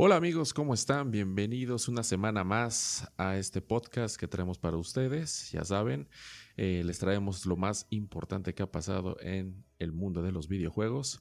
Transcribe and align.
Hola 0.00 0.14
amigos, 0.14 0.54
¿cómo 0.54 0.74
están? 0.74 1.10
Bienvenidos 1.10 1.88
una 1.88 2.04
semana 2.04 2.44
más 2.44 3.10
a 3.16 3.36
este 3.36 3.60
podcast 3.60 4.16
que 4.16 4.28
traemos 4.28 4.56
para 4.56 4.76
ustedes. 4.76 5.50
Ya 5.50 5.64
saben, 5.64 6.08
eh, 6.56 6.82
les 6.84 7.00
traemos 7.00 7.46
lo 7.46 7.56
más 7.56 7.88
importante 7.90 8.54
que 8.54 8.62
ha 8.62 8.70
pasado 8.70 9.16
en 9.20 9.64
el 9.80 9.90
mundo 9.90 10.22
de 10.22 10.30
los 10.30 10.46
videojuegos. 10.46 11.20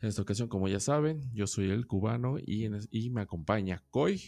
En 0.00 0.08
esta 0.08 0.22
ocasión, 0.22 0.48
como 0.48 0.66
ya 0.66 0.80
saben, 0.80 1.30
yo 1.32 1.46
soy 1.46 1.70
el 1.70 1.86
cubano 1.86 2.36
y, 2.44 2.68
y 2.90 3.10
me 3.10 3.20
acompaña 3.20 3.84
Coy. 3.90 4.20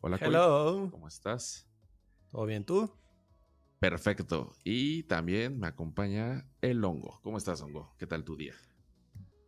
Hola 0.00 0.18
Hello. 0.20 0.88
¿Cómo 0.90 1.06
estás? 1.06 1.68
¿Todo 2.32 2.44
bien 2.44 2.64
tú? 2.64 2.92
Perfecto. 3.78 4.50
Y 4.64 5.04
también 5.04 5.60
me 5.60 5.68
acompaña 5.68 6.44
el 6.60 6.84
Hongo. 6.84 7.20
¿Cómo 7.22 7.38
estás, 7.38 7.62
Hongo? 7.62 7.94
¿Qué 8.00 8.06
tal 8.08 8.24
tu 8.24 8.36
día? 8.36 8.54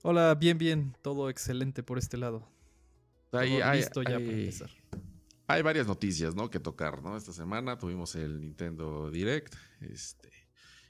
Hola, 0.04 0.32
bien, 0.36 0.58
bien. 0.58 0.96
Todo 1.02 1.28
excelente 1.28 1.82
por 1.82 1.98
este 1.98 2.18
lado 2.18 2.53
hay, 3.36 3.60
varias 5.62 5.86
noticias, 5.86 6.34
¿no? 6.34 6.50
Que 6.50 6.60
tocar, 6.60 7.02
¿no? 7.02 7.16
Esta 7.16 7.32
semana 7.32 7.78
tuvimos 7.78 8.14
el 8.14 8.40
Nintendo 8.40 9.10
Direct, 9.10 9.54
este, 9.80 10.30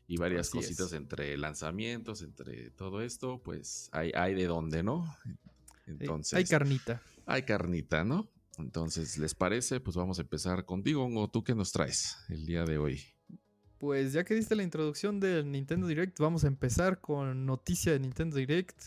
y 0.06 0.16
varias 0.16 0.50
cositas 0.50 0.92
entre 0.92 1.36
lanzamientos, 1.36 2.22
entre 2.22 2.70
todo 2.70 3.00
esto, 3.00 3.42
pues 3.42 3.88
hay, 3.92 4.12
hay 4.14 4.34
de 4.34 4.46
dónde, 4.46 4.82
¿no? 4.82 5.16
Entonces. 5.86 6.34
Hay 6.34 6.44
carnita. 6.44 7.02
Hay 7.26 7.42
carnita, 7.42 8.04
¿no? 8.04 8.30
Entonces, 8.58 9.18
¿les 9.18 9.34
parece? 9.34 9.80
Pues 9.80 9.96
vamos 9.96 10.18
a 10.18 10.22
empezar 10.22 10.64
contigo, 10.64 11.06
o 11.06 11.28
tú 11.28 11.42
qué 11.42 11.54
nos 11.54 11.72
traes 11.72 12.16
el 12.28 12.46
día 12.46 12.64
de 12.64 12.78
hoy. 12.78 13.02
Pues 13.78 14.12
ya 14.12 14.24
que 14.24 14.34
diste 14.34 14.54
la 14.54 14.62
introducción 14.62 15.20
del 15.20 15.50
Nintendo 15.50 15.86
Direct, 15.86 16.18
vamos 16.18 16.44
a 16.44 16.46
empezar 16.46 17.00
con 17.00 17.44
noticia 17.44 17.92
de 17.92 18.00
Nintendo 18.00 18.36
Direct 18.36 18.80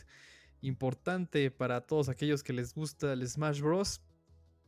importante 0.62 1.52
para 1.52 1.82
todos 1.82 2.10
aquellos 2.10 2.44
que 2.44 2.54
les 2.54 2.74
gusta 2.74 3.14
el 3.14 3.28
Smash 3.28 3.62
Bros. 3.62 4.02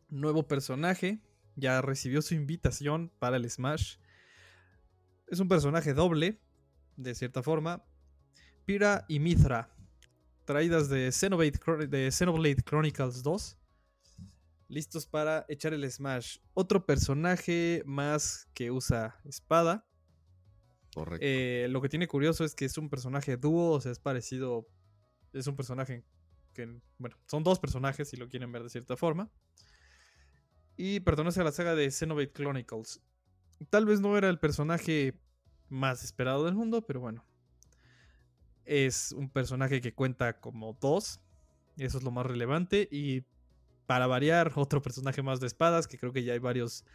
Nuevo 0.09 0.47
personaje, 0.47 1.19
ya 1.55 1.81
recibió 1.81 2.21
su 2.21 2.33
invitación 2.33 3.11
para 3.19 3.37
el 3.37 3.49
Smash. 3.49 3.97
Es 5.27 5.39
un 5.39 5.47
personaje 5.47 5.93
doble, 5.93 6.39
de 6.97 7.13
cierta 7.15 7.43
forma. 7.43 7.83
Pira 8.65 9.05
y 9.07 9.19
Mithra, 9.19 9.73
traídas 10.45 10.89
de 10.89 11.11
Xenoblade, 11.11 11.87
de 11.87 12.11
Xenoblade 12.11 12.63
Chronicles 12.63 13.23
2. 13.23 13.57
Listos 14.67 15.07
para 15.07 15.45
echar 15.47 15.73
el 15.73 15.89
Smash. 15.89 16.37
Otro 16.53 16.85
personaje 16.85 17.81
más 17.85 18.47
que 18.53 18.71
usa 18.71 19.19
espada. 19.25 19.87
Correcto. 20.93 21.25
Eh, 21.27 21.67
lo 21.69 21.81
que 21.81 21.89
tiene 21.89 22.07
curioso 22.07 22.43
es 22.43 22.55
que 22.55 22.65
es 22.65 22.77
un 22.77 22.89
personaje 22.89 23.37
dúo, 23.37 23.71
o 23.71 23.81
sea, 23.81 23.91
es 23.91 23.99
parecido 23.99 24.67
es 25.33 25.47
un 25.47 25.55
personaje 25.55 26.03
que, 26.53 26.79
bueno, 26.97 27.15
son 27.27 27.43
dos 27.43 27.59
personajes 27.59 28.09
si 28.09 28.17
lo 28.17 28.27
quieren 28.29 28.51
ver 28.51 28.63
de 28.63 28.69
cierta 28.69 28.97
forma. 28.97 29.29
Y 30.77 31.01
pertenece 31.01 31.41
a 31.41 31.43
la 31.43 31.51
saga 31.51 31.75
de 31.75 31.91
Xenoblade 31.91 32.31
Chronicles. 32.31 33.01
Tal 33.69 33.85
vez 33.85 33.99
no 33.99 34.17
era 34.17 34.29
el 34.29 34.39
personaje 34.39 35.19
más 35.67 36.03
esperado 36.03 36.45
del 36.45 36.55
mundo, 36.55 36.85
pero 36.85 36.99
bueno. 36.99 37.25
Es 38.65 39.11
un 39.11 39.29
personaje 39.29 39.81
que 39.81 39.93
cuenta 39.93 40.39
como 40.39 40.77
dos. 40.79 41.19
Eso 41.77 41.97
es 41.97 42.03
lo 42.03 42.11
más 42.11 42.25
relevante. 42.25 42.87
Y 42.91 43.23
para 43.85 44.07
variar, 44.07 44.53
otro 44.55 44.81
personaje 44.81 45.21
más 45.21 45.39
de 45.39 45.47
espadas, 45.47 45.87
que 45.87 45.97
creo 45.97 46.13
que 46.13 46.23
ya 46.23 46.33
hay 46.33 46.39
varios 46.39 46.85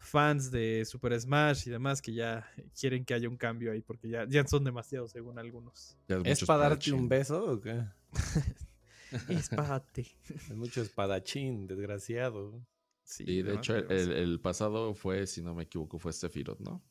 fans 0.00 0.50
de 0.50 0.84
Super 0.86 1.18
Smash 1.20 1.68
y 1.68 1.70
demás 1.70 2.00
que 2.00 2.12
ya 2.14 2.50
quieren 2.78 3.04
que 3.04 3.14
haya 3.14 3.28
un 3.28 3.36
cambio 3.36 3.70
ahí 3.70 3.82
porque 3.82 4.08
ya, 4.08 4.26
ya 4.26 4.46
son 4.46 4.64
demasiados 4.64 5.12
según 5.12 5.38
algunos. 5.38 5.96
¿Es, 6.24 6.44
para 6.44 6.70
darte 6.70 6.92
un 6.92 7.08
beso 7.08 7.52
o 7.52 7.60
qué? 7.60 7.84
Espádate. 9.28 10.06
Es 10.28 10.50
mucho 10.50 10.80
espadachín, 10.80 11.66
desgraciado. 11.66 12.66
Sí, 13.04 13.42
de 13.42 13.54
hecho 13.54 13.76
el, 13.76 14.40
pasado 14.40 14.94
fue, 14.94 15.26
si 15.26 15.42
no 15.42 15.54
me 15.54 15.64
equivoco, 15.64 15.98
fue 15.98 16.12
Sephiroth, 16.12 16.60
¿no? 16.60 16.82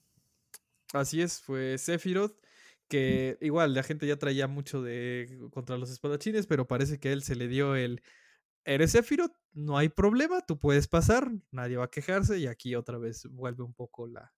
Así 0.93 1.21
es, 1.21 1.39
fue 1.39 1.77
Sephiroth, 1.77 2.35
que 2.89 3.37
igual 3.41 3.73
la 3.73 3.83
gente 3.83 4.05
ya 4.05 4.17
traía 4.17 4.47
mucho 4.47 4.81
de 4.83 5.39
contra 5.51 5.77
los 5.77 5.89
espadachines, 5.89 6.45
pero 6.45 6.67
parece 6.67 6.99
que 6.99 7.09
a 7.09 7.13
él 7.13 7.23
se 7.23 7.35
le 7.35 7.47
dio 7.47 7.75
el 7.75 8.01
eres 8.69 8.91
Sephiroth, 8.91 9.33
no 9.53 9.77
hay 9.77 9.89
problema, 9.89 10.41
tú 10.45 10.59
puedes 10.59 10.87
pasar, 10.87 11.31
nadie 11.51 11.77
va 11.77 11.85
a 11.85 11.89
quejarse 11.89 12.37
y 12.37 12.45
aquí 12.45 12.75
otra 12.75 12.97
vez 12.97 13.27
vuelve 13.31 13.63
un 13.63 13.73
poco 13.73 14.07
la, 14.07 14.31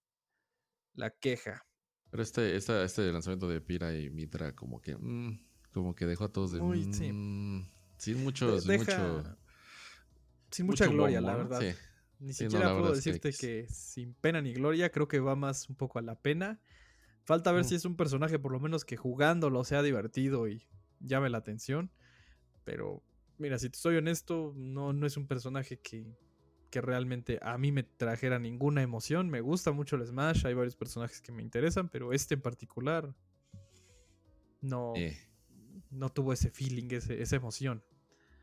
la 0.94 1.10
queja. 1.12 1.66
Pero 2.10 2.24
este, 2.24 2.56
este 2.56 3.12
lanzamiento 3.12 3.48
de 3.48 3.60
Pira 3.60 3.94
y 3.94 4.10
Mitra 4.10 4.56
como 4.56 4.82
que, 4.82 4.96
mm, 4.96 5.38
como 5.74 5.96
que 5.96 6.06
dejó 6.06 6.26
a 6.26 6.32
todos 6.32 6.54
de... 6.54 6.62
Muy, 6.62 6.94
sí. 6.94 7.12
Mm, 7.12 7.66
sin 7.98 8.24
muchos, 8.24 8.66
mucho, 8.66 9.24
sin 10.50 10.66
mucha 10.66 10.88
gloria, 10.88 11.20
la 11.20 11.36
verdad. 11.36 11.62
Ni 12.20 12.34
siquiera 12.34 12.78
puedo 12.78 12.94
decirte 12.94 13.34
que... 13.34 13.68
sin 13.70 14.14
pena 14.14 14.42
ni 14.42 14.54
gloria, 14.54 14.92
creo 14.92 15.08
que 15.08 15.20
va 15.20 15.36
más 15.36 15.70
un 15.70 15.76
poco 15.76 16.00
a 16.00 16.02
la 16.02 16.16
pena. 16.16 16.62
Falta 17.24 17.52
ver 17.52 17.66
si 17.66 17.76
es 17.76 17.86
un 17.86 17.96
personaje 17.96 18.40
por 18.40 18.52
lo 18.52 18.60
menos 18.60 18.86
que 18.86 18.96
jugándolo 18.96 19.64
sea 19.64 19.84
divertido 19.84 20.48
y 20.48 20.68
llame 21.00 21.30
la 21.30 21.40
atención. 21.40 21.92
Pero 22.64 23.04
Mira, 23.42 23.58
si 23.58 23.72
te 23.72 23.78
soy 23.80 23.96
honesto, 23.96 24.54
no, 24.56 24.94
no 24.94 25.08
es 25.08 25.18
un 25.18 25.26
personaje 25.26 25.80
que, 25.80 26.06
realmente 26.74 27.40
a 27.42 27.58
mí 27.58 27.72
me 27.72 27.82
trajera 27.82 28.38
ninguna 28.38 28.84
emoción. 28.84 29.32
Me 29.32 29.42
gusta 29.42 29.72
mucho 29.72 29.96
el 29.96 30.06
Smash, 30.06 30.46
hay 30.46 30.54
varios 30.54 30.76
personajes 30.76 31.22
que 31.22 31.32
me 31.32 31.42
interesan, 31.42 31.90
pero 31.90 32.14
este 32.14 32.36
en 32.36 32.42
particular 32.42 33.16
no, 34.62 34.94
eh. 34.96 35.18
no 35.90 36.10
tuvo 36.10 36.34
ese 36.34 36.52
feeling, 36.52 36.88
esa 36.92 37.36
emoción. 37.36 37.84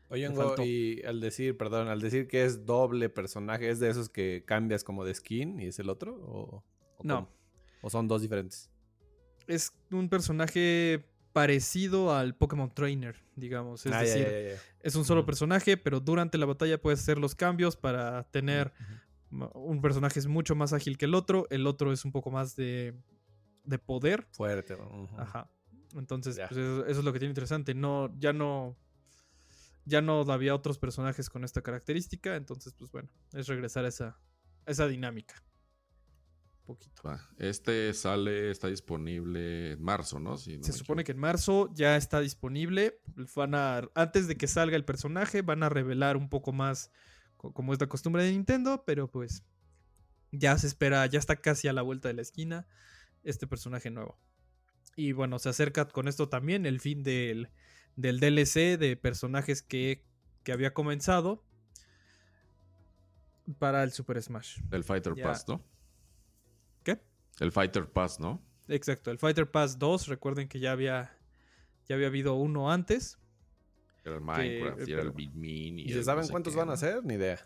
Oye, 0.09 0.29
y 0.65 1.01
al 1.03 1.21
decir, 1.21 1.55
perdón, 1.55 1.87
al 1.87 2.01
decir 2.01 2.27
que 2.27 2.43
es 2.43 2.65
doble 2.65 3.07
personaje, 3.07 3.69
¿es 3.69 3.79
de 3.79 3.89
esos 3.89 4.09
que 4.09 4.43
cambias 4.45 4.83
como 4.83 5.05
de 5.05 5.13
skin 5.13 5.61
y 5.61 5.67
es 5.67 5.79
el 5.79 5.89
otro? 5.89 6.13
¿O, 6.13 6.63
no. 7.03 7.29
¿O 7.81 7.89
son 7.89 8.09
dos 8.09 8.21
diferentes? 8.21 8.69
Es 9.47 9.71
un 9.91 10.09
personaje 10.09 11.05
parecido 11.39 12.13
al 12.13 12.35
Pokémon 12.35 12.69
Trainer, 12.69 13.15
digamos. 13.37 13.85
Es 13.85 13.93
ah, 13.93 14.01
decir, 14.01 14.59
es 14.81 14.95
un 14.95 15.05
solo 15.05 15.25
personaje, 15.25 15.77
pero 15.77 16.01
durante 16.01 16.37
la 16.37 16.45
batalla 16.45 16.81
puedes 16.81 16.99
hacer 16.99 17.17
los 17.17 17.33
cambios 17.33 17.77
para 17.77 18.23
tener. 18.29 18.73
Un 19.31 19.81
personaje 19.81 20.19
es 20.19 20.27
mucho 20.27 20.53
más 20.53 20.73
ágil 20.73 20.97
que 20.97 21.05
el 21.05 21.15
otro, 21.15 21.47
el 21.49 21.65
otro 21.65 21.93
es 21.93 22.03
un 22.03 22.11
poco 22.11 22.29
más 22.29 22.57
de, 22.57 22.93
de 23.63 23.79
poder. 23.79 24.27
Fuerte. 24.33 24.75
Ajá. 25.17 25.49
Entonces, 25.95 26.37
pues, 26.49 26.51
eso, 26.51 26.85
es 26.85 26.97
lo 26.97 27.13
que 27.13 27.19
tiene 27.19 27.31
interesante. 27.31 27.73
No, 27.73 28.13
ya 28.19 28.33
no. 28.33 28.75
Ya 29.85 30.01
no 30.01 30.19
había 30.29 30.53
otros 30.53 30.77
personajes 30.77 31.29
con 31.29 31.45
esta 31.45 31.61
característica. 31.61 32.35
Entonces, 32.35 32.73
pues 32.73 32.91
bueno, 32.91 33.07
es 33.31 33.47
regresar 33.47 33.85
a 33.85 33.87
esa, 33.87 34.19
a 34.65 34.71
esa 34.71 34.87
dinámica 34.87 35.41
poquito. 36.69 37.01
este 37.37 37.93
sale, 37.93 38.51
está 38.51 38.67
disponible 38.67 39.73
en 39.73 39.81
marzo, 39.81 40.19
¿no? 40.19 40.37
Se 40.37 40.71
supone 40.73 41.03
que 41.03 41.11
en 41.11 41.19
marzo 41.19 41.69
ya 41.73 41.97
está 41.97 42.21
disponible. 42.21 43.01
Van 43.35 43.55
a, 43.55 43.81
antes 43.95 44.27
de 44.27 44.35
que 44.35 44.47
salga 44.47 44.75
el 44.75 44.85
personaje, 44.85 45.41
van 45.41 45.63
a 45.63 45.69
revelar 45.69 46.15
un 46.15 46.29
poco 46.29 46.51
más 46.51 46.91
como 47.37 47.73
es 47.73 47.79
la 47.79 47.87
costumbre 47.87 48.23
de 48.23 48.31
Nintendo, 48.31 48.83
pero 48.85 49.09
pues 49.09 49.43
ya 50.31 50.57
se 50.57 50.67
espera, 50.67 51.05
ya 51.05 51.19
está 51.19 51.37
casi 51.37 51.67
a 51.67 51.73
la 51.73 51.81
vuelta 51.81 52.09
de 52.09 52.13
la 52.13 52.21
esquina 52.21 52.67
este 53.23 53.47
personaje 53.47 53.89
nuevo. 53.89 54.19
Y 54.95 55.13
bueno, 55.13 55.39
se 55.39 55.49
acerca 55.49 55.87
con 55.87 56.07
esto 56.07 56.27
también 56.27 56.65
el 56.65 56.79
fin 56.81 57.03
del, 57.03 57.49
del 57.95 58.19
DLC 58.19 58.77
de 58.77 58.97
personajes 59.01 59.61
que, 59.61 60.03
que 60.43 60.51
había 60.51 60.73
comenzado 60.73 61.43
para 63.57 63.83
el 63.83 63.91
Super 63.91 64.21
Smash. 64.21 64.59
El 64.71 64.83
Fighter 64.83 65.13
Pass, 65.15 65.47
¿no? 65.47 65.63
El 67.39 67.51
Fighter 67.51 67.89
Pass, 67.89 68.19
¿no? 68.19 68.41
Exacto, 68.67 69.11
el 69.11 69.17
Fighter 69.17 69.49
Pass 69.49 69.79
2, 69.79 70.07
recuerden 70.07 70.47
que 70.47 70.59
ya 70.59 70.71
había, 70.71 71.17
ya 71.87 71.95
había 71.95 72.07
habido 72.07 72.35
uno 72.35 72.71
antes. 72.71 73.17
Era 74.03 74.15
el 74.15 74.21
Minecraft, 74.21 74.87
y 74.87 74.91
era 74.91 75.01
el 75.01 75.11
Bitmin. 75.11 75.79
¿Y, 75.79 75.89
se 75.89 76.03
saben 76.03 76.27
cuántos 76.27 76.55
van 76.55 76.69
a 76.69 76.77
ser? 76.77 77.03
Ni 77.03 77.15
idea. 77.15 77.39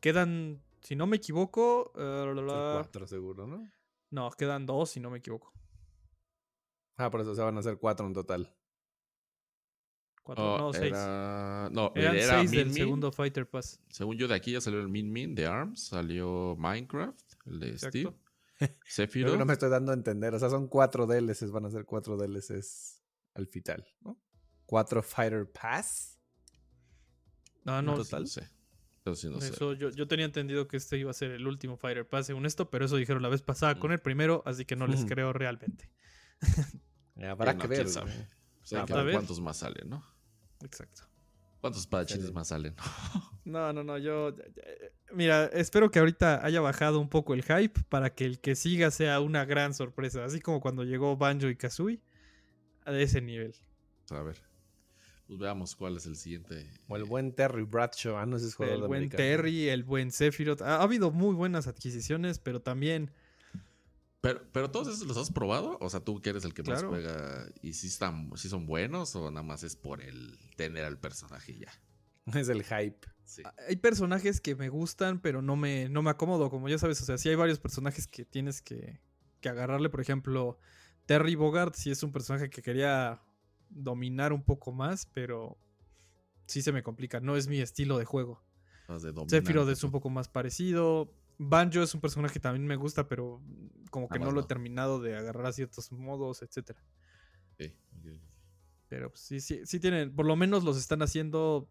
Quedan, 0.00 0.62
si 0.80 0.96
no 0.96 1.06
me 1.06 1.16
equivoco... 1.16 1.92
Uh, 1.94 2.46
cuatro 2.46 3.06
seguro, 3.06 3.46
¿no? 3.46 3.70
No, 4.10 4.30
quedan 4.30 4.66
dos, 4.66 4.90
si 4.90 5.00
no 5.00 5.10
me 5.10 5.18
equivoco. 5.18 5.52
Ah, 6.96 7.10
por 7.10 7.20
eso 7.20 7.34
se 7.34 7.42
van 7.42 7.56
a 7.56 7.60
hacer 7.60 7.78
cuatro 7.78 8.06
en 8.06 8.12
total. 8.12 8.54
Cuatro, 10.22 10.54
oh, 10.54 10.58
no, 10.58 10.72
seis. 10.72 10.92
No, 10.92 11.92
Eran 11.94 12.16
era 12.16 12.38
seis 12.38 12.50
del 12.50 12.72
segundo 12.72 13.12
Fighter 13.12 13.46
Pass. 13.46 13.80
Según 13.90 14.16
yo, 14.16 14.26
de 14.26 14.34
aquí 14.34 14.52
ya 14.52 14.60
salió 14.60 14.80
el 14.80 14.88
Min 14.88 15.12
Min 15.12 15.34
de 15.34 15.46
ARMS, 15.46 15.88
salió 15.88 16.56
Minecraft, 16.56 17.32
el 17.46 17.60
de 17.60 17.78
Steve. 17.78 18.14
Sephiroth. 18.86 19.38
no 19.38 19.44
me 19.44 19.52
estoy 19.52 19.70
dando 19.70 19.92
a 19.92 19.94
entender. 19.94 20.34
O 20.34 20.38
sea, 20.38 20.50
son 20.50 20.68
cuatro 20.68 21.06
DLCs, 21.06 21.50
van 21.50 21.66
a 21.66 21.70
ser 21.70 21.84
cuatro 21.84 22.16
DLCs 22.16 23.02
al 23.34 23.46
final, 23.46 23.86
¿no? 24.00 24.20
Cuatro 24.66 25.02
Fighter 25.02 25.50
Pass. 25.50 26.18
No, 27.64 27.82
no. 27.82 27.94
Total. 27.96 28.26
Sí. 28.26 28.40
Eso 29.04 29.30
no 29.30 29.38
eso, 29.38 29.74
Yo, 29.74 29.90
yo, 29.90 30.08
tenía 30.08 30.24
entendido 30.24 30.66
que 30.66 30.78
este 30.78 30.96
iba 30.96 31.10
a 31.10 31.14
ser 31.14 31.32
el 31.32 31.46
último 31.46 31.76
Fighter 31.76 32.08
Pass 32.08 32.26
según 32.26 32.46
esto, 32.46 32.70
pero 32.70 32.86
eso 32.86 32.96
dijeron 32.96 33.22
la 33.22 33.28
vez 33.28 33.42
pasada 33.42 33.78
con 33.78 33.90
mm. 33.90 33.94
el 33.94 34.00
primero, 34.00 34.42
así 34.46 34.64
que 34.64 34.76
no 34.76 34.86
les 34.86 35.04
creo 35.04 35.32
realmente. 35.34 35.90
habrá 37.22 37.56
que 37.58 37.66
ver. 37.66 37.86
cuántos 39.12 39.40
más 39.40 39.58
salen, 39.58 39.90
¿no? 39.90 40.02
Exacto. 40.62 41.02
¿Cuántos 41.60 41.82
espadachines 41.82 42.32
más 42.32 42.48
salen? 42.48 42.74
No, 43.44 43.72
no, 43.72 43.84
no, 43.84 43.98
yo... 43.98 44.34
Mira, 45.12 45.46
espero 45.46 45.90
que 45.90 45.98
ahorita 45.98 46.44
haya 46.44 46.60
bajado 46.60 46.98
un 46.98 47.08
poco 47.08 47.34
el 47.34 47.42
hype 47.42 47.82
para 47.88 48.14
que 48.14 48.24
el 48.24 48.40
que 48.40 48.56
siga 48.56 48.90
sea 48.90 49.20
una 49.20 49.44
gran 49.44 49.74
sorpresa, 49.74 50.24
así 50.24 50.40
como 50.40 50.60
cuando 50.60 50.82
llegó 50.82 51.16
Banjo 51.16 51.48
y 51.48 51.56
Kazooie, 51.56 52.00
a 52.84 52.92
ese 52.98 53.20
nivel. 53.20 53.54
A 54.10 54.22
ver, 54.22 54.42
pues 55.26 55.38
veamos 55.38 55.76
cuál 55.76 55.96
es 55.96 56.06
el 56.06 56.16
siguiente. 56.16 56.70
O 56.88 56.96
el 56.96 57.04
buen 57.04 57.34
Terry 57.34 57.62
Bradshaw, 57.62 58.16
ah, 58.16 58.26
no 58.26 58.36
es 58.36 58.58
El 58.58 58.82
buen 58.82 59.08
Terry, 59.08 59.68
el 59.68 59.84
buen 59.84 60.10
Sephiroth. 60.10 60.62
Ha, 60.62 60.82
habido 60.82 61.10
muy 61.10 61.34
buenas 61.34 61.66
adquisiciones, 61.66 62.38
pero 62.38 62.60
también... 62.60 63.10
Pero, 64.22 64.40
pero 64.52 64.70
todos 64.70 64.88
esos 64.88 65.06
los 65.06 65.18
has 65.18 65.30
probado, 65.30 65.76
o 65.82 65.90
sea, 65.90 66.00
tú 66.00 66.18
que 66.22 66.30
eres 66.30 66.46
el 66.46 66.54
que 66.54 66.62
más 66.62 66.82
juega 66.82 67.46
y 67.60 67.74
si 67.74 67.88
están, 67.88 68.34
si 68.36 68.48
son 68.48 68.64
buenos 68.64 69.14
o 69.16 69.30
nada 69.30 69.42
más 69.42 69.62
es 69.64 69.76
por 69.76 70.00
el 70.00 70.38
tener 70.56 70.84
al 70.86 70.98
personaje 70.98 71.58
ya. 71.58 71.70
Es 72.34 72.48
el 72.48 72.64
hype. 72.64 73.06
Hay 73.68 73.76
personajes 73.76 74.40
que 74.40 74.54
me 74.54 74.68
gustan, 74.68 75.20
pero 75.20 75.42
no 75.42 75.56
me, 75.56 75.88
no 75.88 76.02
me 76.02 76.10
acomodo, 76.10 76.50
como 76.50 76.68
ya 76.68 76.78
sabes. 76.78 77.00
O 77.00 77.04
sea, 77.04 77.18
sí 77.18 77.28
hay 77.28 77.34
varios 77.34 77.58
personajes 77.58 78.06
que 78.06 78.24
tienes 78.24 78.62
que, 78.62 79.00
que 79.40 79.48
agarrarle. 79.48 79.88
Por 79.88 80.00
ejemplo, 80.00 80.58
Terry 81.06 81.34
Bogart 81.34 81.74
sí 81.74 81.90
es 81.90 82.02
un 82.02 82.12
personaje 82.12 82.50
que 82.50 82.62
quería 82.62 83.22
dominar 83.70 84.32
un 84.32 84.42
poco 84.42 84.72
más, 84.72 85.06
pero 85.06 85.58
sí 86.46 86.62
se 86.62 86.72
me 86.72 86.82
complica. 86.82 87.20
No 87.20 87.36
es 87.36 87.48
mi 87.48 87.60
estilo 87.60 87.98
de 87.98 88.04
juego. 88.04 88.42
Sephiroth 89.28 89.68
es 89.70 89.82
un 89.84 89.90
poco 89.90 90.10
más 90.10 90.28
parecido. 90.28 91.12
Banjo 91.38 91.82
es 91.82 91.94
un 91.94 92.00
personaje 92.00 92.34
que 92.34 92.40
también 92.40 92.66
me 92.66 92.76
gusta, 92.76 93.08
pero 93.08 93.42
como 93.90 94.08
que 94.08 94.18
no 94.18 94.30
lo 94.30 94.42
he 94.42 94.44
terminado 94.44 95.00
de 95.00 95.16
agarrar 95.16 95.46
a 95.46 95.52
ciertos 95.52 95.90
modos, 95.90 96.42
etc. 96.42 96.76
Pero 98.88 99.10
pues, 99.10 99.20
sí, 99.20 99.40
sí, 99.40 99.60
sí 99.64 99.80
tienen, 99.80 100.14
por 100.14 100.26
lo 100.26 100.36
menos 100.36 100.62
los 100.62 100.76
están 100.76 101.02
haciendo 101.02 101.68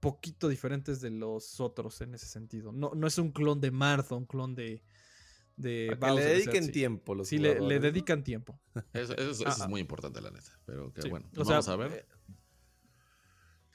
poquito 0.00 0.48
diferentes 0.48 1.00
de 1.00 1.10
los 1.10 1.60
otros 1.60 2.00
en 2.00 2.14
ese 2.14 2.26
sentido. 2.26 2.72
No, 2.72 2.92
no 2.94 3.06
es 3.06 3.18
un 3.18 3.32
clon 3.32 3.60
de 3.60 3.70
Martha, 3.70 4.14
un 4.14 4.26
clon 4.26 4.54
de, 4.54 4.82
de 5.56 5.96
que 6.00 6.10
le 6.12 6.24
dediquen 6.24 6.72
tiempo 6.72 7.14
los 7.14 7.28
Sí, 7.28 7.38
le, 7.38 7.80
dedican 7.80 8.22
tiempo. 8.22 8.60
Eso, 8.92 9.16
eso, 9.16 9.46
es 9.46 9.60
ah, 9.60 9.68
muy 9.68 9.80
importante, 9.80 10.20
la 10.20 10.30
neta. 10.30 10.58
Pero 10.64 10.92
que 10.92 11.08
bueno, 11.08 11.28
vamos 11.34 11.68
a 11.68 11.76
ver 11.76 11.92
eh, 11.92 12.06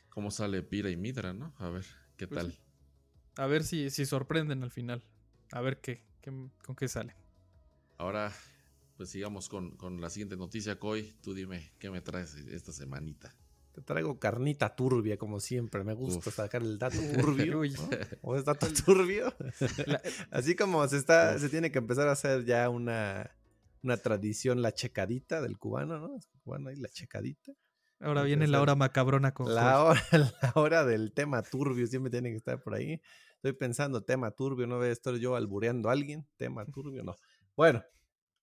cómo 0.09 0.31
sale 0.31 0.63
Pira 0.63 0.89
y 0.89 0.95
Midra, 0.95 1.33
¿no? 1.33 1.53
A 1.57 1.69
ver 1.69 1.85
qué 2.17 2.27
pues 2.27 2.39
tal. 2.39 2.59
A 3.35 3.47
ver 3.47 3.63
si, 3.63 3.89
si 3.89 4.05
sorprenden 4.05 4.63
al 4.63 4.71
final. 4.71 5.03
A 5.51 5.61
ver 5.61 5.81
qué, 5.81 6.03
con 6.21 6.75
qué 6.75 6.87
sale. 6.87 7.15
Ahora, 7.97 8.33
pues 8.97 9.09
sigamos 9.09 9.49
con, 9.49 9.75
con 9.75 10.01
la 10.01 10.09
siguiente 10.09 10.37
noticia, 10.37 10.79
Coy. 10.79 11.13
Tú 11.21 11.33
dime, 11.33 11.73
¿qué 11.79 11.89
me 11.89 12.01
traes 12.01 12.35
esta 12.35 12.71
semanita? 12.71 13.35
Te 13.73 13.81
traigo 13.81 14.19
carnita 14.19 14.75
turbia, 14.75 15.17
como 15.17 15.39
siempre. 15.39 15.83
Me 15.83 15.93
gusta 15.93 16.29
sacar 16.29 16.61
el 16.61 16.77
dato 16.77 16.97
turbio. 17.19 17.61
¿O 18.21 18.35
es 18.35 18.45
dato 18.45 18.67
turbio? 18.85 19.33
Así 20.29 20.55
como 20.55 20.87
se 20.87 20.97
está, 20.97 21.37
se 21.39 21.49
tiene 21.49 21.71
que 21.71 21.79
empezar 21.79 22.07
a 22.07 22.11
hacer 22.11 22.45
ya 22.45 22.69
una, 22.69 23.35
una 23.81 23.97
tradición, 23.97 24.61
la 24.61 24.73
checadita 24.73 25.41
del 25.41 25.57
cubano, 25.57 25.97
¿no? 25.97 26.15
El 26.15 26.21
cubano 26.43 26.69
ahí, 26.69 26.75
la 26.75 26.89
checadita. 26.89 27.53
Ahora 27.99 28.23
viene 28.23 28.47
la 28.47 28.61
hora 28.61 28.75
macabrona 28.75 29.33
con 29.33 29.53
la 29.55 29.81
hora, 29.81 30.03
la 30.11 30.51
hora 30.55 30.85
del 30.85 31.13
tema 31.13 31.41
turbio, 31.41 31.87
siempre 31.87 32.11
tiene 32.11 32.31
que 32.31 32.35
estar 32.35 32.61
por 32.61 32.75
ahí. 32.75 33.01
Estoy 33.35 33.53
pensando, 33.53 34.03
tema 34.03 34.31
turbio, 34.31 34.67
no 34.67 34.77
voy 34.77 34.87
a 34.87 34.91
estar 34.91 35.15
yo 35.15 35.35
albureando 35.35 35.89
a 35.89 35.93
alguien, 35.93 36.27
tema 36.35 36.65
turbio, 36.65 37.01
no. 37.03 37.15
Bueno, 37.55 37.81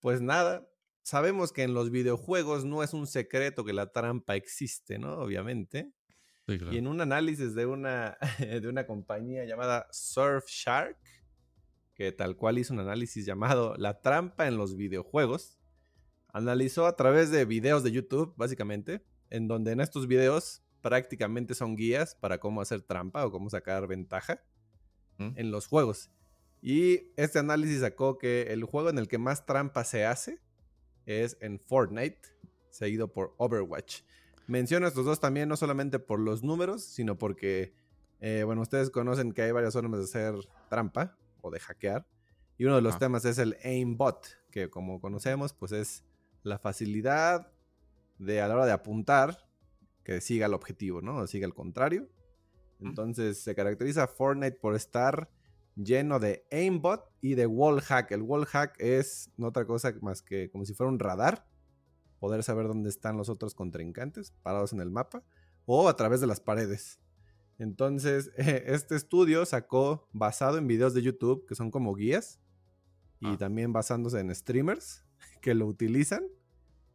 pues 0.00 0.22
nada, 0.22 0.66
sabemos 1.02 1.52
que 1.52 1.62
en 1.62 1.74
los 1.74 1.90
videojuegos 1.90 2.64
no 2.64 2.82
es 2.82 2.94
un 2.94 3.06
secreto 3.06 3.64
que 3.64 3.72
la 3.72 3.92
trampa 3.92 4.36
existe, 4.36 4.98
¿no? 4.98 5.18
Obviamente. 5.18 5.92
Y 6.46 6.78
en 6.78 6.88
un 6.88 7.00
análisis 7.00 7.54
de 7.54 7.66
una, 7.66 8.18
de 8.38 8.66
una 8.66 8.84
compañía 8.86 9.44
llamada 9.44 9.86
Surfshark, 9.92 10.98
que 11.94 12.10
tal 12.10 12.36
cual 12.36 12.58
hizo 12.58 12.72
un 12.72 12.80
análisis 12.80 13.24
llamado 13.24 13.76
La 13.76 14.00
trampa 14.00 14.48
en 14.48 14.56
los 14.56 14.76
videojuegos, 14.76 15.60
analizó 16.32 16.86
a 16.86 16.96
través 16.96 17.30
de 17.30 17.44
videos 17.44 17.84
de 17.84 17.92
YouTube, 17.92 18.34
básicamente, 18.36 19.04
en 19.30 19.46
donde 19.46 19.72
en 19.72 19.80
estos 19.80 20.08
videos 20.08 20.64
prácticamente 20.80 21.54
son 21.54 21.76
guías 21.76 22.14
para 22.16 22.38
cómo 22.38 22.60
hacer 22.60 22.82
trampa 22.82 23.24
o 23.24 23.30
cómo 23.30 23.50
sacar 23.50 23.86
ventaja 23.86 24.42
¿Mm? 25.18 25.32
en 25.36 25.50
los 25.50 25.66
juegos. 25.66 26.10
Y 26.62 27.12
este 27.16 27.38
análisis 27.38 27.80
sacó 27.80 28.18
que 28.18 28.52
el 28.52 28.64
juego 28.64 28.90
en 28.90 28.98
el 28.98 29.08
que 29.08 29.18
más 29.18 29.46
trampa 29.46 29.84
se 29.84 30.04
hace 30.04 30.40
es 31.10 31.36
en 31.40 31.58
Fortnite, 31.58 32.20
seguido 32.70 33.12
por 33.12 33.34
Overwatch. 33.38 34.02
Menciono 34.46 34.86
estos 34.86 35.04
dos 35.04 35.20
también 35.20 35.48
no 35.48 35.56
solamente 35.56 35.98
por 35.98 36.18
los 36.18 36.42
números, 36.42 36.82
sino 36.82 37.18
porque, 37.18 37.74
eh, 38.20 38.42
bueno, 38.44 38.62
ustedes 38.62 38.90
conocen 38.90 39.32
que 39.32 39.42
hay 39.42 39.52
varias 39.52 39.74
formas 39.74 40.00
de 40.00 40.04
hacer 40.04 40.34
trampa 40.68 41.16
o 41.40 41.50
de 41.50 41.60
hackear. 41.60 42.06
Y 42.58 42.64
uno 42.64 42.76
de 42.76 42.82
los 42.82 42.98
temas 42.98 43.24
es 43.24 43.38
el 43.38 43.56
aimbot, 43.64 44.26
que 44.50 44.68
como 44.68 45.00
conocemos, 45.00 45.52
pues 45.52 45.72
es 45.72 46.04
la 46.42 46.58
facilidad 46.58 47.52
de 48.18 48.40
a 48.40 48.48
la 48.48 48.54
hora 48.54 48.66
de 48.66 48.72
apuntar 48.72 49.38
que 50.04 50.20
siga 50.20 50.46
el 50.46 50.54
objetivo, 50.54 51.00
¿no? 51.00 51.16
O 51.16 51.26
siga 51.26 51.46
el 51.46 51.54
contrario. 51.54 52.08
Entonces 52.80 53.40
se 53.42 53.54
caracteriza 53.54 54.06
Fortnite 54.06 54.58
por 54.58 54.74
estar 54.74 55.30
lleno 55.84 56.18
de 56.18 56.46
aimbot 56.50 57.04
y 57.20 57.34
de 57.34 57.46
wall 57.46 57.80
hack. 57.80 58.10
El 58.12 58.22
wall 58.22 58.46
hack 58.46 58.74
es 58.78 59.30
no 59.36 59.48
otra 59.48 59.66
cosa 59.66 59.94
más 60.00 60.22
que 60.22 60.50
como 60.50 60.64
si 60.64 60.74
fuera 60.74 60.90
un 60.90 60.98
radar, 60.98 61.46
poder 62.18 62.42
saber 62.42 62.66
dónde 62.66 62.88
están 62.88 63.16
los 63.16 63.28
otros 63.28 63.54
contrincantes 63.54 64.32
parados 64.42 64.72
en 64.72 64.80
el 64.80 64.90
mapa 64.90 65.22
o 65.66 65.88
a 65.88 65.96
través 65.96 66.20
de 66.20 66.26
las 66.26 66.40
paredes. 66.40 67.00
Entonces, 67.58 68.30
este 68.36 68.96
estudio 68.96 69.44
sacó 69.46 70.08
basado 70.12 70.58
en 70.58 70.66
videos 70.66 70.94
de 70.94 71.02
YouTube 71.02 71.46
que 71.46 71.54
son 71.54 71.70
como 71.70 71.94
guías 71.94 72.40
y 73.20 73.28
ah. 73.28 73.36
también 73.38 73.72
basándose 73.72 74.20
en 74.20 74.34
streamers 74.34 75.04
que 75.42 75.54
lo 75.54 75.66
utilizan 75.66 76.24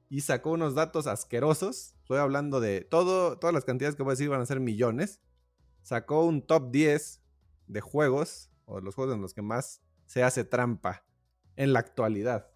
y 0.10 0.22
sacó 0.22 0.52
unos 0.52 0.76
datos 0.76 1.08
asquerosos. 1.08 1.96
Estoy 2.02 2.20
hablando 2.20 2.60
de 2.60 2.82
todo, 2.82 3.38
todas 3.38 3.54
las 3.54 3.66
cantidades 3.66 3.96
que 3.96 4.04
voy 4.04 4.12
a 4.12 4.14
decir 4.14 4.30
van 4.30 4.42
a 4.42 4.46
ser 4.46 4.60
millones. 4.60 5.20
Sacó 5.82 6.26
un 6.26 6.42
top 6.42 6.72
10 6.72 7.22
de 7.68 7.82
juegos 7.82 8.50
o 8.66 8.82
los 8.82 8.96
juegos 8.96 9.16
en 9.16 9.22
los 9.22 9.34
que 9.34 9.42
más 9.42 9.82
se 10.06 10.24
hace 10.24 10.44
trampa 10.44 11.06
en 11.56 11.74
la 11.74 11.80
actualidad. 11.80 12.52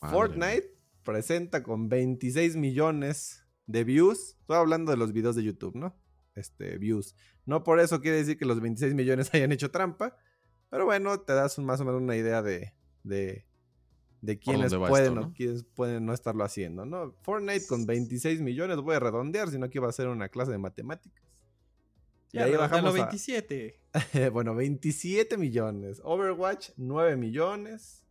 Fortnite 0.00 0.76
presenta 1.04 1.62
con 1.62 1.88
26 1.88 2.56
millones 2.56 3.46
de 3.66 3.84
views. 3.84 4.36
Estoy 4.40 4.56
hablando 4.56 4.90
de 4.90 4.96
los 4.96 5.12
videos 5.12 5.36
de 5.36 5.44
YouTube, 5.44 5.76
¿no? 5.76 5.96
Este, 6.34 6.78
views. 6.78 7.14
No 7.44 7.62
por 7.62 7.78
eso 7.78 8.00
quiere 8.00 8.16
decir 8.16 8.36
que 8.36 8.44
los 8.44 8.60
26 8.60 8.94
millones 8.94 9.30
hayan 9.34 9.52
hecho 9.52 9.70
trampa. 9.70 10.16
Pero 10.70 10.86
bueno, 10.86 11.20
te 11.20 11.34
das 11.34 11.58
más 11.58 11.80
o 11.80 11.84
menos 11.84 12.00
una 12.00 12.16
idea 12.16 12.42
de, 12.42 12.72
de, 13.04 13.46
de 14.22 14.38
quiénes 14.38 14.74
pueden 14.74 15.18
o 15.18 15.32
quiénes 15.34 15.64
pueden 15.64 16.06
no 16.06 16.14
estarlo 16.14 16.44
haciendo, 16.44 16.86
¿no? 16.86 17.14
Fortnite 17.22 17.66
con 17.66 17.84
26 17.84 18.40
millones, 18.40 18.78
voy 18.78 18.96
a 18.96 19.00
redondear, 19.00 19.50
sino 19.50 19.68
que 19.68 19.78
iba 19.78 19.88
a 19.88 19.92
ser 19.92 20.08
una 20.08 20.30
clase 20.30 20.50
de 20.50 20.58
matemáticas. 22.32 22.34
Y 22.34 22.38
ahí 22.38 22.56
bajamos 22.56 22.94
27. 22.94 23.80
bueno, 24.32 24.54
27 24.54 25.36
millones. 25.36 26.00
Overwatch, 26.04 26.70
9 26.76 27.16
millones. 27.16 28.04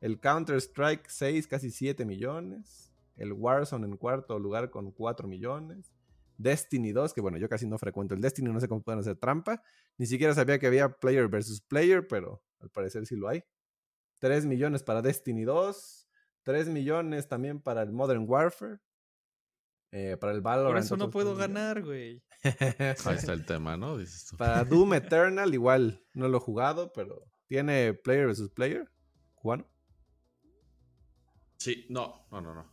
El 0.00 0.20
Counter-Strike, 0.20 1.08
6, 1.08 1.46
casi 1.46 1.70
7 1.70 2.04
millones. 2.04 2.92
El 3.16 3.32
Warzone 3.32 3.86
en 3.86 3.96
cuarto 3.96 4.38
lugar 4.38 4.70
con 4.70 4.90
4 4.90 5.26
millones. 5.26 5.92
Destiny 6.36 6.92
2, 6.92 7.14
que 7.14 7.20
bueno, 7.20 7.38
yo 7.38 7.48
casi 7.48 7.66
no 7.66 7.78
frecuento 7.78 8.14
el 8.14 8.20
Destiny, 8.20 8.52
no 8.52 8.60
sé 8.60 8.68
cómo 8.68 8.82
pueden 8.82 9.00
hacer 9.00 9.16
trampa. 9.16 9.62
Ni 9.96 10.06
siquiera 10.06 10.34
sabía 10.34 10.58
que 10.58 10.66
había 10.66 10.88
player 10.88 11.28
versus 11.28 11.60
player, 11.60 12.06
pero 12.06 12.42
al 12.60 12.70
parecer 12.70 13.06
sí 13.06 13.16
lo 13.16 13.28
hay. 13.28 13.44
3 14.18 14.46
millones 14.46 14.82
para 14.82 15.02
Destiny 15.02 15.44
2. 15.44 16.08
3 16.42 16.68
millones 16.68 17.28
también 17.28 17.60
para 17.60 17.82
el 17.82 17.92
Modern 17.92 18.24
Warfare. 18.28 18.80
Eh, 19.96 20.16
para 20.16 20.32
el 20.32 20.40
Valorant. 20.40 20.74
Por 20.74 20.82
eso 20.82 20.96
no 20.96 21.08
puedo 21.08 21.36
ganar, 21.36 21.80
güey. 21.80 22.20
Ahí 22.42 23.14
está 23.14 23.32
el 23.32 23.46
tema, 23.46 23.76
¿no? 23.76 23.96
Para 24.36 24.64
Doom 24.64 24.94
Eternal, 24.94 25.54
igual 25.54 26.02
no 26.14 26.26
lo 26.26 26.38
he 26.38 26.40
jugado, 26.40 26.92
pero 26.92 27.22
¿tiene 27.46 27.94
player 27.94 28.26
versus 28.26 28.50
player? 28.50 28.90
¿Cubano? 29.36 29.68
Sí, 31.58 31.86
no, 31.88 32.26
no, 32.32 32.40
no, 32.40 32.54
no. 32.54 32.66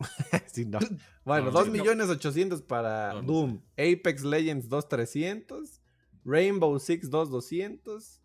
sí, 0.52 0.66
no. 0.66 0.78
Bueno, 1.24 1.50
2 1.50 1.70
millones 1.70 2.10
800 2.10 2.60
para 2.60 3.22
Doom. 3.22 3.62
Apex 3.78 4.22
Legends 4.22 4.68
2300. 4.68 5.80
Rainbow 6.26 6.78
Six 6.78 7.08
2200. 7.08 8.20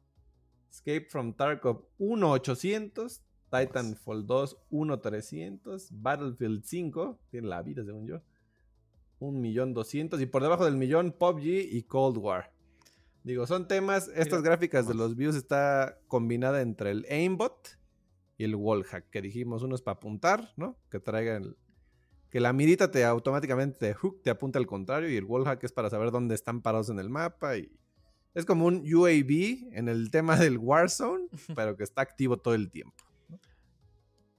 Escape 0.69 1.07
from 1.09 1.33
Tarkov 1.33 1.85
1800. 1.99 3.21
Titanfall 3.49 4.27
2 4.27 4.57
1300. 4.71 5.87
Battlefield 5.89 6.65
5. 6.65 7.21
Tiene 7.29 7.47
la 7.47 7.61
vida, 7.61 7.85
según 7.85 8.05
yo 8.05 8.21
un 9.21 9.39
millón 9.39 9.73
doscientos. 9.73 10.19
Y 10.19 10.25
por 10.25 10.41
debajo 10.41 10.65
del 10.65 10.75
millón, 10.75 11.11
PUBG 11.11 11.45
y 11.71 11.83
Cold 11.83 12.17
War. 12.17 12.51
Digo, 13.23 13.45
son 13.47 13.67
temas. 13.67 14.09
Estas 14.15 14.41
gráficas 14.41 14.87
de 14.87 14.95
los 14.95 15.15
views 15.15 15.35
está 15.35 15.99
combinada 16.07 16.61
entre 16.61 16.91
el 16.91 17.05
aimbot 17.09 17.77
y 18.37 18.43
el 18.43 18.55
wallhack. 18.55 19.09
Que 19.09 19.21
dijimos, 19.21 19.61
uno 19.63 19.75
es 19.75 19.81
para 19.81 19.95
apuntar, 19.95 20.51
¿no? 20.57 20.77
Que 20.89 20.99
traiga 20.99 21.37
el. 21.37 21.55
Que 22.29 22.39
la 22.39 22.53
mirita 22.53 22.89
te 22.89 23.03
automáticamente 23.05 23.77
te, 23.77 23.93
hook, 23.93 24.23
te 24.23 24.29
apunta 24.29 24.57
al 24.57 24.65
contrario. 24.65 25.09
Y 25.09 25.17
el 25.17 25.25
wallhack 25.25 25.63
es 25.63 25.71
para 25.71 25.89
saber 25.89 26.11
dónde 26.11 26.33
están 26.33 26.61
parados 26.61 26.89
en 26.89 26.97
el 26.97 27.09
mapa. 27.09 27.57
Y 27.57 27.71
Es 28.33 28.45
como 28.45 28.65
un 28.65 28.83
UAV 28.91 29.69
en 29.73 29.87
el 29.87 30.09
tema 30.09 30.35
del 30.37 30.57
Warzone, 30.57 31.27
pero 31.55 31.77
que 31.77 31.83
está 31.83 32.01
activo 32.01 32.37
todo 32.37 32.55
el 32.55 32.71
tiempo. 32.71 32.95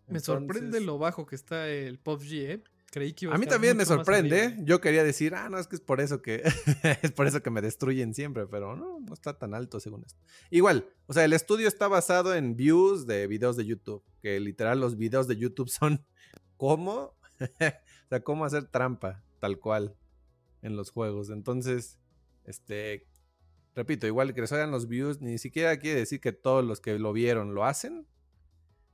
Me 0.09 0.19
sorprende 0.21 0.81
lo 0.81 0.99
bajo 0.99 1.25
que 1.25 1.37
está 1.37 1.69
el 1.69 1.99
PUBG, 1.99 2.33
¿eh? 2.33 2.63
Creí 2.93 3.15
que 3.15 3.25
iba 3.25 3.35
A 3.35 3.39
mí 3.39 3.45
estar 3.45 3.55
también 3.55 3.75
me 3.75 3.87
sorprende. 3.87 4.45
¿eh? 4.45 4.57
Yo 4.65 4.83
quería 4.83 5.03
decir, 5.03 5.35
ah, 5.35 5.49
no, 5.49 5.59
es 5.59 5.67
que 5.67 5.77
es 5.77 5.81
por 5.81 6.03
eso 6.03 6.21
que 6.21 6.43
es 7.03 7.11
por 7.13 7.27
eso 7.27 7.43
que 7.43 7.49
me 7.49 7.63
destruyen 7.63 8.15
siempre, 8.15 8.47
pero 8.47 8.77
no, 8.77 9.01
no 9.01 9.15
está 9.15 9.39
tan 9.39 9.55
alto 9.55 9.81
según 9.81 10.05
esto. 10.05 10.21
Igual, 10.51 10.87
o 11.07 11.15
sea, 11.15 11.25
el 11.25 11.33
estudio 11.33 11.69
está 11.69 11.89
basado 11.89 12.35
en 12.35 12.55
views 12.55 13.07
de 13.07 13.27
videos 13.29 13.57
de 13.57 13.65
YouTube, 13.65 14.05
que 14.21 14.39
literal 14.41 14.79
los 14.79 14.99
videos 14.99 15.27
de 15.27 15.39
YouTube 15.39 15.69
son 15.71 16.05
cómo, 16.59 17.17
o 17.41 18.09
sea, 18.11 18.23
cómo 18.23 18.45
hacer 18.45 18.67
trampa, 18.67 19.25
tal 19.41 19.59
cual, 19.59 19.97
en 20.61 20.77
los 20.77 20.91
juegos. 20.91 21.31
Entonces, 21.31 21.99
este, 22.45 23.07
repito, 23.75 24.07
igual 24.07 24.35
que 24.35 24.43
les 24.43 24.53
hagan 24.53 24.71
los 24.71 24.87
views, 24.87 25.23
ni 25.23 25.39
siquiera 25.39 25.79
quiere 25.79 26.01
decir 26.01 26.21
que 26.21 26.33
todos 26.33 26.63
los 26.63 26.83
que 26.83 26.99
lo 26.99 27.15
vieron 27.15 27.55
lo 27.55 27.65
hacen. 27.65 28.07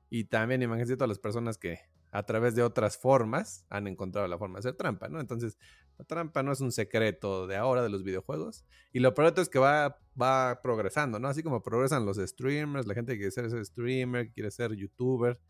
Y 0.09 0.25
también 0.25 0.63
imagínense 0.63 0.97
todas 0.97 1.09
las 1.09 1.19
personas 1.19 1.59
que 1.59 1.81
a 2.11 2.25
través 2.25 2.55
de 2.55 2.63
otras 2.63 2.97
formas 2.97 3.65
han 3.69 3.87
encontrado 3.87 4.27
la 4.29 4.39
forma 4.39 4.57
de 4.57 4.61
hacer 4.61 4.75
trampa, 4.77 5.09
¿no? 5.09 5.21
Entonces, 5.21 5.59
la 5.99 6.05
trampa 6.05 6.43
no 6.43 6.53
es 6.53 6.61
un 6.61 6.73
secreto 6.73 7.47
de 7.47 7.57
ahora 7.57 7.83
de 7.83 7.89
los 7.89 8.05
videojuegos. 8.05 8.65
Y 8.93 9.01
lo 9.01 9.15
peor 9.15 9.35
es 9.37 9.49
que 9.49 9.59
va, 9.59 9.99
va 10.21 10.61
progresando, 10.63 11.19
¿no? 11.19 11.29
Así 11.29 11.43
como 11.43 11.63
progresan 11.63 12.07
los 12.07 12.17
streamers, 12.17 12.87
la 12.87 12.95
gente 12.95 13.13
que 13.13 13.29
quiere 13.31 13.51
ser 13.51 13.65
streamer, 13.65 14.29
que 14.29 14.33
quiere 14.33 14.51
ser 14.51 14.75
youtuber 14.75 15.41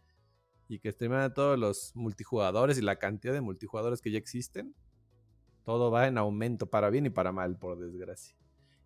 y 0.68 0.80
que 0.80 0.90
streaman 0.90 1.20
a 1.20 1.34
todos 1.34 1.58
los 1.58 1.92
multijugadores 1.94 2.78
y 2.78 2.82
la 2.82 2.98
cantidad 2.98 3.32
de 3.32 3.40
multijugadores 3.40 4.00
que 4.00 4.10
ya 4.10 4.18
existen. 4.18 4.74
Todo 5.64 5.90
va 5.90 6.06
en 6.06 6.18
aumento 6.18 6.70
para 6.70 6.88
bien 6.90 7.06
y 7.06 7.10
para 7.10 7.30
mal, 7.30 7.58
por 7.58 7.78
desgracia. 7.78 8.34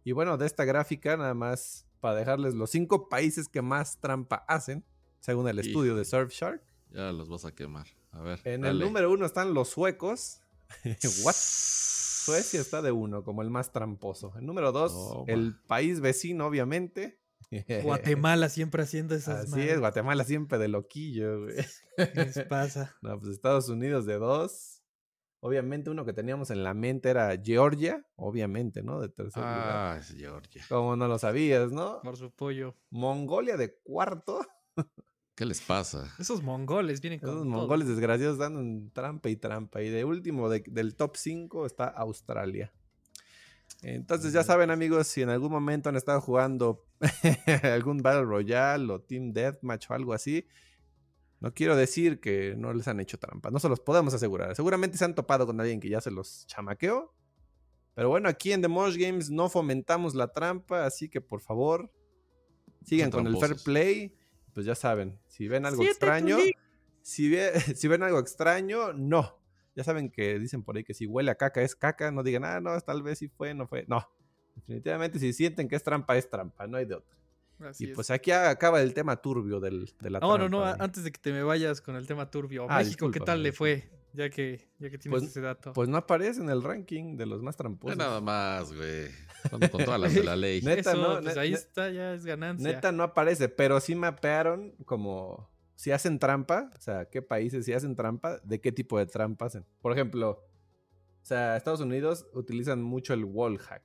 Y 0.05 0.13
bueno, 0.13 0.37
de 0.37 0.47
esta 0.47 0.65
gráfica, 0.65 1.17
nada 1.17 1.35
más 1.35 1.87
para 2.01 2.17
dejarles 2.17 2.55
los 2.55 2.71
cinco 2.71 3.09
países 3.09 3.49
que 3.49 3.63
más 3.63 4.01
trampa 4.01 4.45
hacen, 4.49 4.85
según 5.21 5.49
el 5.49 5.61
estudio 5.61 5.95
de 5.95 6.05
Surfshark. 6.05 6.72
Ya 6.93 7.13
los 7.13 7.29
vas 7.29 7.45
a 7.45 7.55
quemar. 7.55 7.87
A 8.13 8.21
ver. 8.21 8.41
En 8.45 8.65
el 8.65 8.79
número 8.79 9.11
uno 9.11 9.27
están 9.27 9.55
los 9.55 9.69
suecos. 9.69 10.41
What? 11.25 11.35
Suecia 11.35 12.61
está 12.61 12.83
de 12.83 12.93
uno, 12.93 13.25
como 13.25 13.43
el 13.43 13.51
más 13.51 13.73
tramposo. 13.73 14.33
El 14.39 14.47
número 14.47 14.71
dos, 14.71 15.25
el 15.27 15.57
país 15.67 16.01
vecino, 16.01 16.47
obviamente. 16.47 17.21
Guatemala 17.83 18.49
siempre 18.49 18.83
haciendo 18.85 19.15
esas 19.15 19.53
Así 19.53 19.61
es, 19.61 19.81
Guatemala 19.81 20.25
siempre 20.25 20.59
de 20.59 20.69
loquillo, 20.69 21.43
güey. 21.43 21.57
¿Qué 21.97 22.25
les 22.25 22.39
pasa? 22.45 22.97
No, 23.03 23.19
pues 23.19 23.33
Estados 23.33 23.69
Unidos 23.69 24.07
de 24.07 24.15
dos. 24.15 24.83
Obviamente 25.41 25.91
uno 25.91 26.05
que 26.05 26.13
teníamos 26.13 26.51
en 26.51 26.63
la 26.63 26.73
mente 26.73 27.11
era 27.11 27.37
Georgia, 27.43 28.07
obviamente, 28.15 28.85
¿no? 28.85 29.01
De 29.01 29.09
tercer 29.09 29.43
lugar. 29.43 29.71
Ah, 29.71 29.97
es 29.99 30.15
Georgia. 30.15 30.65
Como 30.69 30.95
no 30.95 31.09
lo 31.09 31.19
sabías, 31.19 31.73
¿no? 31.73 32.01
Por 32.03 32.17
su 32.17 32.31
pollo. 32.31 32.77
Mongolia 32.91 33.57
de 33.57 33.77
cuarto. 33.83 34.47
¿Qué 35.43 35.47
les 35.47 35.61
pasa? 35.61 36.15
Esos 36.21 36.41
mongoles 36.41 37.01
vienen 37.01 37.19
con 37.19 37.31
Esos 37.31 37.41
todo. 37.43 37.51
mongoles 37.51 37.89
desgraciados 37.89 38.39
dan 38.39 38.91
trampa 38.93 39.29
y 39.29 39.35
trampa. 39.35 39.83
Y 39.83 39.89
de 39.91 40.05
último, 40.05 40.49
de- 40.49 40.63
del 40.69 40.95
top 40.95 41.17
5 41.17 41.67
está 41.67 41.87
Australia. 41.89 42.73
Entonces 43.83 44.33
ya 44.33 44.45
saben 44.45 44.71
amigos, 44.71 45.09
si 45.09 45.23
en 45.23 45.31
algún 45.31 45.51
momento 45.51 45.89
han 45.89 45.97
estado 45.97 46.21
jugando 46.21 46.87
algún 47.65 47.99
Battle 48.03 48.23
Royale 48.23 48.93
o 48.93 49.01
Team 49.01 49.33
Deathmatch 49.33 49.91
o 49.91 49.95
algo 49.95 50.13
así, 50.13 50.47
no 51.41 51.53
quiero 51.53 51.75
decir 51.75 52.21
que 52.21 52.55
no 52.57 52.73
les 52.73 52.87
han 52.87 53.01
hecho 53.01 53.19
trampa, 53.19 53.51
no 53.51 53.59
se 53.59 53.69
los 53.69 53.81
podemos 53.81 54.15
asegurar. 54.15 54.55
Seguramente 54.55 54.97
se 54.97 55.05
han 55.05 55.17
topado 55.17 55.45
con 55.45 55.61
alguien 55.61 55.81
que 55.81 55.89
ya 55.89 56.01
se 56.01 56.13
los 56.13 56.47
chamaqueó. 56.47 57.13
Pero 57.95 58.09
bueno, 58.11 58.29
aquí 58.29 58.53
en 58.53 58.63
The 58.63 58.69
Mosh 58.69 58.97
Games 58.97 59.29
no 59.29 59.49
fomentamos 59.49 60.15
la 60.15 60.29
trampa, 60.31 60.87
así 60.87 61.09
que 61.09 61.21
por 61.21 61.41
favor, 61.41 61.91
sigan 62.85 63.11
con 63.11 63.27
el 63.27 63.37
fair 63.37 63.57
play. 63.65 64.15
Pues 64.55 64.67
ya 64.67 64.75
saben, 64.75 65.19
si 65.27 65.49
ven 65.49 65.65
algo 65.67 65.83
Siete 65.83 65.93
extraño, 65.93 66.37
si, 67.03 67.29
ve- 67.31 67.53
si 67.77 67.89
ven 67.89 68.03
algo 68.03 68.19
extraño, 68.19 68.93
no. 68.93 69.39
Ya 69.75 69.85
saben 69.85 70.11
que 70.11 70.39
dicen 70.39 70.63
por 70.63 70.77
ahí 70.77 70.85
que 70.85 70.93
si 70.95 71.07
huele 71.07 71.31
a 71.31 71.37
caca 71.37 71.63
es 71.63 71.75
caca, 71.75 72.11
no 72.11 72.23
digan, 72.23 72.45
ah, 72.45 72.61
no, 72.61 72.79
tal 72.81 73.03
vez 73.03 73.19
sí 73.19 73.29
fue, 73.29 73.55
no 73.55 73.67
fue. 73.67 73.85
No, 73.89 74.07
definitivamente 74.55 75.19
si 75.19 75.33
sienten 75.33 75.69
que 75.69 75.77
es 75.77 75.83
trampa, 75.83 76.17
es 76.17 76.29
trampa, 76.29 76.67
no 76.67 76.77
hay 76.77 76.85
de 76.85 76.97
otra. 76.97 77.17
Así 77.61 77.85
y 77.85 77.91
es. 77.91 77.95
pues 77.95 78.11
aquí 78.11 78.31
acaba 78.33 78.83
el 78.83 78.93
tema 78.93 79.17
turbio 79.23 79.61
del, 79.61 79.91
de 80.01 80.11
la 80.11 80.19
No, 80.21 80.37
no, 80.37 80.37
trampa. 80.37 80.57
no, 80.59 80.65
de- 80.65 80.71
a- 80.73 80.85
antes 80.85 81.05
de 81.05 81.13
que 81.13 81.19
te 81.21 81.33
me 81.33 81.43
vayas 81.43 81.81
con 81.81 81.97
el 81.97 82.07
tema 82.07 82.31
turbio. 82.31 82.67
Ah, 82.69 82.79
México, 82.79 83.11
¿qué 83.11 83.21
tal 83.21 83.43
le 83.43 83.53
fue? 83.53 83.89
Ya 84.15 84.29
que, 84.31 84.69
ya 84.79 84.91
que 84.91 84.99
tienes 84.99 85.21
Pues- 85.21 85.31
ese 85.31 85.41
dato. 85.41 85.73
Pues 85.73 85.89
no 85.89 85.97
aparece 85.97 86.41
en 86.41 86.51
el 86.51 86.63
ranking 86.63 87.17
de 87.17 87.27
los 87.27 87.43
más 87.43 87.57
tramposos. 87.57 87.97
nada 87.97 88.21
más, 88.21 88.73
güey. 88.73 89.09
Con, 89.51 89.61
con 89.69 89.85
todas 89.85 89.99
las 90.01 90.15
de 90.15 90.23
la 90.23 90.37
ley. 90.37 90.61
Neta, 90.63 90.91
Eso, 90.93 90.97
no, 91.01 91.21
pues 91.23 91.35
ne- 91.35 91.41
ahí 91.41 91.53
está, 91.55 91.91
ya 91.91 92.15
es 92.15 92.25
ganancia. 92.25 92.73
Neta 92.73 92.93
no 92.93 93.03
aparece, 93.03 93.49
pero 93.49 93.81
sí 93.81 93.95
mapearon 93.95 94.73
como 94.85 95.51
si 95.75 95.91
hacen 95.91 96.19
trampa, 96.19 96.71
o 96.77 96.81
sea, 96.81 97.07
qué 97.07 97.23
países 97.23 97.65
si 97.65 97.73
hacen 97.73 97.97
trampa, 97.97 98.39
de 98.45 98.61
qué 98.61 98.71
tipo 98.71 98.99
de 98.99 99.07
trampa 99.07 99.47
hacen. 99.47 99.65
Por 99.81 99.93
ejemplo, 99.93 100.31
o 100.31 101.25
sea, 101.25 101.57
Estados 101.57 101.81
Unidos 101.81 102.27
utilizan 102.35 102.83
mucho 102.83 103.15
el 103.15 103.25
wall 103.25 103.59
hack. 103.59 103.83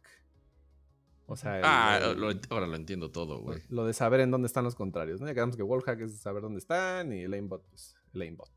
O 1.25 1.35
sea, 1.35 1.57
el- 1.57 1.63
Ah, 1.65 1.99
el- 2.01 2.19
lo 2.19 2.31
ent- 2.31 2.47
ahora 2.49 2.67
lo 2.67 2.75
entiendo 2.75 3.11
todo, 3.11 3.39
güey. 3.41 3.61
lo 3.69 3.85
de 3.85 3.93
saber 3.93 4.19
en 4.21 4.31
dónde 4.31 4.45
están 4.47 4.63
los 4.63 4.75
contrarios, 4.75 5.19
¿no? 5.19 5.27
Ya 5.27 5.33
quedamos 5.33 5.55
que 5.57 5.63
wall 5.63 5.81
hack 5.83 6.01
es 6.01 6.19
saber 6.19 6.41
dónde 6.43 6.59
están 6.59 7.11
y 7.13 7.23
el 7.23 7.33
aimbot, 7.33 7.65
pues, 7.69 7.95
el 8.13 8.21
aimbot. 8.21 8.49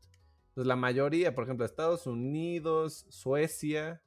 Entonces, 0.51 0.67
la 0.67 0.75
mayoría, 0.75 1.33
por 1.33 1.45
ejemplo, 1.45 1.65
Estados 1.65 2.05
Unidos, 2.07 3.05
Suecia, 3.09 4.01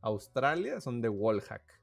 Australia 0.00 0.80
son 0.80 1.00
de 1.00 1.08
wall 1.08 1.40
hack. 1.42 1.80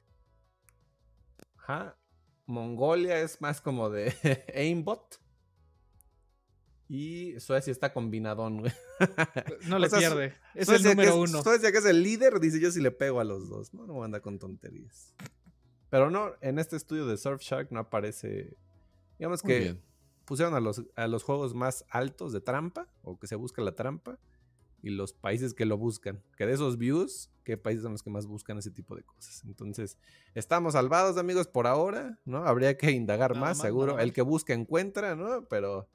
Ajá. 1.58 1.98
Mongolia 2.46 3.20
es 3.22 3.42
más 3.42 3.62
como 3.62 3.90
de 3.90 4.14
aimbot. 4.56 5.20
Y 6.90 7.38
Suecia 7.40 7.72
está 7.72 7.92
combinadón, 7.94 8.60
güey. 8.62 8.72
No 9.68 9.78
le 9.80 9.88
O 9.88 9.90
sea, 9.90 10.00
pierde. 10.00 10.34
Es 10.56 10.68
Suecia, 10.68 10.92
el 10.92 10.98
que 10.98 11.04
número 11.06 11.24
es- 11.26 11.30
uno. 11.32 11.44
Suecia, 11.44 11.72
que 11.72 11.78
es 11.80 11.86
el 11.86 12.02
líder, 12.02 12.40
dice 12.40 12.60
yo 12.60 12.72
si 12.72 12.82
le 12.82 12.92
pego 12.92 13.20
a 13.20 13.24
los 13.26 13.50
dos. 13.50 13.74
No, 13.74 13.86
no 13.86 13.94
voy 13.94 14.04
a 14.04 14.06
andar 14.06 14.22
con 14.22 14.40
tonterías. 14.40 15.14
Pero 15.90 16.10
no, 16.10 16.32
en 16.42 16.60
este 16.60 16.76
estudio 16.78 17.06
de 17.06 17.18
Surfshark 17.18 17.72
no 17.72 17.82
aparece. 17.82 18.58
Digamos 19.20 19.44
Muy 19.44 19.54
que 19.54 19.60
bien. 19.60 19.84
Pusieron 20.28 20.54
a 20.54 20.60
los, 20.60 20.84
a 20.96 21.08
los 21.08 21.24
juegos 21.24 21.56
más 21.56 21.86
altos 21.90 22.34
de 22.34 22.42
trampa, 22.42 22.88
o 23.02 23.18
que 23.18 23.28
se 23.28 23.36
busca 23.36 23.62
la 23.62 23.74
trampa, 23.74 24.20
y 24.84 24.90
los 24.92 25.14
países 25.14 25.54
que 25.54 25.66
lo 25.66 25.78
buscan. 25.78 26.22
Que 26.36 26.46
de 26.46 26.54
esos 26.54 26.78
views, 26.78 27.32
¿qué 27.46 27.58
países 27.58 27.84
son 27.84 27.94
los 27.94 28.04
que 28.04 28.10
más 28.10 28.28
buscan 28.28 28.58
ese 28.58 28.70
tipo 28.70 28.96
de 28.96 29.04
cosas? 29.04 29.44
Entonces, 29.46 29.98
estamos 30.36 30.74
salvados, 30.74 31.18
amigos, 31.18 31.48
por 31.48 31.66
ahora, 31.66 32.20
¿no? 32.26 32.46
Habría 32.46 32.78
que 32.78 32.92
indagar 32.92 33.32
Nada 33.32 33.48
más, 33.48 33.60
seguro. 33.60 34.00
El 34.00 34.12
que 34.12 34.22
busca 34.22 34.54
encuentra, 34.54 35.16
¿no? 35.16 35.48
Pero 35.48 35.88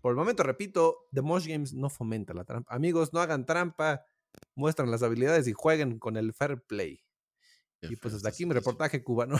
por 0.00 0.10
el 0.12 0.16
momento, 0.16 0.42
repito, 0.42 1.06
The 1.12 1.22
Mosh 1.22 1.46
Games 1.46 1.74
no 1.74 1.90
fomenta 1.90 2.32
la 2.32 2.44
trampa. 2.44 2.74
Amigos, 2.74 3.12
no 3.12 3.20
hagan 3.20 3.46
trampa, 3.46 4.04
muestran 4.54 4.90
las 4.90 5.02
habilidades 5.02 5.46
y 5.46 5.52
jueguen 5.52 5.98
con 5.98 6.16
el 6.16 6.32
fair 6.32 6.62
play. 6.62 7.02
Qué 7.80 7.88
y 7.92 7.96
pues 7.96 8.14
hasta 8.14 8.28
aquí 8.28 8.46
mi 8.46 8.54
reportaje 8.54 9.02
cubano. 9.02 9.36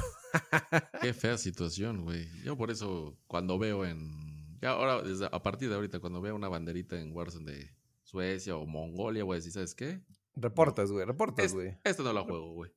Qué 1.00 1.14
fea 1.14 1.38
situación, 1.38 2.04
güey. 2.04 2.28
Yo 2.42 2.56
por 2.56 2.70
eso, 2.70 3.16
cuando 3.26 3.58
veo 3.58 3.84
en. 3.84 4.33
Ya 4.64 4.70
ahora, 4.70 5.02
desde, 5.02 5.26
a 5.26 5.42
partir 5.42 5.68
de 5.68 5.74
ahorita, 5.74 6.00
cuando 6.00 6.22
veo 6.22 6.34
una 6.34 6.48
banderita 6.48 6.98
en 6.98 7.12
Warzone 7.14 7.52
de 7.52 7.74
Suecia 8.02 8.56
o 8.56 8.64
Mongolia, 8.64 9.22
güey, 9.22 9.42
¿sabes 9.42 9.74
qué? 9.74 10.00
reportas, 10.36 10.90
güey, 10.90 11.04
reportas, 11.04 11.44
Es- 11.44 11.52
güey. 11.52 11.76
Este 11.84 12.02
no 12.02 12.14
lo 12.14 12.24
juego, 12.24 12.54
güey. 12.54 12.72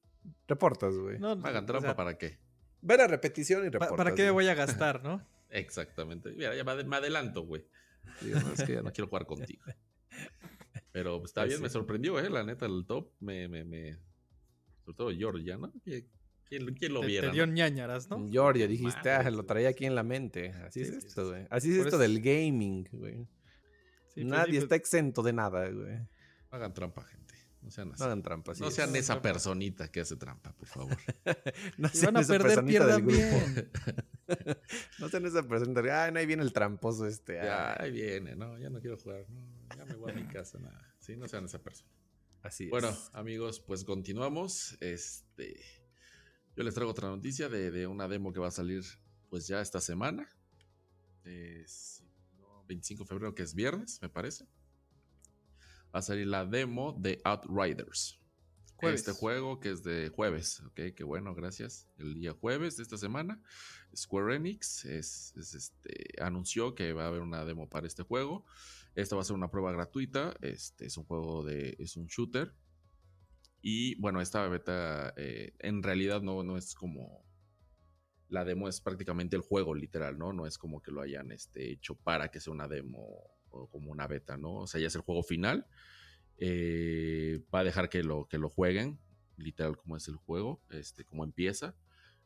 Reportas, 0.50 0.94
güey. 0.98 1.18
No, 1.18 1.30
Hagan 1.32 1.64
o 1.64 1.66
trampa 1.66 1.88
sea, 1.88 1.96
para 1.96 2.18
qué. 2.18 2.40
Ver 2.82 3.00
a 3.00 3.08
repetición 3.08 3.62
y 3.66 3.70
reportas. 3.70 3.96
¿Para 3.96 4.14
qué 4.14 4.24
me 4.24 4.32
voy 4.32 4.50
a 4.50 4.54
gastar, 4.54 5.02
no? 5.02 5.26
Exactamente. 5.50 6.34
Mira, 6.34 6.54
ya 6.58 6.66
me, 6.66 6.74
ade- 6.74 6.84
me 6.84 6.98
adelanto, 6.98 7.44
güey. 7.44 7.66
Es 8.54 8.64
que 8.66 8.74
ya 8.74 8.82
no 8.82 8.92
quiero 8.94 9.08
jugar 9.08 9.26
contigo. 9.26 9.64
Pero 10.92 11.20
pues, 11.20 11.30
está 11.30 11.42
Pues 11.44 11.52
bien, 11.52 11.58
sí. 11.60 11.64
me 11.64 11.70
sorprendió, 11.70 12.20
¿eh? 12.20 12.30
La 12.30 12.44
neta, 12.44 12.66
el 12.66 12.86
top 12.86 13.14
me. 13.22 13.48
me, 13.48 13.64
me... 13.64 13.98
Sobre 14.84 14.98
todo 14.98 15.12
Georgia, 15.12 15.56
¿no? 15.58 15.72
¿Quién, 15.86 16.06
quién- 16.50 16.74
quién 16.76 16.94
lo 16.94 17.02
Te, 17.02 17.08
viera? 17.08 17.28
te 17.30 17.34
dio 17.34 17.46
no? 17.48 17.54
ñañaras, 17.54 18.10
¿no? 18.10 18.28
Georgia, 18.30 18.68
dijiste, 18.68 19.10
ah, 19.12 19.30
lo 19.30 19.46
traía 19.46 19.70
aquí 19.70 19.86
en 19.86 19.96
la 19.96 20.04
mente. 20.04 20.50
Así 20.66 20.84
Sí, 20.86 20.92
es 20.92 21.06
esto, 21.06 21.24
sí. 21.24 21.30
güey. 21.30 21.48
Así 21.50 21.72
es 21.72 21.78
Por 21.78 21.88
esto 21.88 21.96
eso- 21.98 22.12
del 22.12 22.22
gaming, 22.22 22.88
güey. 22.92 23.28
Sí, 24.14 24.22
pues, 24.22 24.26
Nadie 24.26 24.52
sí, 24.54 24.58
está 24.58 24.76
exento 24.76 25.22
de 25.24 25.34
nada, 25.34 25.70
güey. 25.70 25.96
No 25.98 26.08
hagan 26.52 26.74
trampa, 26.74 27.04
gente. 27.04 27.36
No 27.62 27.72
sean 27.72 27.92
así. 27.92 28.00
No 28.00 28.06
hagan 28.06 28.22
trampas. 28.22 28.60
No 28.62 28.72
sean 28.72 28.96
esa 28.96 29.22
personita 29.22 29.90
que 29.90 30.00
hace 30.00 30.16
trampa, 30.16 30.54
por 30.54 30.68
favor. 30.68 30.98
No 31.78 31.90
Si 31.90 32.06
van 32.06 32.16
a 32.18 32.22
esa 32.22 32.34
perder, 32.38 32.56
personita 32.56 32.86
del 32.88 33.04
pierdan 33.06 33.06
grupo. 33.06 33.52
bien. 33.54 33.72
no 35.00 35.10
sean 35.10 35.26
esa 35.26 35.44
personita. 35.48 36.04
Ay, 36.06 36.12
no, 36.14 36.20
ahí 36.20 36.26
viene 36.26 36.44
el 36.44 36.54
tramposo 36.54 37.06
este. 37.06 37.34
Ya, 37.36 37.74
ah". 37.74 37.78
ahí 37.84 37.92
viene, 37.92 38.36
no, 38.36 38.58
ya 38.58 38.70
no 38.70 38.80
quiero 38.80 38.98
jugar. 38.98 39.26
No, 39.30 39.76
ya 39.76 39.86
me 39.86 39.96
voy 39.96 40.12
a 40.12 40.16
mi 40.16 40.28
casa, 40.28 40.60
nada. 40.60 40.96
Sí, 41.00 41.18
no 41.18 41.28
sean 41.28 41.46
esa 41.46 41.62
persona. 41.62 41.90
Así 42.44 42.66
es. 42.66 42.70
Bueno, 42.70 42.96
amigos, 43.14 43.60
pues 43.60 43.84
continuamos. 43.84 44.78
Este, 44.80 45.60
yo 46.58 46.64
les 46.64 46.74
traigo 46.74 46.90
otra 46.90 47.08
noticia 47.08 47.50
de, 47.50 47.70
de 47.70 47.86
una 47.86 48.08
demo 48.08 48.34
que 48.34 48.40
va 48.40 48.48
a 48.48 48.52
salir, 48.52 48.84
pues 49.30 49.48
ya 49.48 49.62
esta 49.62 49.80
semana. 49.80 50.28
Es 51.24 52.04
no, 52.40 52.66
25 52.68 53.04
de 53.04 53.08
febrero, 53.08 53.36
que 53.36 53.44
es 53.44 53.54
viernes, 53.54 54.00
me 54.02 54.10
parece. 54.10 54.46
Va 55.94 56.00
a 56.00 56.02
salir 56.02 56.26
la 56.26 56.46
demo 56.46 56.94
de 57.00 57.22
Outriders. 57.24 58.20
este 58.82 59.12
juego 59.12 59.60
que 59.60 59.70
es 59.70 59.84
de 59.84 60.10
jueves, 60.10 60.62
ok, 60.62 60.96
qué 60.96 61.04
bueno, 61.04 61.36
gracias. 61.36 61.88
El 62.00 62.16
día 62.16 62.34
jueves 62.34 62.78
de 62.78 62.84
esta 62.84 62.98
semana, 62.98 63.40
Square 63.96 64.36
Enix 64.36 64.84
es, 64.86 65.36
este, 65.38 66.16
anunció 66.20 66.74
que 66.74 66.92
va 66.92 67.04
a 67.04 67.08
haber 67.10 67.22
una 67.22 67.46
demo 67.46 67.70
para 67.70 67.86
este 67.86 68.02
juego. 68.02 68.46
Esta 68.96 69.16
va 69.16 69.22
a 69.22 69.26
ser 69.26 69.36
una 69.36 69.52
prueba 69.52 69.72
gratuita, 69.72 70.36
este 70.42 70.88
es 70.88 70.98
un 70.98 71.04
juego 71.04 71.44
de, 71.44 71.76
es 71.78 71.98
un 71.98 72.08
shooter. 72.08 72.56
Y 73.62 73.96
bueno, 73.96 74.22
esta 74.22 74.48
beta 74.48 75.14
eh, 75.18 75.54
en 75.60 75.84
realidad 75.84 76.22
no, 76.22 76.44
no 76.44 76.58
es 76.58 76.76
como 76.76 77.26
la 78.30 78.44
demo 78.44 78.68
es 78.68 78.82
prácticamente 78.82 79.36
el 79.36 79.42
juego 79.42 79.74
literal, 79.74 80.18
¿no? 80.18 80.34
No 80.34 80.46
es 80.46 80.58
como 80.58 80.82
que 80.82 80.92
lo 80.92 81.02
hayan 81.02 81.32
este, 81.32 81.72
hecho 81.72 81.96
para 81.96 82.30
que 82.30 82.40
sea 82.40 82.54
una 82.54 82.68
demo 82.68 83.00
o 83.50 83.70
como 83.70 83.92
una 83.92 84.08
beta, 84.08 84.38
¿no? 84.38 84.56
O 84.56 84.68
sea, 84.68 84.82
ya 84.82 84.88
es 84.88 84.96
el 84.96 85.02
juego 85.02 85.24
final. 85.24 85.66
Eh, 86.38 87.42
va 87.54 87.60
a 87.60 87.64
dejar 87.64 87.90
que 87.90 88.04
lo, 88.04 88.28
que 88.28 88.38
lo 88.38 88.50
jueguen, 88.50 89.00
literal 89.38 89.78
como 89.78 89.96
es 89.96 90.08
el 90.08 90.18
juego, 90.18 90.62
este, 90.70 91.06
como 91.06 91.24
empieza. 91.24 91.76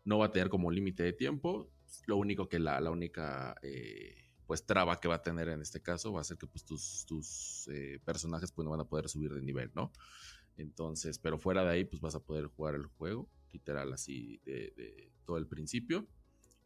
No 0.04 0.18
va 0.18 0.28
a 0.28 0.32
tener 0.32 0.50
como 0.50 0.72
límite 0.72 1.04
de 1.04 1.14
tiempo. 1.14 1.72
Lo 2.08 2.18
único 2.18 2.50
que 2.50 2.58
la, 2.58 2.82
la 2.82 2.90
única 2.90 3.56
eh, 3.62 4.16
pues 4.48 4.66
traba 4.66 5.00
que 5.00 5.08
va 5.08 5.16
a 5.16 5.22
tener 5.22 5.50
en 5.50 5.62
este 5.62 5.82
caso 5.82 6.12
va 6.12 6.22
a 6.22 6.24
ser 6.24 6.38
que 6.38 6.48
pues 6.48 6.66
tus, 6.66 7.06
tus 7.06 7.70
personajes 8.04 8.52
pues 8.52 8.66
no 8.66 8.72
van 8.72 8.82
a 8.82 8.86
poder 8.86 9.08
subir 9.08 9.32
de 9.34 9.42
nivel, 9.42 9.72
¿no? 9.76 9.92
Entonces, 10.62 11.20
pero 11.20 11.38
fuera 11.38 11.64
de 11.64 11.72
ahí 11.72 11.86
pues 11.86 12.02
vas 12.02 12.16
a 12.16 12.24
poder 12.24 12.48
jugar 12.48 12.76
el 12.76 12.86
juego, 12.86 13.30
literal 13.52 13.94
así 13.94 14.38
de 14.46 15.12
todo 15.26 15.38
el 15.38 15.48
principio. 15.48 16.08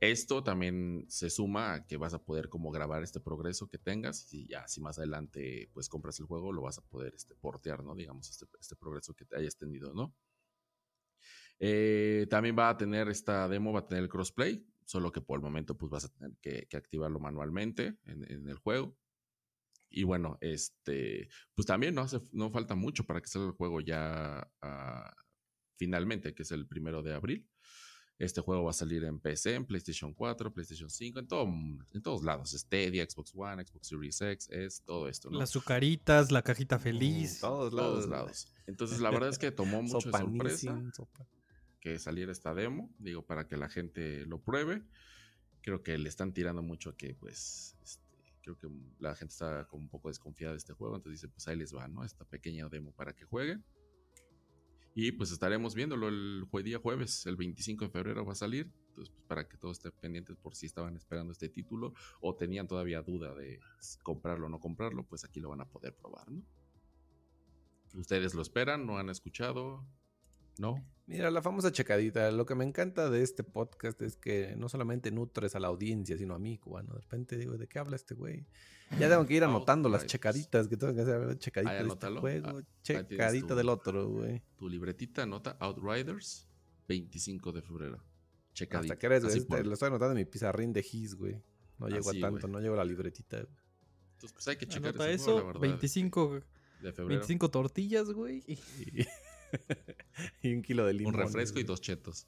Esto 0.01 0.43
también 0.43 1.05
se 1.07 1.29
suma 1.29 1.73
a 1.73 1.85
que 1.85 1.97
vas 1.97 2.13
a 2.13 2.23
poder 2.23 2.49
como 2.49 2.69
grabar 2.69 3.01
este 3.01 3.21
progreso 3.21 3.67
que 3.67 3.77
tengas 3.77 4.31
y 4.33 4.47
ya 4.47 4.67
si 4.67 4.81
más 4.81 4.97
adelante 4.97 5.69
pues 5.73 5.87
compras 5.87 6.19
el 6.19 6.25
juego 6.25 6.51
lo 6.51 6.61
vas 6.61 6.77
a 6.77 6.81
poder 6.81 7.15
este, 7.15 7.33
portear, 7.35 7.83
¿no? 7.83 7.95
Digamos, 7.95 8.29
este, 8.29 8.45
este 8.59 8.75
progreso 8.75 9.13
que 9.13 9.25
te 9.25 9.37
hayas 9.37 9.57
tenido, 9.57 9.93
¿no? 9.93 10.13
Eh, 11.59 12.27
también 12.29 12.57
va 12.57 12.69
a 12.69 12.77
tener 12.77 13.07
esta 13.07 13.47
demo, 13.47 13.71
va 13.71 13.79
a 13.79 13.87
tener 13.87 14.03
el 14.03 14.09
crossplay, 14.09 14.67
solo 14.83 15.13
que 15.13 15.21
por 15.21 15.39
el 15.39 15.43
momento 15.43 15.77
pues 15.77 15.89
vas 15.89 16.05
a 16.05 16.09
tener 16.09 16.35
que, 16.41 16.67
activarlo 16.75 17.19
manualmente 17.19 17.97
en, 18.05 18.47
el 18.49 18.57
juego. 18.57 18.97
Y 19.89 20.03
bueno, 20.03 20.37
este, 20.41 21.29
pues 21.53 21.65
también 21.65 21.95
no, 21.95 22.01
hace, 22.01 22.19
no 22.31 22.51
falta 22.51 22.75
mucho 22.75 23.05
para 23.05 23.21
que 23.21 23.27
salga 23.27 23.47
el 23.47 23.53
juego 23.53 23.81
ya 23.81 24.51
ah, 24.61 25.15
finalmente, 25.77 26.33
que 26.33 26.43
es 26.43 26.51
el 26.51 26.67
primero 26.67 27.01
de 27.01 27.13
abril. 27.13 27.47
Este 28.17 28.39
juego 28.39 28.63
va 28.63 28.69
a 28.69 28.73
salir 28.73 29.03
en 29.03 29.19
PC, 29.19 29.55
en 29.55 29.65
PlayStation 29.65 30.13
4, 30.13 30.53
PlayStation 30.53 30.89
5, 30.89 31.19
en, 31.19 31.27
todo, 31.27 31.43
en 31.43 32.01
todos 32.01 32.23
lados. 32.23 32.51
Stadia, 32.51 33.05
Xbox 33.09 33.33
One, 33.35 33.65
Xbox 33.65 33.87
Series 33.89 34.21
X, 34.21 34.49
es 34.51 34.83
todo 34.83 35.09
esto. 35.09 35.29
Las 35.31 35.49
azucaritas, 35.49 36.31
la 36.31 36.41
cajita 36.41 36.79
feliz. 36.79 37.41
todos, 37.41 37.73
lados. 37.73 38.53
Entonces, 38.67 39.01
la 39.01 39.11
verdad 39.11 39.29
es 39.29 39.37
que 39.37 39.51
tomó 39.51 39.81
mucha 39.83 40.09
sorpresa 40.09 40.81
que 41.81 41.99
saliera 41.99 42.31
esta 42.31 42.53
demo. 42.53 42.89
Digo, 42.99 43.25
para 43.25 43.47
que 43.47 43.57
la 43.57 43.67
gente 43.67 44.25
lo 44.25 44.41
pruebe. 44.41 44.83
Creo 45.61 45.83
que 45.83 45.97
le 45.97 46.07
están 46.07 46.33
tirando 46.33 46.61
mucho 46.61 46.91
a 46.91 46.95
que, 46.95 47.15
pues, 47.15 47.75
este, 47.83 48.04
creo 48.45 48.57
que 48.57 48.69
la 48.99 49.15
gente 49.15 49.33
está 49.33 49.65
como 49.67 49.83
un 49.83 49.89
poco 49.89 50.09
desconfiada 50.09 50.53
de 50.53 50.57
este 50.57 50.73
juego. 50.73 50.95
Entonces 50.95 51.21
dice, 51.21 51.33
pues 51.33 51.47
ahí 51.47 51.55
les 51.55 51.75
va, 51.75 51.87
¿no? 51.87 52.03
Esta 52.03 52.25
pequeña 52.25 52.69
demo 52.69 52.91
para 52.93 53.13
que 53.13 53.25
jueguen. 53.25 53.65
Y 54.93 55.11
pues 55.11 55.31
estaremos 55.31 55.75
viéndolo 55.75 56.07
el 56.07 56.47
día 56.63 56.79
jueves, 56.79 57.25
el 57.25 57.35
25 57.35 57.85
de 57.85 57.91
febrero 57.91 58.23
va 58.23 58.31
a 58.31 58.35
salir. 58.35 58.71
Entonces, 58.87 59.13
pues, 59.13 59.27
para 59.27 59.47
que 59.47 59.57
todos 59.57 59.77
estén 59.77 59.91
pendientes 59.99 60.37
por 60.37 60.55
si 60.55 60.67
estaban 60.67 60.95
esperando 60.95 61.33
este 61.33 61.49
título 61.49 61.93
o 62.21 62.35
tenían 62.35 62.67
todavía 62.67 63.01
duda 63.01 63.33
de 63.33 63.59
comprarlo 64.03 64.45
o 64.45 64.49
no 64.49 64.59
comprarlo, 64.59 65.03
pues 65.05 65.25
aquí 65.25 65.41
lo 65.41 65.49
van 65.49 65.59
a 65.61 65.67
poder 65.67 65.93
probar, 65.95 66.31
¿no? 66.31 66.41
¿Ustedes 67.95 68.33
lo 68.35 68.41
esperan? 68.41 68.85
¿No 68.85 68.97
han 68.97 69.09
escuchado? 69.09 69.85
¿No? 70.57 70.83
Mira, 71.07 71.29
la 71.29 71.41
famosa 71.41 71.71
checadita. 71.71 72.31
Lo 72.31 72.45
que 72.45 72.55
me 72.55 72.65
encanta 72.65 73.09
de 73.09 73.21
este 73.21 73.43
podcast 73.43 74.01
es 74.01 74.15
que 74.15 74.55
no 74.57 74.69
solamente 74.69 75.11
nutres 75.11 75.55
a 75.55 75.59
la 75.59 75.67
audiencia, 75.67 76.17
sino 76.17 76.33
a 76.33 76.39
mí, 76.39 76.57
cubano. 76.57 76.93
De 76.93 77.01
repente 77.01 77.37
digo, 77.37 77.57
¿de 77.57 77.67
qué 77.67 77.77
habla 77.77 77.95
este 77.95 78.15
güey? 78.15 78.47
Ya 78.99 79.07
tengo 79.07 79.25
que 79.25 79.35
ir 79.35 79.43
anotando 79.43 79.87
las 79.87 80.07
checaditas 80.07 80.67
que 80.67 80.77
tengo 80.77 80.95
que 80.95 81.01
hacer. 81.01 81.37
Checadita 81.37 81.83
de 81.83 81.87
este 81.87 82.09
juego, 82.19 82.47
ah, 82.47 82.61
checadita 82.81 83.53
del 83.53 83.69
otro, 83.69 84.09
güey. 84.09 84.41
Tu 84.57 84.67
libretita 84.67 85.23
anota 85.23 85.57
Outriders, 85.59 86.47
25 86.87 87.51
de 87.51 87.61
febrero. 87.61 88.03
Checadita. 88.53 88.93
Hasta 88.93 88.99
que 88.99 89.05
eres, 89.05 89.23
este, 89.25 89.63
lo 89.63 89.73
estoy 89.73 89.87
anotando 89.87 90.13
en 90.13 90.17
mi 90.17 90.25
pizarrín 90.25 90.73
de 90.73 90.85
His, 90.89 91.15
güey. 91.15 91.39
No 91.77 91.87
llego 91.87 92.09
a 92.09 92.13
tanto, 92.13 92.47
no 92.47 92.59
llego 92.59 92.73
a 92.73 92.77
la 92.77 92.85
libretita, 92.85 93.41
güey. 93.41 93.57
Entonces, 94.13 94.31
pues 94.33 94.47
hay 94.47 94.55
que 94.55 94.65
checar 94.65 94.89
Anota 94.89 95.11
eso, 95.11 95.53
25 95.59 96.41
de 96.81 96.93
febrero. 96.93 97.07
25 97.19 97.51
tortillas, 97.51 98.09
güey. 98.11 98.43
y 98.47 98.55
un 100.43 100.61
kilo 100.61 100.85
de 100.85 100.93
limón. 100.93 101.15
Un 101.15 101.21
refresco 101.21 101.59
y 101.59 101.63
dos 101.63 101.81
chetos. 101.81 102.27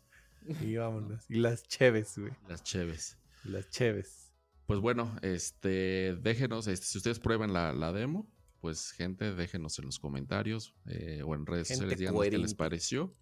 Y 0.61 0.75
vámonos. 0.75 1.29
Y 1.29 1.35
las 1.35 1.63
cheves, 1.63 2.17
güey. 2.17 2.31
Las 2.47 2.63
cheves. 2.63 3.17
Las 3.43 3.69
cheves. 3.69 4.33
Pues 4.65 4.79
bueno, 4.79 5.17
este, 5.21 6.17
déjenos, 6.21 6.67
este, 6.67 6.85
si 6.85 6.97
ustedes 6.97 7.19
prueban 7.19 7.53
la, 7.53 7.93
demo, 7.93 8.29
pues 8.59 8.91
gente, 8.91 9.33
déjenos 9.33 9.79
en 9.79 9.85
los 9.85 9.97
comentarios 9.97 10.75
eh, 10.87 11.21
o 11.23 11.35
en 11.35 11.45
redes 11.45 11.69
sociales, 11.69 11.97
díganos 11.97 12.21
qué 12.27 12.37
les 12.37 12.53
pareció. 12.53 13.13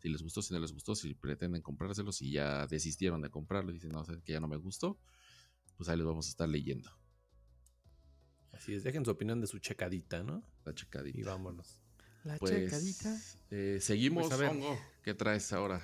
Si 0.00 0.08
les 0.08 0.22
gustó, 0.22 0.42
si 0.42 0.54
no 0.54 0.60
les 0.60 0.72
gustó, 0.72 0.94
si 0.94 1.14
pretenden 1.14 1.62
comprárselos, 1.62 2.16
si 2.16 2.32
ya 2.32 2.66
desistieron 2.66 3.20
de 3.20 3.30
comprarlo 3.30 3.70
y 3.70 3.74
dicen, 3.74 3.90
no, 3.90 4.04
que 4.04 4.32
ya 4.32 4.40
no 4.40 4.48
me 4.48 4.56
gustó, 4.56 4.98
pues 5.76 5.88
ahí 5.88 5.96
les 5.96 6.06
vamos 6.06 6.26
a 6.26 6.30
estar 6.30 6.48
leyendo. 6.48 6.90
Así 8.52 8.74
es, 8.74 8.82
dejen 8.82 9.04
su 9.04 9.10
opinión 9.10 9.40
de 9.40 9.46
su 9.46 9.58
checadita, 9.58 10.24
¿no? 10.24 10.42
La 10.64 10.74
checadita. 10.74 11.18
Y 11.18 11.22
vámonos. 11.22 11.80
La 12.28 12.36
pues, 12.36 12.52
checadita. 12.52 13.18
Eh, 13.50 13.78
seguimos, 13.80 14.28
pues 14.28 14.52
¿Qué 15.02 15.14
traes 15.14 15.50
ahora? 15.54 15.82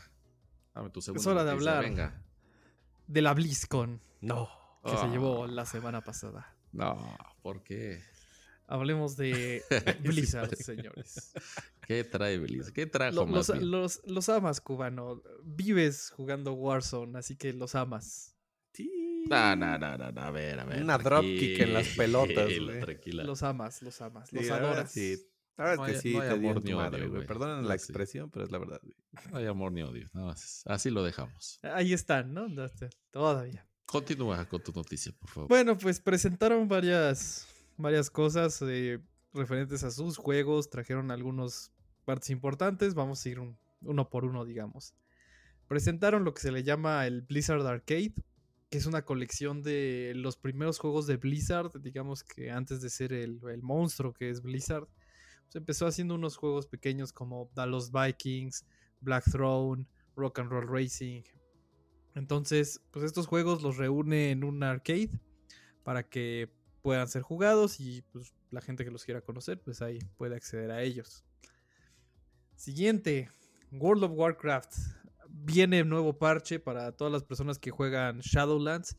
Dame 0.74 0.90
tu 0.90 1.00
segundo. 1.00 1.22
Es 1.22 1.26
hora 1.26 1.42
de 1.42 1.52
hablar. 1.52 1.82
Venga. 1.82 2.22
De 3.06 3.22
la 3.22 3.32
BlizzCon. 3.32 3.98
No. 4.20 4.50
Que 4.84 4.94
se 4.94 5.06
llevó 5.06 5.44
ah. 5.44 5.48
la 5.48 5.64
semana 5.64 6.04
pasada. 6.04 6.54
No, 6.70 7.16
¿por 7.40 7.62
qué? 7.62 8.02
Hablemos 8.66 9.16
de 9.16 9.62
Blizzard, 10.04 10.54
señores. 10.54 11.32
¿Qué 11.86 12.04
trae 12.04 12.36
Blizzard? 12.36 12.74
¿Qué 12.74 12.84
trajo 12.84 13.24
los, 13.24 13.48
los, 13.48 14.02
los, 14.04 14.28
amas, 14.28 14.60
cubano. 14.60 15.22
Vives 15.44 16.10
jugando 16.10 16.52
Warzone, 16.52 17.18
así 17.18 17.36
que 17.36 17.54
los 17.54 17.74
amas. 17.74 18.36
Sí. 18.74 19.24
No, 19.30 19.56
no, 19.56 19.78
no, 19.78 19.96
no, 19.96 20.20
a 20.20 20.30
ver, 20.30 20.60
a 20.60 20.64
ver. 20.64 20.82
Una 20.82 20.98
dropkick 20.98 21.60
en 21.60 21.72
las 21.72 21.88
pelotas, 21.88 22.50
Los 23.06 23.42
amas, 23.42 23.80
los 23.80 24.02
amas, 24.02 24.30
los 24.30 24.50
adoras. 24.50 24.92
Sí, 24.92 25.26
la 25.56 25.64
verdad 25.64 25.88
es 25.88 25.96
que 25.96 26.00
sí, 26.00 26.16
hay 26.16 26.30
amor 26.30 26.64
ni 26.64 26.72
odio, 26.72 27.10
güey. 27.10 27.26
Perdonen 27.26 27.68
la 27.68 27.74
expresión, 27.74 28.28
pero 28.30 28.44
es 28.44 28.50
la 28.50 28.58
verdad, 28.58 28.80
güey. 28.82 28.96
No 29.30 29.38
hay 29.38 29.46
amor 29.46 29.70
ni 29.70 29.82
odio, 29.82 30.08
nada 30.12 30.28
más. 30.28 30.62
Así 30.66 30.90
lo 30.90 31.04
dejamos. 31.04 31.60
Ahí 31.62 31.92
están, 31.92 32.34
¿no? 32.34 32.46
Todavía. 33.12 33.66
Continúa 33.86 34.44
con 34.46 34.62
tu 34.62 34.72
noticia, 34.72 35.12
por 35.12 35.28
favor. 35.28 35.48
Bueno, 35.48 35.78
pues 35.78 36.00
presentaron 36.00 36.66
varias, 36.66 37.46
varias 37.76 38.10
cosas 38.10 38.60
eh, 38.62 38.98
referentes 39.32 39.84
a 39.84 39.92
sus 39.92 40.16
juegos. 40.16 40.70
Trajeron 40.70 41.12
algunos 41.12 41.70
partes 42.04 42.30
importantes. 42.30 42.94
Vamos 42.94 43.24
a 43.24 43.28
ir 43.28 43.40
uno 43.82 44.10
por 44.10 44.24
uno, 44.24 44.44
digamos. 44.44 44.94
Presentaron 45.68 46.24
lo 46.24 46.34
que 46.34 46.42
se 46.42 46.50
le 46.50 46.64
llama 46.64 47.06
el 47.06 47.22
Blizzard 47.22 47.64
Arcade, 47.64 48.14
que 48.70 48.78
es 48.78 48.86
una 48.86 49.04
colección 49.04 49.62
de 49.62 50.12
los 50.16 50.36
primeros 50.36 50.80
juegos 50.80 51.06
de 51.06 51.16
Blizzard, 51.16 51.80
digamos 51.80 52.24
que 52.24 52.50
antes 52.50 52.80
de 52.80 52.90
ser 52.90 53.12
el, 53.12 53.40
el 53.48 53.62
monstruo 53.62 54.12
que 54.12 54.30
es 54.30 54.42
Blizzard 54.42 54.88
se 55.54 55.58
empezó 55.58 55.86
haciendo 55.86 56.16
unos 56.16 56.36
juegos 56.36 56.66
pequeños 56.66 57.12
como 57.12 57.48
Dallas 57.54 57.92
Vikings, 57.92 58.66
Black 59.00 59.22
Throne, 59.30 59.86
Rock 60.16 60.40
and 60.40 60.50
Roll 60.50 60.66
Racing. 60.66 61.22
Entonces, 62.16 62.82
pues 62.90 63.04
estos 63.04 63.28
juegos 63.28 63.62
los 63.62 63.76
reúne 63.76 64.32
en 64.32 64.42
un 64.42 64.64
arcade 64.64 65.10
para 65.84 66.02
que 66.02 66.50
puedan 66.82 67.06
ser 67.06 67.22
jugados 67.22 67.78
y 67.78 68.02
pues 68.10 68.34
la 68.50 68.62
gente 68.62 68.84
que 68.84 68.90
los 68.90 69.04
quiera 69.04 69.20
conocer, 69.20 69.62
pues 69.62 69.80
ahí 69.80 70.00
puede 70.16 70.34
acceder 70.34 70.72
a 70.72 70.82
ellos. 70.82 71.22
Siguiente, 72.56 73.30
World 73.70 74.02
of 74.02 74.12
Warcraft. 74.12 74.74
Viene 75.28 75.84
nuevo 75.84 76.18
parche 76.18 76.58
para 76.58 76.90
todas 76.90 77.12
las 77.12 77.22
personas 77.22 77.60
que 77.60 77.70
juegan 77.70 78.18
Shadowlands 78.18 78.96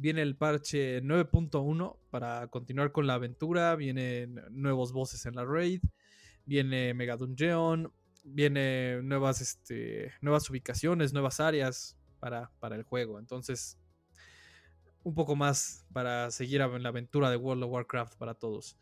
Viene 0.00 0.22
el 0.22 0.36
parche 0.36 1.02
9.1 1.02 1.96
para 2.10 2.46
continuar 2.46 2.92
con 2.92 3.08
la 3.08 3.14
aventura. 3.14 3.74
Vienen 3.74 4.40
nuevos 4.50 4.92
bosses 4.92 5.26
en 5.26 5.34
la 5.34 5.44
raid. 5.44 5.82
Viene 6.48 6.94
Mega 6.94 7.16
Dungeon. 7.16 7.92
Viene 8.24 9.02
nuevas, 9.02 9.42
este, 9.42 10.12
nuevas 10.22 10.48
ubicaciones, 10.48 11.12
nuevas 11.12 11.40
áreas 11.40 11.98
para, 12.20 12.50
para 12.58 12.74
el 12.74 12.84
juego. 12.84 13.18
Entonces, 13.18 13.78
un 15.02 15.14
poco 15.14 15.36
más 15.36 15.86
para 15.92 16.30
seguir 16.30 16.62
en 16.62 16.82
la 16.82 16.88
aventura 16.88 17.30
de 17.30 17.36
World 17.36 17.64
of 17.64 17.70
Warcraft 17.70 18.16
para 18.16 18.34
todos. 18.34 18.78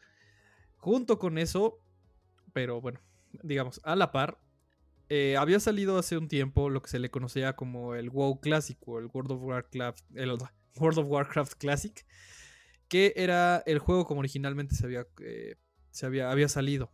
Junto 0.77 1.19
con 1.19 1.39
eso, 1.39 1.81
pero 2.53 2.81
bueno, 2.81 3.01
digamos, 3.43 3.81
a 3.83 3.97
la 3.97 4.13
par, 4.13 4.39
eh, 5.09 5.37
había 5.37 5.59
salido 5.59 5.99
hace 5.99 6.17
un 6.17 6.29
tiempo 6.29 6.71
lo 6.71 6.83
que 6.83 6.91
se 6.91 7.01
le 7.01 7.11
conocía 7.11 7.55
como 7.57 7.97
el 7.97 8.11
WoW 8.11 8.41
clásico, 8.41 9.01
el 9.01 9.07
World 9.13 9.33
of 9.33 9.43
Warcraft, 9.43 10.05
el 10.15 10.31
World 10.77 10.99
of 10.99 11.07
Warcraft 11.09 11.55
Classic, 11.55 12.07
que 12.89 13.13
era 13.17 13.63
el 13.67 13.81
juego 13.81 14.07
como 14.07 14.21
originalmente 14.21 14.77
se 14.77 14.87
había, 14.87 15.07
eh, 15.21 15.57
se 15.91 16.07
había, 16.07 16.31
había 16.31 16.49
salido. 16.49 16.93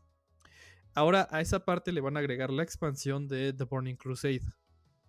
Ahora 0.95 1.29
a 1.31 1.41
esa 1.41 1.65
parte 1.65 1.93
le 1.93 2.01
van 2.01 2.17
a 2.17 2.21
agregar 2.21 2.51
la 2.51 2.63
expansión 2.63 3.29
de 3.29 3.53
The 3.53 3.65
Burning 3.65 3.97
Crusade. 3.97 4.43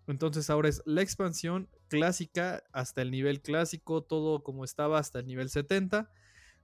Entonces 0.07 0.49
ahora 0.49 0.69
es 0.69 0.81
la 0.85 1.01
expansión 1.01 1.69
clásica 1.87 2.63
hasta 2.73 3.01
el 3.01 3.11
nivel 3.11 3.41
clásico, 3.41 4.03
todo 4.03 4.43
como 4.43 4.65
estaba 4.65 4.99
hasta 4.99 5.19
el 5.19 5.27
nivel 5.27 5.49
70, 5.49 6.11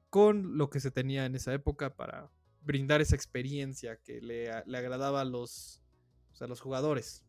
con 0.09 0.57
lo 0.57 0.69
que 0.69 0.79
se 0.79 0.91
tenía 0.91 1.25
en 1.25 1.35
esa 1.35 1.53
época 1.53 1.95
para 1.95 2.29
brindar 2.61 3.01
esa 3.01 3.15
experiencia 3.15 3.97
que 4.03 4.21
le, 4.21 4.49
le 4.65 4.77
agradaba 4.77 5.21
a 5.21 5.25
los, 5.25 5.81
a 6.41 6.47
los 6.47 6.59
jugadores. 6.59 7.23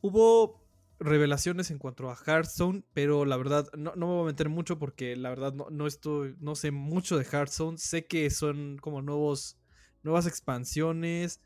Hubo 0.00 0.64
revelaciones 0.98 1.70
en 1.70 1.78
cuanto 1.78 2.10
a 2.10 2.16
Hearthstone, 2.16 2.84
pero 2.92 3.24
la 3.24 3.36
verdad 3.36 3.68
no, 3.76 3.94
no 3.96 4.06
me 4.06 4.12
voy 4.14 4.22
a 4.22 4.32
meter 4.32 4.48
mucho 4.48 4.78
porque 4.78 5.16
la 5.16 5.30
verdad 5.30 5.52
no, 5.52 5.68
no 5.70 5.86
estoy, 5.86 6.36
no 6.40 6.54
sé 6.54 6.70
mucho 6.70 7.18
de 7.18 7.24
Hearthstone. 7.24 7.78
Sé 7.78 8.06
que 8.06 8.30
son 8.30 8.78
como 8.78 9.02
nuevos, 9.02 9.58
nuevas 10.04 10.26
expansiones 10.26 11.40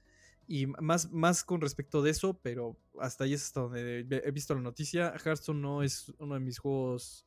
y 0.47 0.67
más, 0.67 1.11
más 1.13 1.45
con 1.45 1.61
respecto 1.63 2.03
de 2.03 2.11
eso, 2.11 2.41
pero 2.43 2.79
hasta 3.01 3.25
ahí 3.25 3.35
es 3.35 3.45
hasta 3.45 3.61
donde 3.63 4.01
he 4.11 4.31
visto 4.33 4.55
la 4.55 4.61
noticia. 4.63 5.15
Hearthstone 5.25 5.61
no 5.61 5.83
es 5.83 6.11
uno 6.19 6.35
de 6.35 6.41
mis 6.41 6.59
juegos 6.59 7.27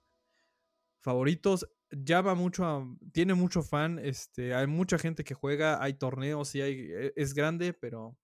favoritos. 0.99 1.67
Llama 1.91 2.35
mucho 2.35 2.65
a, 2.65 2.87
tiene 3.11 3.33
mucho 3.33 3.63
fan, 3.63 3.99
este, 3.99 4.53
hay 4.53 4.65
mucha 4.67 4.97
gente 4.97 5.23
que 5.23 5.33
juega, 5.33 5.83
hay 5.83 5.93
torneos 5.95 6.55
y 6.55 6.61
hay, 6.61 6.73
e- 6.91 7.13
es 7.17 7.33
grande, 7.33 7.73
pero 7.73 8.17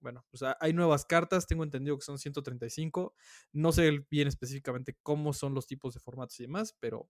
bueno, 0.00 0.24
pues 0.30 0.42
ha- 0.42 0.56
hay 0.60 0.72
nuevas 0.72 1.04
cartas, 1.04 1.46
tengo 1.46 1.62
entendido 1.62 1.96
que 1.96 2.04
son 2.04 2.18
135. 2.18 3.14
No 3.52 3.70
sé 3.72 4.04
bien 4.10 4.26
específicamente 4.28 4.96
cómo 5.02 5.32
son 5.32 5.54
los 5.54 5.66
tipos 5.68 5.94
de 5.94 6.00
formatos 6.00 6.40
y 6.40 6.44
demás, 6.44 6.74
pero 6.80 7.08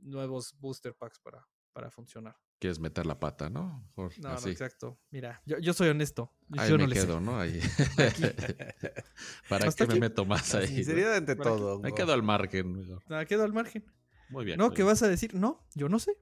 nuevos 0.00 0.54
booster 0.58 0.94
packs 0.96 1.20
para, 1.20 1.46
para 1.74 1.90
funcionar. 1.90 2.34
Quieres 2.58 2.78
meter 2.78 3.04
la 3.04 3.18
pata, 3.20 3.50
¿no? 3.50 3.82
Mejor 3.88 4.12
No, 4.20 4.30
así. 4.30 4.46
no, 4.46 4.52
exacto. 4.52 4.98
Mira, 5.10 5.42
yo, 5.44 5.58
yo 5.58 5.74
soy 5.74 5.88
honesto. 5.90 6.32
Ahí 6.56 6.70
yo 6.70 6.76
me 6.78 6.84
no 6.84 6.88
le 6.88 6.96
sé. 6.96 7.06
quedo, 7.06 7.20
¿no? 7.20 7.38
Ahí. 7.38 7.60
¿Para 9.48 9.70
qué 9.72 9.86
me 9.86 10.00
meto 10.00 10.24
más 10.24 10.54
ahí? 10.54 10.68
no? 10.68 10.74
sinceridad 10.76 11.16
ante 11.16 11.36
todo. 11.36 11.80
Me 11.80 11.92
quedo 11.92 12.12
al 12.12 12.22
margen. 12.22 12.72
mejor. 12.72 13.02
Nada, 13.08 13.26
quedo 13.26 13.42
al 13.44 13.52
margen. 13.52 13.84
Muy 14.30 14.44
bien. 14.44 14.56
No, 14.58 14.66
muy 14.68 14.74
¿qué 14.74 14.82
bien. 14.82 14.86
vas 14.92 15.02
a 15.02 15.08
decir? 15.08 15.34
No, 15.34 15.66
yo 15.74 15.88
no 15.88 15.98
sé. 15.98 16.16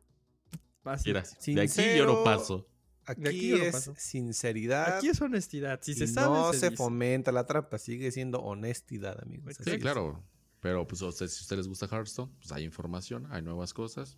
Así. 0.85 1.11
Mira, 1.11 1.23
de 1.23 1.27
aquí 1.29 1.53
yo 1.53 1.55
no 1.55 1.69
Sincero, 1.69 2.25
paso. 2.25 2.69
Aquí, 3.05 3.21
De 3.23 3.29
aquí 3.31 3.53
es 3.55 3.73
paso. 3.73 3.95
sinceridad. 3.97 4.97
Aquí 4.97 5.09
es 5.09 5.21
honestidad. 5.21 5.81
Si 5.83 5.93
y 5.93 5.95
se 5.95 6.07
sabe, 6.07 6.35
no 6.35 6.53
se, 6.53 6.71
fomenta 6.73 7.31
la 7.31 7.47
trampa, 7.47 7.79
sigue 7.79 8.11
siendo 8.11 8.41
honestidad, 8.41 9.21
amigos. 9.23 9.55
Sí, 9.57 9.71
Sí, 9.73 9.79
claro. 9.79 10.25
Pero 10.61 10.87
pues 10.87 11.01
si 11.01 11.05
a 11.05 11.09
ustedes 11.09 11.51
les 11.51 11.67
gusta 11.69 11.87
Hearthstone, 11.87 12.33
pues 12.39 12.53
hay 12.53 12.65
información, 12.65 13.27
hay 13.31 13.43
nuevas 13.43 13.75
cosas. 13.75 14.17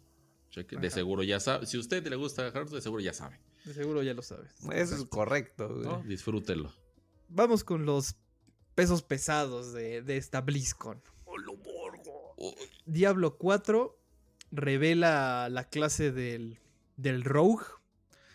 Cheque. 0.54 0.76
De 0.76 0.90
seguro 0.90 1.22
ya 1.24 1.40
sabe. 1.40 1.66
Si 1.66 1.76
a 1.76 1.80
usted 1.80 2.06
le 2.06 2.16
gusta 2.16 2.42
Hearthstone, 2.44 2.76
de 2.76 2.82
seguro 2.82 3.02
ya 3.02 3.12
sabe. 3.12 3.40
De 3.64 3.74
seguro 3.74 4.02
ya 4.02 4.14
lo 4.14 4.22
sabes. 4.22 4.52
Eso 4.72 4.94
es 4.94 5.04
correcto. 5.06 5.68
güey. 5.68 5.82
¿no? 5.86 6.02
Disfrútelo. 6.04 6.72
Vamos 7.28 7.64
con 7.64 7.84
los 7.86 8.14
pesos 8.74 9.02
pesados 9.02 9.72
de, 9.72 10.02
de 10.02 10.16
esta 10.16 10.40
BlizzCon. 10.42 11.02
Diablo 12.86 13.36
4 13.36 13.98
revela 14.52 15.48
la 15.50 15.64
clase 15.68 16.12
del, 16.12 16.58
del 16.96 17.24
Rogue, 17.24 17.64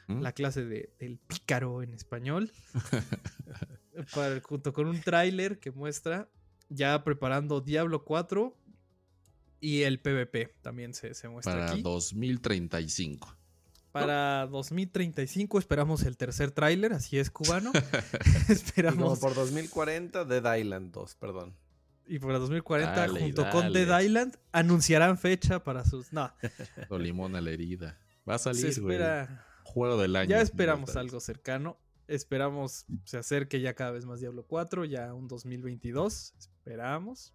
¿Mm? 0.07 0.21
la 0.21 0.31
clase 0.33 0.65
de- 0.65 0.91
del 0.99 1.17
pícaro 1.17 1.83
en 1.83 1.93
español, 1.93 2.51
para- 4.15 4.41
junto 4.41 4.73
con 4.73 4.87
un 4.87 4.99
tráiler 5.01 5.59
que 5.59 5.71
muestra 5.71 6.29
ya 6.69 7.03
preparando 7.03 7.61
Diablo 7.61 8.03
4 8.03 8.55
y 9.59 9.83
el 9.83 9.99
PvP 9.99 10.55
también 10.61 10.93
se, 10.93 11.13
se 11.13 11.27
muestra 11.29 11.53
Para 11.53 11.71
aquí. 11.71 11.81
2035. 11.81 13.35
Para 13.91 14.45
2035 14.47 15.57
esperamos 15.57 16.03
el 16.03 16.15
tercer 16.15 16.51
tráiler, 16.51 16.93
así 16.93 17.17
es 17.17 17.31
cubano. 17.31 17.71
Y 17.73 18.41
como 18.41 18.53
esperamos 18.53 19.19
por 19.19 19.33
2040, 19.35 20.25
Dead 20.25 20.57
Island 20.57 20.91
2, 20.91 21.15
perdón. 21.15 21.55
y 22.07 22.19
para 22.19 22.39
2040 22.39 22.95
Dale, 22.95 23.19
junto 23.19 23.49
con 23.49 23.61
dale. 23.61 23.85
Dead 23.85 23.99
Island 24.01 24.37
anunciarán 24.51 25.17
fecha 25.17 25.63
para 25.63 25.85
sus 25.85 26.13
no, 26.13 26.31
O 26.89 26.97
limón 26.97 27.35
a 27.35 27.41
la 27.41 27.51
herida. 27.51 27.99
Va 28.27 28.35
a 28.35 28.37
se 28.37 28.53
salir, 28.53 28.81
güey. 28.81 28.95
espera 28.95 29.45
Juego 29.63 29.97
del 29.97 30.15
año. 30.15 30.29
Ya 30.29 30.41
esperamos 30.41 30.95
algo 30.95 31.19
cercano. 31.19 31.77
Esperamos 32.07 32.85
se 33.05 33.17
acerque 33.17 33.61
ya 33.61 33.75
cada 33.75 33.91
vez 33.91 34.05
más 34.05 34.19
Diablo 34.19 34.43
4, 34.47 34.85
ya 34.85 35.13
un 35.13 35.27
2022. 35.27 36.33
Esperamos. 36.37 37.33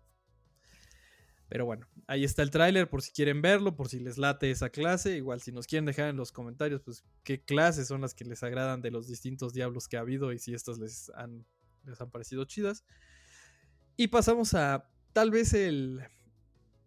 Pero 1.55 1.67
bueno, 1.67 1.87
ahí 2.09 2.25
está 2.25 2.43
el 2.43 2.51
tráiler 2.51 2.90
por 2.90 3.01
si 3.01 3.12
quieren 3.12 3.40
verlo, 3.40 3.77
por 3.77 3.88
si 3.88 4.01
les 4.01 4.19
late 4.19 4.51
esa 4.51 4.71
clase. 4.71 5.17
Igual 5.17 5.40
si 5.40 5.53
nos 5.53 5.69
quieren 5.69 5.85
dejar 5.85 6.09
en 6.09 6.17
los 6.17 6.33
comentarios, 6.33 6.81
pues 6.81 7.05
qué 7.23 7.45
clases 7.45 7.87
son 7.87 8.01
las 8.01 8.12
que 8.12 8.25
les 8.25 8.43
agradan 8.43 8.83
de 8.83 8.90
los 8.90 9.07
distintos 9.07 9.53
diablos 9.53 9.87
que 9.87 9.97
ha 9.97 10.01
habido 10.01 10.33
y 10.33 10.40
si 10.40 10.53
estas 10.53 10.79
les 10.79 11.11
han, 11.11 11.47
les 11.85 12.01
han 12.01 12.11
parecido 12.11 12.45
chidas. 12.45 12.85
Y 13.97 14.09
pasamos 14.09 14.55
a 14.55 14.90
tal 15.12 15.31
vez 15.31 15.55
el, 15.55 16.03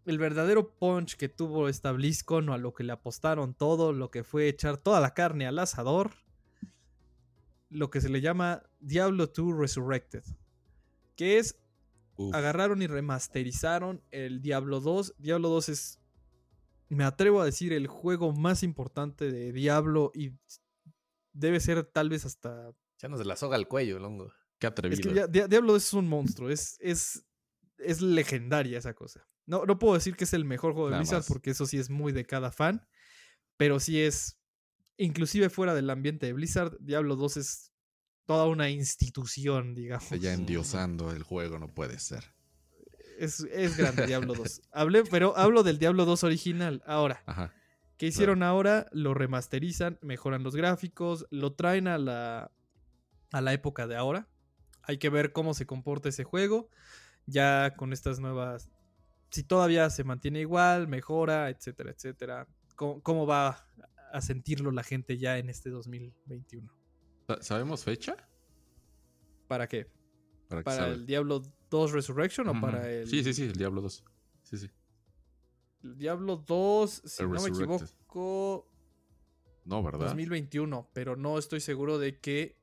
el 0.06 0.18
verdadero 0.18 0.76
punch 0.76 1.16
que 1.16 1.30
tuvo 1.30 1.70
esta 1.70 1.94
BlizzCon 1.94 2.50
o 2.50 2.54
a 2.54 2.58
lo 2.58 2.74
que 2.74 2.84
le 2.84 2.92
apostaron 2.92 3.54
todo, 3.54 3.94
lo 3.94 4.12
que 4.12 4.26
fue 4.26 4.50
echar 4.50 4.76
toda 4.76 5.00
la 5.00 5.14
carne 5.14 5.48
al 5.48 5.60
asador, 5.60 6.12
lo 7.70 7.90
que 7.90 8.02
se 8.02 8.10
le 8.10 8.20
llama 8.20 8.64
Diablo 8.82 9.28
2 9.28 9.58
Resurrected, 9.58 10.26
que 11.16 11.38
es 11.38 11.58
Uf, 12.18 12.36
agarraron 12.36 12.82
y 12.82 12.88
remasterizaron 12.88 14.04
el 14.12 14.42
Diablo 14.42 14.80
2. 14.82 15.16
Diablo 15.18 15.50
2 15.50 15.70
es, 15.70 16.00
me 16.90 17.04
atrevo 17.04 17.42
a 17.42 17.46
decir, 17.46 17.74
el 17.74 17.88
juego 17.88 18.34
más 18.34 18.64
importante 18.64 19.32
de 19.32 19.52
Diablo 19.54 20.12
y 20.14 20.34
debe 21.34 21.60
ser 21.60 21.84
tal 21.86 22.10
vez 22.10 22.26
hasta... 22.26 22.74
Ya 23.00 23.08
nos 23.08 23.26
la 23.26 23.36
soga 23.36 23.56
al 23.56 23.68
cuello, 23.68 24.00
Longo. 24.00 24.34
Qué 24.60 24.68
atrevido. 24.68 25.12
Es 25.12 25.30
que 25.30 25.48
Diablo 25.48 25.74
2 25.74 25.84
es 25.84 25.94
un 25.94 26.08
monstruo, 26.08 26.50
es, 26.50 26.78
es, 26.80 27.24
es 27.78 28.02
legendaria 28.02 28.80
esa 28.80 28.94
cosa. 28.94 29.28
No, 29.46 29.66
no 29.66 29.80
puedo 29.80 29.94
decir 29.94 30.16
que 30.16 30.24
es 30.24 30.34
el 30.34 30.46
mejor 30.46 30.74
juego 30.74 30.88
de 30.88 30.92
Nada 30.92 31.02
Blizzard 31.02 31.20
más. 31.20 31.28
porque 31.28 31.52
eso 31.52 31.66
sí 31.66 31.78
es 31.78 31.90
muy 31.90 32.12
de 32.12 32.26
cada 32.26 32.52
fan, 32.52 32.86
pero 33.56 33.80
sí 33.80 34.02
es, 34.02 34.40
inclusive 34.98 35.50
fuera 35.50 35.76
del 35.76 35.90
ambiente 35.90 36.26
de 36.26 36.34
Blizzard, 36.34 36.76
Diablo 36.80 37.16
2 37.16 37.38
es 37.38 37.72
toda 38.28 38.46
una 38.46 38.70
institución, 38.70 39.74
digamos. 39.74 40.10
Ya 40.20 40.34
endiosando 40.34 41.12
el 41.12 41.24
juego, 41.24 41.58
no 41.58 41.70
puede 41.70 41.98
ser. 41.98 42.26
Es, 43.18 43.40
es 43.40 43.78
grande 43.78 44.06
Diablo 44.06 44.36
2. 44.36 44.62
Hablé, 44.72 45.04
pero 45.06 45.36
hablo 45.36 45.64
del 45.64 45.80
Diablo 45.80 46.06
2 46.06 46.26
original. 46.26 46.84
Ahora, 46.86 47.24
Ajá. 47.26 47.54
¿qué 47.98 48.08
hicieron 48.08 48.44
ahora? 48.44 48.88
Lo 48.92 49.14
remasterizan, 49.16 49.98
mejoran 50.02 50.44
los 50.44 50.56
gráficos, 50.56 51.26
lo 51.32 51.54
traen 51.54 51.88
a 51.88 51.98
la, 51.98 52.52
a 53.32 53.42
la 53.42 53.54
época 53.54 53.88
de 53.88 53.96
ahora. 53.96 54.28
Hay 54.84 54.98
que 54.98 55.10
ver 55.10 55.32
cómo 55.32 55.54
se 55.54 55.66
comporta 55.66 56.10
ese 56.10 56.26
juego. 56.26 56.70
Ya 57.26 57.76
con 57.76 57.92
estas 57.92 58.20
nuevas. 58.20 58.70
Si 59.32 59.44
todavía 59.44 59.90
se 59.90 60.04
mantiene 60.04 60.42
igual, 60.42 60.88
mejora, 60.88 61.50
etcétera, 61.50 61.92
etcétera. 61.92 62.48
¿Cómo, 62.76 63.02
cómo 63.02 63.26
va 63.26 63.66
a 64.12 64.22
sentirlo 64.22 64.72
la 64.72 64.84
gente 64.84 65.18
ya 65.18 65.38
en 65.38 65.50
este 65.50 65.70
2021? 65.70 66.77
Sa- 67.28 67.42
¿Sabemos 67.42 67.84
fecha? 67.84 68.16
¿Para 69.48 69.68
qué? 69.68 69.88
Para, 70.48 70.62
que 70.62 70.66
¿Para 70.66 70.78
salga. 70.78 70.94
el 70.96 71.06
Diablo 71.06 71.42
2 71.70 71.92
Resurrection 71.92 72.48
o 72.48 72.62
para 72.62 72.90
el. 72.90 73.08
Sí, 73.08 73.24
sí, 73.24 73.34
sí, 73.34 73.44
el 73.44 73.54
Diablo 73.54 73.82
2. 73.82 74.04
Sí, 74.44 74.58
sí. 74.58 74.70
El 75.84 75.98
Diablo 75.98 76.38
2, 76.38 77.02
si 77.06 77.24
El 77.24 77.30
no 77.32 77.42
me 77.42 77.50
equivoco, 77.50 78.68
No, 79.66 79.84
¿verdad? 79.84 80.08
2021, 80.08 80.90
pero 80.94 81.16
no 81.16 81.38
estoy 81.38 81.60
seguro 81.60 82.00
de 82.00 82.18
que... 82.20 82.58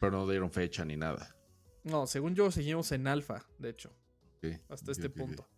Pero 0.00 0.12
no 0.12 0.28
dieron 0.28 0.50
fecha 0.50 0.84
ni 0.84 0.96
nada. 0.96 1.36
No, 1.84 2.06
según 2.06 2.34
yo 2.34 2.50
seguimos 2.52 2.90
en 2.92 3.06
alfa, 3.06 3.44
de 3.58 3.70
hecho, 3.70 3.92
Ok, 4.36 4.46
hasta 4.68 4.92
este 4.92 5.10
punto. 5.10 5.48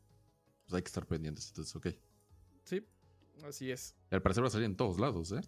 Pues 0.64 0.74
hay 0.74 0.82
que 0.82 0.86
estar 0.88 1.06
pendientes, 1.06 1.48
entonces, 1.48 1.76
ok. 1.76 1.88
Sí, 2.64 2.86
así 3.44 3.70
es. 3.70 3.94
Y 4.10 4.14
al 4.14 4.22
parecer 4.22 4.42
va 4.42 4.48
a 4.48 4.50
salir 4.50 4.66
en 4.66 4.76
todos 4.76 4.98
lados, 4.98 5.32
¿eh? 5.32 5.40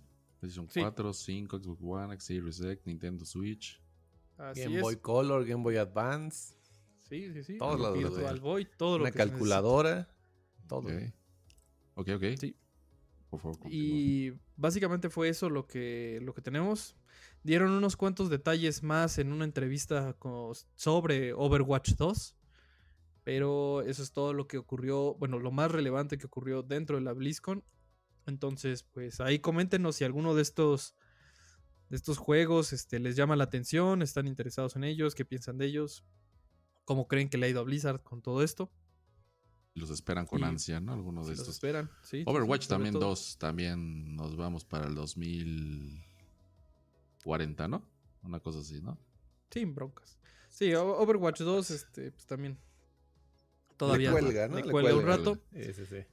PlayStation 0.42 0.68
Sí. 0.68 0.80
4, 0.80 1.12
5, 1.12 1.58
Xbox 1.58 1.80
One, 1.82 2.20
Series 2.20 2.60
X, 2.60 2.86
Nintendo 2.86 3.24
Switch. 3.24 3.80
Así 4.36 4.62
Game 4.62 4.76
es. 4.76 4.82
Boy 4.82 4.96
Color, 4.96 5.46
Game 5.46 5.62
Boy 5.62 5.76
Advance, 5.76 6.54
Sí, 7.08 7.30
sí, 7.32 7.44
sí. 7.44 7.58
Todos 7.58 7.78
güey. 7.78 8.04
Virtual 8.04 8.40
Boy, 8.40 8.68
todo 8.76 8.98
lo 8.98 9.04
que 9.04 9.12
calculadora, 9.12 10.08
todo. 10.66 10.80
Ok. 10.88 10.92
Ok, 11.94 12.08
ok. 12.16 12.24
Sí. 12.40 12.56
Por 13.28 13.38
favor, 13.38 13.58
continúa. 13.58 13.78
Y 13.78 14.32
básicamente 14.56 15.10
fue 15.10 15.28
eso 15.28 15.50
lo 15.50 15.66
que, 15.66 16.20
lo 16.22 16.32
que 16.34 16.40
tenemos. 16.40 16.96
Dieron 17.44 17.70
unos 17.70 17.96
cuantos 17.96 18.30
detalles 18.30 18.82
más 18.82 19.18
en 19.18 19.32
una 19.32 19.44
entrevista 19.44 20.16
sobre 20.74 21.34
Overwatch 21.34 21.96
2. 21.96 22.36
Pero 23.24 23.82
eso 23.82 24.02
es 24.02 24.12
todo 24.12 24.32
lo 24.32 24.48
que 24.48 24.58
ocurrió, 24.58 25.14
bueno, 25.14 25.38
lo 25.38 25.52
más 25.52 25.70
relevante 25.70 26.18
que 26.18 26.26
ocurrió 26.26 26.62
dentro 26.62 26.96
de 26.96 27.02
la 27.02 27.12
BlizzCon. 27.12 27.62
Entonces, 28.26 28.82
pues 28.84 29.20
ahí 29.20 29.38
coméntenos 29.38 29.96
si 29.96 30.04
alguno 30.04 30.34
de 30.34 30.42
estos, 30.42 30.94
de 31.88 31.96
estos 31.96 32.18
juegos 32.18 32.72
este, 32.72 32.98
les 33.00 33.16
llama 33.16 33.36
la 33.36 33.44
atención, 33.44 34.02
están 34.02 34.26
interesados 34.26 34.76
en 34.76 34.84
ellos, 34.84 35.14
qué 35.14 35.24
piensan 35.24 35.58
de 35.58 35.66
ellos, 35.66 36.04
cómo 36.84 37.08
creen 37.08 37.28
que 37.28 37.38
le 37.38 37.46
ha 37.46 37.48
ido 37.50 37.60
a 37.60 37.64
Blizzard 37.64 38.02
con 38.02 38.22
todo 38.22 38.42
esto. 38.42 38.70
Los 39.74 39.90
esperan 39.90 40.26
con 40.26 40.40
y- 40.40 40.44
ansia, 40.44 40.80
¿no? 40.80 40.92
Algunos 40.92 41.26
de 41.26 41.32
los 41.32 41.40
estos. 41.40 41.54
esperan. 41.56 41.88
sí, 42.02 42.08
sí, 42.10 42.16
sí, 42.18 42.24
Overwatch 42.26 42.66
también 42.66 42.92
todo. 42.92 43.08
dos. 43.08 43.38
También 43.38 44.14
nos 44.16 44.36
vamos 44.36 44.64
para 44.64 44.86
el 44.86 44.94
2000. 44.94 46.04
40, 47.24 47.68
¿no? 47.68 47.82
Una 48.22 48.40
cosa 48.40 48.58
así, 48.60 48.80
¿no? 48.80 48.98
Sin 49.50 49.74
broncas. 49.74 50.18
Sí, 50.50 50.74
Overwatch 50.74 51.40
2, 51.40 51.70
este, 51.70 52.10
pues 52.10 52.26
también. 52.26 52.58
Todavía 53.76 54.12
le 54.12 54.20
cuelga, 54.20 54.48
¿no? 54.48 54.56
le 54.56 54.64
Le 54.64 54.70
cuelga 54.70 54.94
un 54.94 55.06
rato. 55.06 55.38
Sí, 55.52 55.72
sí, 55.72 55.86
sí. 55.86 56.04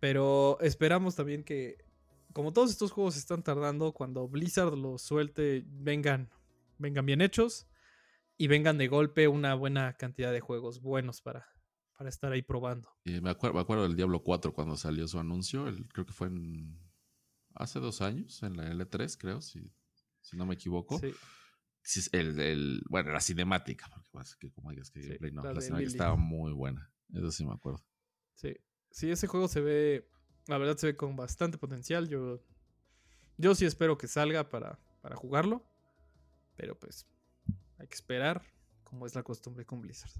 Pero 0.00 0.58
esperamos 0.60 1.16
también 1.16 1.42
que, 1.44 1.76
como 2.32 2.52
todos 2.52 2.70
estos 2.70 2.92
juegos 2.92 3.16
están 3.16 3.42
tardando, 3.42 3.92
cuando 3.92 4.28
Blizzard 4.28 4.76
los 4.76 5.02
suelte, 5.02 5.64
vengan, 5.66 6.30
vengan 6.78 7.04
bien 7.06 7.20
hechos 7.20 7.66
y 8.36 8.46
vengan 8.46 8.78
de 8.78 8.86
golpe 8.88 9.26
una 9.28 9.54
buena 9.54 9.94
cantidad 9.94 10.32
de 10.32 10.40
juegos 10.40 10.80
buenos 10.80 11.20
para, 11.20 11.46
para 11.96 12.08
estar 12.08 12.30
ahí 12.30 12.42
probando. 12.42 12.88
Y 13.04 13.20
me, 13.20 13.30
acuerdo, 13.30 13.54
me 13.56 13.60
acuerdo 13.60 13.82
del 13.84 13.96
Diablo 13.96 14.22
4 14.22 14.52
cuando 14.52 14.76
salió 14.76 15.08
su 15.08 15.18
anuncio. 15.18 15.66
el- 15.66 15.88
creo 15.88 16.06
que 16.06 16.12
fue 16.12 16.28
en. 16.28 16.78
Hace 17.54 17.80
dos 17.80 18.02
años, 18.02 18.40
en 18.44 18.56
la 18.56 18.70
L3, 18.72 19.16
creo, 19.18 19.40
si, 19.40 19.72
si 20.20 20.36
no 20.36 20.46
me 20.46 20.54
equivoco. 20.54 21.00
Sí. 21.00 21.12
El, 22.12 22.38
el- 22.38 22.82
bueno, 22.88 23.10
la 23.10 23.20
cinemática, 23.20 23.88
porque 23.92 24.06
pues, 24.12 24.36
que 24.36 24.52
como 24.52 24.70
digas 24.70 24.90
que 24.90 25.00
Sí, 25.00 25.08
gameplay, 25.08 25.32
no, 25.32 25.42
la 25.42 25.60
cinemática 25.60 25.90
estaba 25.90 26.16
muy 26.16 26.52
buena. 26.52 26.92
Eso 27.12 27.32
sí 27.32 27.44
me 27.44 27.54
acuerdo. 27.54 27.82
Sí, 28.34 28.54
sí, 28.90 29.10
ese 29.10 29.26
juego 29.26 29.48
se 29.48 29.60
ve, 29.60 30.08
la 30.46 30.58
verdad 30.58 30.76
se 30.76 30.88
ve 30.88 30.96
con 30.96 31.16
bastante 31.16 31.58
potencial. 31.58 32.08
Yo, 32.08 32.42
yo 33.36 33.54
sí 33.54 33.64
espero 33.66 33.98
que 33.98 34.08
salga 34.08 34.48
para, 34.48 34.78
para 35.00 35.16
jugarlo, 35.16 35.64
pero 36.56 36.78
pues 36.78 37.06
hay 37.78 37.86
que 37.86 37.94
esperar, 37.94 38.42
como 38.84 39.06
es 39.06 39.14
la 39.14 39.22
costumbre 39.22 39.64
con 39.64 39.80
Blizzard. 39.80 40.12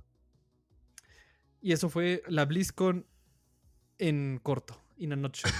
Y 1.60 1.72
eso 1.72 1.88
fue 1.88 2.22
la 2.28 2.44
BlizzCon 2.44 3.06
en 3.98 4.40
corto, 4.42 4.80
in 4.96 5.12
a 5.12 5.16
nutshell. 5.16 5.52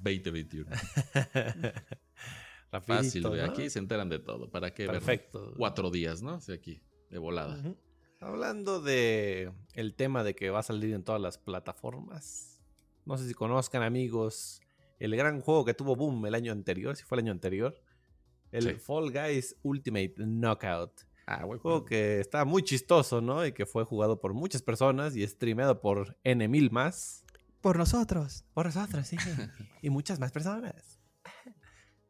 2021. 0.00 0.70
Rapidito, 2.72 3.02
Fácil, 3.04 3.28
güey. 3.28 3.40
¿no? 3.40 3.46
Aquí 3.52 3.70
se 3.70 3.78
enteran 3.78 4.08
de 4.08 4.18
todo. 4.18 4.50
¿Para 4.50 4.74
qué? 4.74 4.86
ver 4.86 4.96
Perfecto. 4.96 5.54
Cuatro 5.56 5.90
días, 5.90 6.22
¿no? 6.22 6.40
Sí, 6.40 6.52
aquí, 6.52 6.82
de 7.08 7.18
volada. 7.18 7.56
Ujú. 7.58 7.76
Hablando 8.18 8.80
de 8.80 9.52
el 9.74 9.94
tema 9.94 10.24
de 10.24 10.34
que 10.34 10.50
va 10.50 10.60
a 10.60 10.62
salir 10.62 10.92
en 10.94 11.04
todas 11.04 11.20
las 11.20 11.38
plataformas. 11.38 12.53
No 13.06 13.18
sé 13.18 13.28
si 13.28 13.34
conozcan, 13.34 13.82
amigos, 13.82 14.60
el 14.98 15.14
gran 15.16 15.40
juego 15.40 15.64
que 15.64 15.74
tuvo 15.74 15.96
boom 15.96 16.24
el 16.26 16.34
año 16.34 16.52
anterior, 16.52 16.96
si 16.96 17.04
fue 17.04 17.16
el 17.18 17.24
año 17.24 17.32
anterior. 17.32 17.74
El 18.50 18.62
Sí. 18.62 18.74
Fall 18.74 19.10
Guys 19.10 19.56
Ultimate 19.62 20.14
Knockout. 20.18 21.02
Ah, 21.26 21.44
güey. 21.44 21.58
Juego 21.58 21.84
que 21.84 22.20
está 22.20 22.44
muy 22.44 22.62
chistoso, 22.62 23.20
¿no? 23.20 23.44
Y 23.44 23.52
que 23.52 23.66
fue 23.66 23.84
jugado 23.84 24.20
por 24.20 24.32
muchas 24.34 24.62
personas 24.62 25.16
y 25.16 25.26
streameado 25.26 25.80
por 25.80 26.16
N 26.22 26.46
mil 26.48 26.70
más. 26.70 27.24
Por 27.60 27.78
nosotros. 27.78 28.44
Por 28.54 28.66
nosotros, 28.66 29.06
sí. 29.06 29.16
y 29.82 29.90
muchas 29.90 30.20
más 30.20 30.32
personas. 30.32 31.00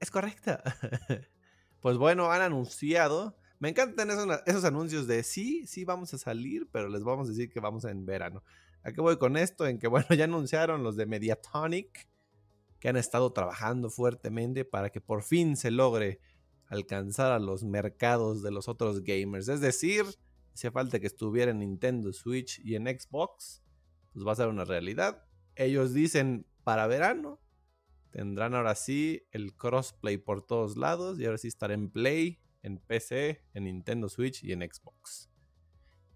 Es 0.01 0.11
correcto. 0.11 0.59
pues 1.81 1.97
bueno, 1.97 2.31
han 2.31 2.43
anunciado. 2.43 3.37
Me 3.59 3.69
encantan 3.71 4.11
esos, 4.11 4.27
esos 4.47 4.65
anuncios 4.65 5.07
de 5.07 5.23
sí, 5.23 5.67
sí 5.67 5.85
vamos 5.85 6.13
a 6.13 6.19
salir, 6.19 6.69
pero 6.71 6.89
les 6.89 7.03
vamos 7.05 7.29
a 7.29 7.31
decir 7.31 7.49
que 7.51 7.61
vamos 7.61 7.85
en 7.85 8.05
verano. 8.05 8.43
¿A 8.85 8.93
qué 8.93 9.01
voy 9.01 9.17
con 9.17 9.37
esto? 9.37 9.67
En 9.67 9.79
que, 9.79 9.89
bueno, 9.89 10.07
ya 10.17 10.25
anunciaron 10.25 10.83
los 10.83 10.97
de 10.97 11.07
Mediatonic, 11.07 12.09
que 12.79 12.89
han 12.89 12.97
estado 12.97 13.33
trabajando 13.33 13.89
fuertemente 13.89 14.65
para 14.65 14.91
que 14.91 15.01
por 15.01 15.23
fin 15.23 15.57
se 15.57 15.71
logre 15.71 16.21
alcanzar 16.67 17.33
a 17.33 17.39
los 17.39 17.65
mercados 17.65 18.43
de 18.43 18.51
los 18.51 18.69
otros 18.69 19.03
gamers. 19.03 19.49
Es 19.49 19.61
decir, 19.61 20.05
hacía 20.53 20.71
falta 20.71 21.01
que 21.01 21.07
estuviera 21.07 21.51
en 21.51 21.61
Nintendo 21.61 22.13
Switch 22.13 22.61
y 22.63 22.75
en 22.75 22.87
Xbox, 22.87 23.63
pues 24.13 24.27
va 24.27 24.33
a 24.33 24.37
ser 24.37 24.49
una 24.49 24.65
realidad. 24.65 25.25
Ellos 25.57 25.95
dicen 25.95 26.47
para 26.63 26.87
verano 26.87 27.41
tendrán 28.11 28.55
ahora 28.55 28.77
sí 28.77 29.27
el 29.33 29.57
crossplay 29.57 30.19
por 30.19 30.47
todos 30.47 30.77
lados 30.77 31.19
y 31.19 31.25
ahora 31.25 31.37
sí 31.37 31.49
estará 31.49 31.75
en 31.75 31.91
Play, 31.91 32.39
en 32.63 32.79
PC, 32.79 33.43
en 33.55 33.65
Nintendo 33.65 34.09
Switch 34.09 34.45
y 34.45 34.53
en 34.53 34.61
Xbox. 34.61 35.34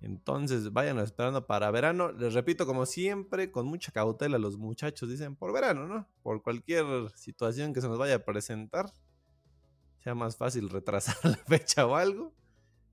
Entonces 0.01 0.73
vayan 0.73 0.99
esperando 0.99 1.47
para 1.47 1.71
verano. 1.71 2.13
Les 2.13 2.35
repito, 2.35 2.67
como 2.67 2.87
siempre, 2.87 3.51
con 3.51 3.67
mucha 3.67 3.91
cautela 3.93 4.39
los 4.39 4.57
muchachos 4.57 5.09
dicen 5.09 5.35
por 5.35 5.53
verano, 5.53 5.87
¿no? 5.87 6.09
Por 6.23 6.43
cualquier 6.43 6.85
situación 7.17 7.73
que 7.73 7.81
se 7.81 7.89
nos 7.89 7.99
vaya 7.99 8.17
a 8.17 8.25
presentar. 8.25 8.93
Sea 9.99 10.15
más 10.15 10.37
fácil 10.37 10.71
retrasar 10.71 11.17
la 11.25 11.37
fecha 11.37 11.87
o 11.87 11.97
algo. 11.97 12.33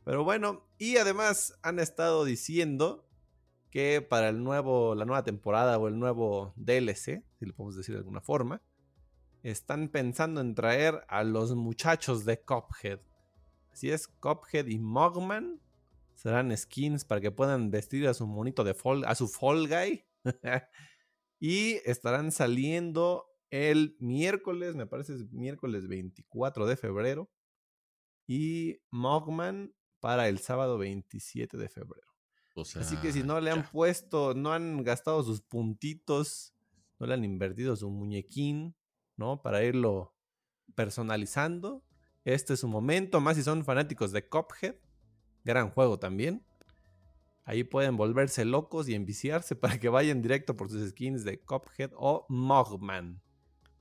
Pero 0.03 0.23
bueno, 0.23 0.67
y 0.77 0.97
además 0.97 1.57
han 1.61 1.79
estado 1.79 2.25
diciendo 2.25 3.07
que 3.71 4.01
para 4.01 4.29
el 4.29 4.43
nuevo, 4.43 4.95
la 4.95 5.05
nueva 5.05 5.23
temporada 5.23 5.77
o 5.77 5.87
el 5.87 5.99
nuevo 5.99 6.53
DLC, 6.55 7.23
si 7.39 7.45
lo 7.45 7.53
podemos 7.53 7.75
decir 7.75 7.93
de 7.93 7.99
alguna 7.99 8.21
forma, 8.21 8.61
están 9.43 9.89
pensando 9.89 10.41
en 10.41 10.55
traer 10.55 11.03
a 11.07 11.23
los 11.23 11.53
muchachos 11.55 12.25
de 12.25 12.39
Cuphead. 12.39 12.99
Así 13.71 13.91
es, 13.91 14.07
Cuphead 14.07 14.67
y 14.67 14.79
Mogman 14.79 15.59
serán 16.15 16.55
skins 16.57 17.05
para 17.05 17.21
que 17.21 17.31
puedan 17.31 17.71
vestir 17.71 18.07
a 18.07 18.13
su 18.13 18.25
monito 18.25 18.63
de 18.63 18.73
Fall, 18.73 19.05
a 19.05 19.15
su 19.15 19.27
Fall 19.27 19.67
Guy. 19.67 20.03
y 21.39 21.73
estarán 21.85 22.31
saliendo 22.31 23.25
el 23.49 23.95
miércoles, 23.99 24.75
me 24.75 24.87
parece 24.87 25.13
es 25.13 25.31
miércoles 25.31 25.87
24 25.87 26.65
de 26.65 26.75
febrero. 26.77 27.29
Y 28.27 28.79
Mogman 28.89 29.73
para 29.99 30.27
el 30.27 30.39
sábado 30.39 30.77
27 30.77 31.57
de 31.57 31.69
febrero. 31.69 32.07
O 32.55 32.65
sea, 32.65 32.81
Así 32.81 32.97
que 32.97 33.11
si 33.11 33.21
no 33.21 33.39
le 33.39 33.51
han 33.51 33.63
ya. 33.63 33.71
puesto, 33.71 34.33
no 34.33 34.53
han 34.53 34.83
gastado 34.83 35.21
sus 35.23 35.41
puntitos, 35.41 36.53
no 36.99 37.05
le 37.05 37.13
han 37.13 37.23
invertido 37.23 37.75
su 37.75 37.89
muñequín, 37.89 38.75
¿no? 39.17 39.41
Para 39.41 39.63
irlo 39.63 40.15
personalizando. 40.73 41.83
Este 42.23 42.53
es 42.53 42.61
su 42.61 42.67
momento, 42.67 43.19
más 43.19 43.37
si 43.37 43.43
son 43.43 43.63
fanáticos 43.63 44.11
de 44.11 44.27
Cuphead. 44.27 44.75
Gran 45.45 45.69
juego 45.69 45.97
también. 45.99 46.43
Ahí 47.45 47.63
pueden 47.63 47.95
volverse 47.95 48.43
locos 48.43 48.89
y 48.89 48.95
enviciarse 48.95 49.55
para 49.55 49.79
que 49.79 49.87
vayan 49.87 50.21
directo 50.21 50.57
por 50.57 50.69
sus 50.69 50.89
skins 50.89 51.23
de 51.23 51.39
Cuphead 51.39 51.91
o 51.95 52.25
Mogman 52.27 53.21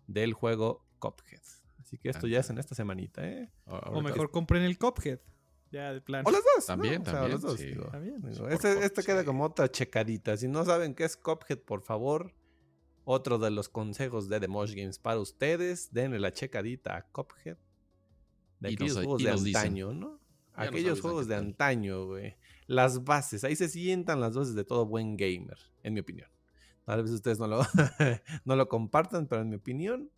del 0.06 0.34
juego 0.34 0.84
Cuphead. 0.98 1.40
Así 1.80 1.98
que 1.98 2.10
esto 2.10 2.26
ya 2.26 2.40
es 2.40 2.50
en 2.50 2.58
esta 2.58 2.74
semanita, 2.74 3.26
¿eh? 3.26 3.50
O 3.66 4.00
mejor 4.02 4.30
compren 4.30 4.62
el 4.62 4.78
Cuphead. 4.78 5.18
Ya 5.70 5.92
de 5.92 6.00
plan. 6.00 6.24
O 6.26 6.30
los 6.30 6.42
dos. 6.54 6.66
También, 6.66 6.96
¿no? 6.96 7.02
O 7.02 7.04
sea, 7.04 7.12
también, 7.14 7.32
los 7.32 7.40
dos, 7.42 7.58
sí. 7.58 7.66
digo. 7.66 7.84
También. 7.86 8.20
Digo, 8.22 8.48
este, 8.48 8.68
favor, 8.68 8.84
este 8.84 9.02
queda 9.02 9.24
como 9.24 9.44
otra 9.44 9.68
checadita. 9.70 10.36
Si 10.36 10.46
no 10.46 10.64
saben 10.64 10.94
qué 10.94 11.04
es 11.04 11.16
Cuphead, 11.16 11.58
por 11.58 11.82
favor, 11.82 12.32
otro 13.04 13.38
de 13.38 13.50
los 13.50 13.68
consejos 13.68 14.28
de 14.28 14.38
The 14.40 14.48
Mosh 14.48 14.72
Games 14.74 14.98
para 14.98 15.18
ustedes, 15.18 15.92
denle 15.92 16.20
la 16.20 16.32
checadita 16.32 16.96
a 16.96 17.02
Cuphead. 17.06 17.56
De 18.60 18.70
Y 18.70 18.74
aquellos 18.74 18.96
nos- 18.96 19.04
juegos 19.04 19.22
y 19.22 19.24
de 19.24 19.32
dicen. 19.32 19.56
antaño, 19.56 19.92
¿no? 19.94 20.20
Ya 20.56 20.64
Aquellos 20.64 21.00
juegos 21.00 21.26
de 21.26 21.36
antaño, 21.36 22.06
güey. 22.06 22.36
Las 22.66 23.04
bases, 23.04 23.44
ahí 23.44 23.56
se 23.56 23.68
sientan 23.68 24.20
las 24.20 24.36
bases 24.36 24.54
de 24.54 24.64
todo 24.64 24.86
buen 24.86 25.16
gamer, 25.16 25.58
en 25.82 25.94
mi 25.94 26.00
opinión. 26.00 26.28
Tal 26.84 27.02
vez 27.02 27.12
ustedes 27.12 27.38
no 27.38 27.46
lo, 27.46 27.60
no 28.44 28.56
lo 28.56 28.68
compartan, 28.68 29.26
pero 29.26 29.42
en 29.42 29.48
mi 29.48 29.56
opinión, 29.56 30.10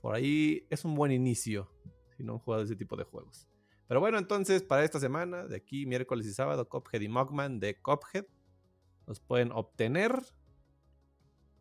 por 0.00 0.14
ahí 0.14 0.66
es 0.70 0.84
un 0.84 0.94
buen 0.94 1.12
inicio 1.12 1.70
si 2.16 2.22
no 2.22 2.34
han 2.34 2.38
jugado 2.38 2.62
ese 2.62 2.76
tipo 2.76 2.96
de 2.96 3.04
juegos. 3.04 3.48
Pero 3.88 4.00
bueno, 4.00 4.18
entonces 4.18 4.62
para 4.62 4.84
esta 4.84 5.00
semana, 5.00 5.46
de 5.46 5.56
aquí 5.56 5.84
miércoles 5.84 6.26
y 6.26 6.32
sábado, 6.32 6.68
Cuphead 6.68 7.00
y 7.00 7.08
Mogman 7.08 7.58
de 7.58 7.80
Cuphead 7.80 8.26
los 9.06 9.20
pueden 9.20 9.50
obtener. 9.52 10.12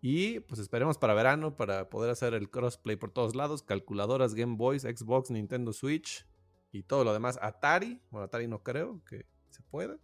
Y 0.01 0.39
pues 0.41 0.61
esperemos 0.61 0.97
para 0.97 1.13
verano 1.13 1.57
para 1.57 1.89
poder 1.89 2.11
hacer 2.11 2.33
el 2.33 2.49
crossplay 2.49 2.95
por 2.95 3.11
todos 3.11 3.35
lados, 3.35 3.63
calculadoras, 3.63 4.35
Game 4.35 4.55
Boys, 4.55 4.83
Xbox, 4.83 5.31
Nintendo 5.31 5.73
Switch 5.73 6.28
y 6.71 6.83
todo 6.83 7.03
lo 7.03 7.13
demás. 7.13 7.37
Atari, 7.41 8.01
bueno, 8.11 8.25
Atari 8.25 8.47
no 8.47 8.61
creo 8.63 9.03
que 9.05 9.25
se 9.49 9.61
pueda. 9.63 9.97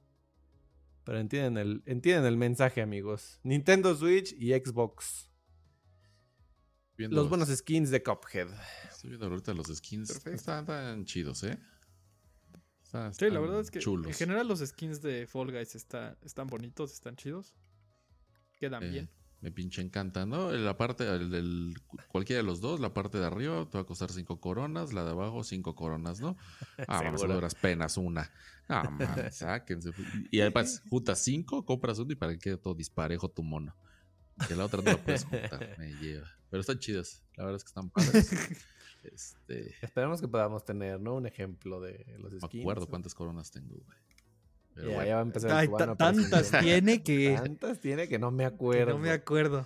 Pero 1.04 1.20
entienden 1.20 1.58
el, 1.58 1.84
entienden 1.86 2.26
el 2.26 2.38
mensaje, 2.38 2.82
amigos. 2.82 3.40
Nintendo 3.44 3.94
Switch 3.96 4.34
y 4.40 4.54
Xbox. 4.54 5.30
viendo- 6.98 7.16
Los 7.18 7.30
buenos 7.30 7.50
skins 7.50 7.92
de 7.92 8.02
Cuphead. 8.02 8.48
Estoy 8.90 9.10
viendo 9.12 9.28
ahorita 9.28 9.54
los 9.54 9.68
skins. 9.68 10.08
Perfecto. 10.08 10.36
Están 10.36 10.66
tan 10.66 11.06
chidos, 11.06 11.44
¿eh? 11.44 11.60
Están- 12.84 13.14
Sí, 13.14 13.22
la 13.26 13.28
están 13.28 13.42
verdad 13.44 13.60
es 13.62 13.70
que 13.72 13.80
chulos. 13.80 14.08
en 14.08 14.14
general 14.14 14.48
los 14.48 14.60
skins 14.60 15.02
de 15.02 15.28
Fall 15.28 15.52
Guys 15.52 15.76
está, 15.76 16.18
están 16.24 16.48
bonitos, 16.48 16.94
están 16.94 17.16
chidos. 17.18 17.56
Quedan 18.58 18.84
Eh, 18.84 18.90
bien. 18.90 19.10
Me 19.42 19.52
pinche 19.52 19.82
encanta, 19.82 20.26
¿no? 20.26 20.52
La 20.52 20.76
parte, 20.78 21.08
el, 21.08 21.30
del- 21.30 21.76
cualquiera 22.08 22.42
de 22.42 22.48
los 22.48 22.62
dos, 22.62 22.80
la 22.80 22.94
parte 22.94 23.20
de 23.20 23.26
arriba 23.26 23.68
te 23.70 23.78
va 23.78 23.84
a 23.84 23.86
costar 23.86 24.12
cinco 24.12 24.40
coronas, 24.40 24.92
la 24.94 25.04
de 25.04 25.12
abajo 25.12 25.44
cinco 25.44 25.76
coronas, 25.76 26.20
¿no? 26.20 26.36
Ah, 26.88 27.02
bueno, 27.02 27.18
Seguro. 27.18 27.36
duras 27.36 27.54
penas 27.56 27.98
una. 27.98 28.32
Ah, 28.68 28.90
man, 28.90 29.32
sáquense. 29.32 29.92
Y 30.32 30.42
además, 30.42 30.82
juntas 30.90 31.20
cinco, 31.20 31.64
compras 31.66 32.00
uno 32.00 32.12
y 32.12 32.16
para 32.16 32.32
que 32.34 32.40
quede 32.40 32.58
todo 32.58 32.74
disparejo 32.74 33.30
tu 33.30 33.44
mono. 33.44 33.76
Que 34.48 34.56
la 34.56 34.66
otra 34.66 34.82
no 34.82 34.92
la 34.92 34.98
puedes 35.04 35.24
juntar, 35.26 35.76
me 35.78 35.94
lleva. 35.94 36.28
Pero 36.50 36.62
están 36.62 36.80
chidas, 36.80 37.24
la 37.36 37.44
verdad 37.46 37.58
es 37.58 37.64
que 37.64 37.68
están 37.70 37.90
padres. 37.92 38.32
Este, 39.04 39.76
Esperemos 39.82 40.20
que 40.20 40.28
podamos 40.28 40.66
tener, 40.66 41.00
¿no? 41.00 41.14
Un 41.16 41.28
ejemplo 41.28 41.80
de 41.80 42.04
los 42.20 42.34
no 42.34 42.40
skins. 42.40 42.54
me 42.56 42.62
acuerdo 42.62 42.88
cuántas 42.88 43.14
coronas 43.14 43.52
tengo, 43.52 43.76
güey. 43.76 43.98
Pero 44.76 44.90
Ya, 44.90 44.96
bueno, 44.96 45.08
ya 45.08 45.16
va 45.16 45.20
a 45.22 45.24
empezar 45.24 45.52
el 45.52 45.58
Ay, 45.58 45.68
cubano 45.68 45.96
ta- 45.96 46.12
tantas 46.12 46.52
tiene 46.60 47.02
que, 47.04 47.36
Tantas 47.36 47.80
tiene 47.80 48.08
que 48.08 48.20
no 48.20 48.32
me 48.32 48.44
que 48.44 48.48
acuerdo. 48.48 48.94
no 48.94 49.00
me 49.00 49.10
acuerdo. 49.12 49.66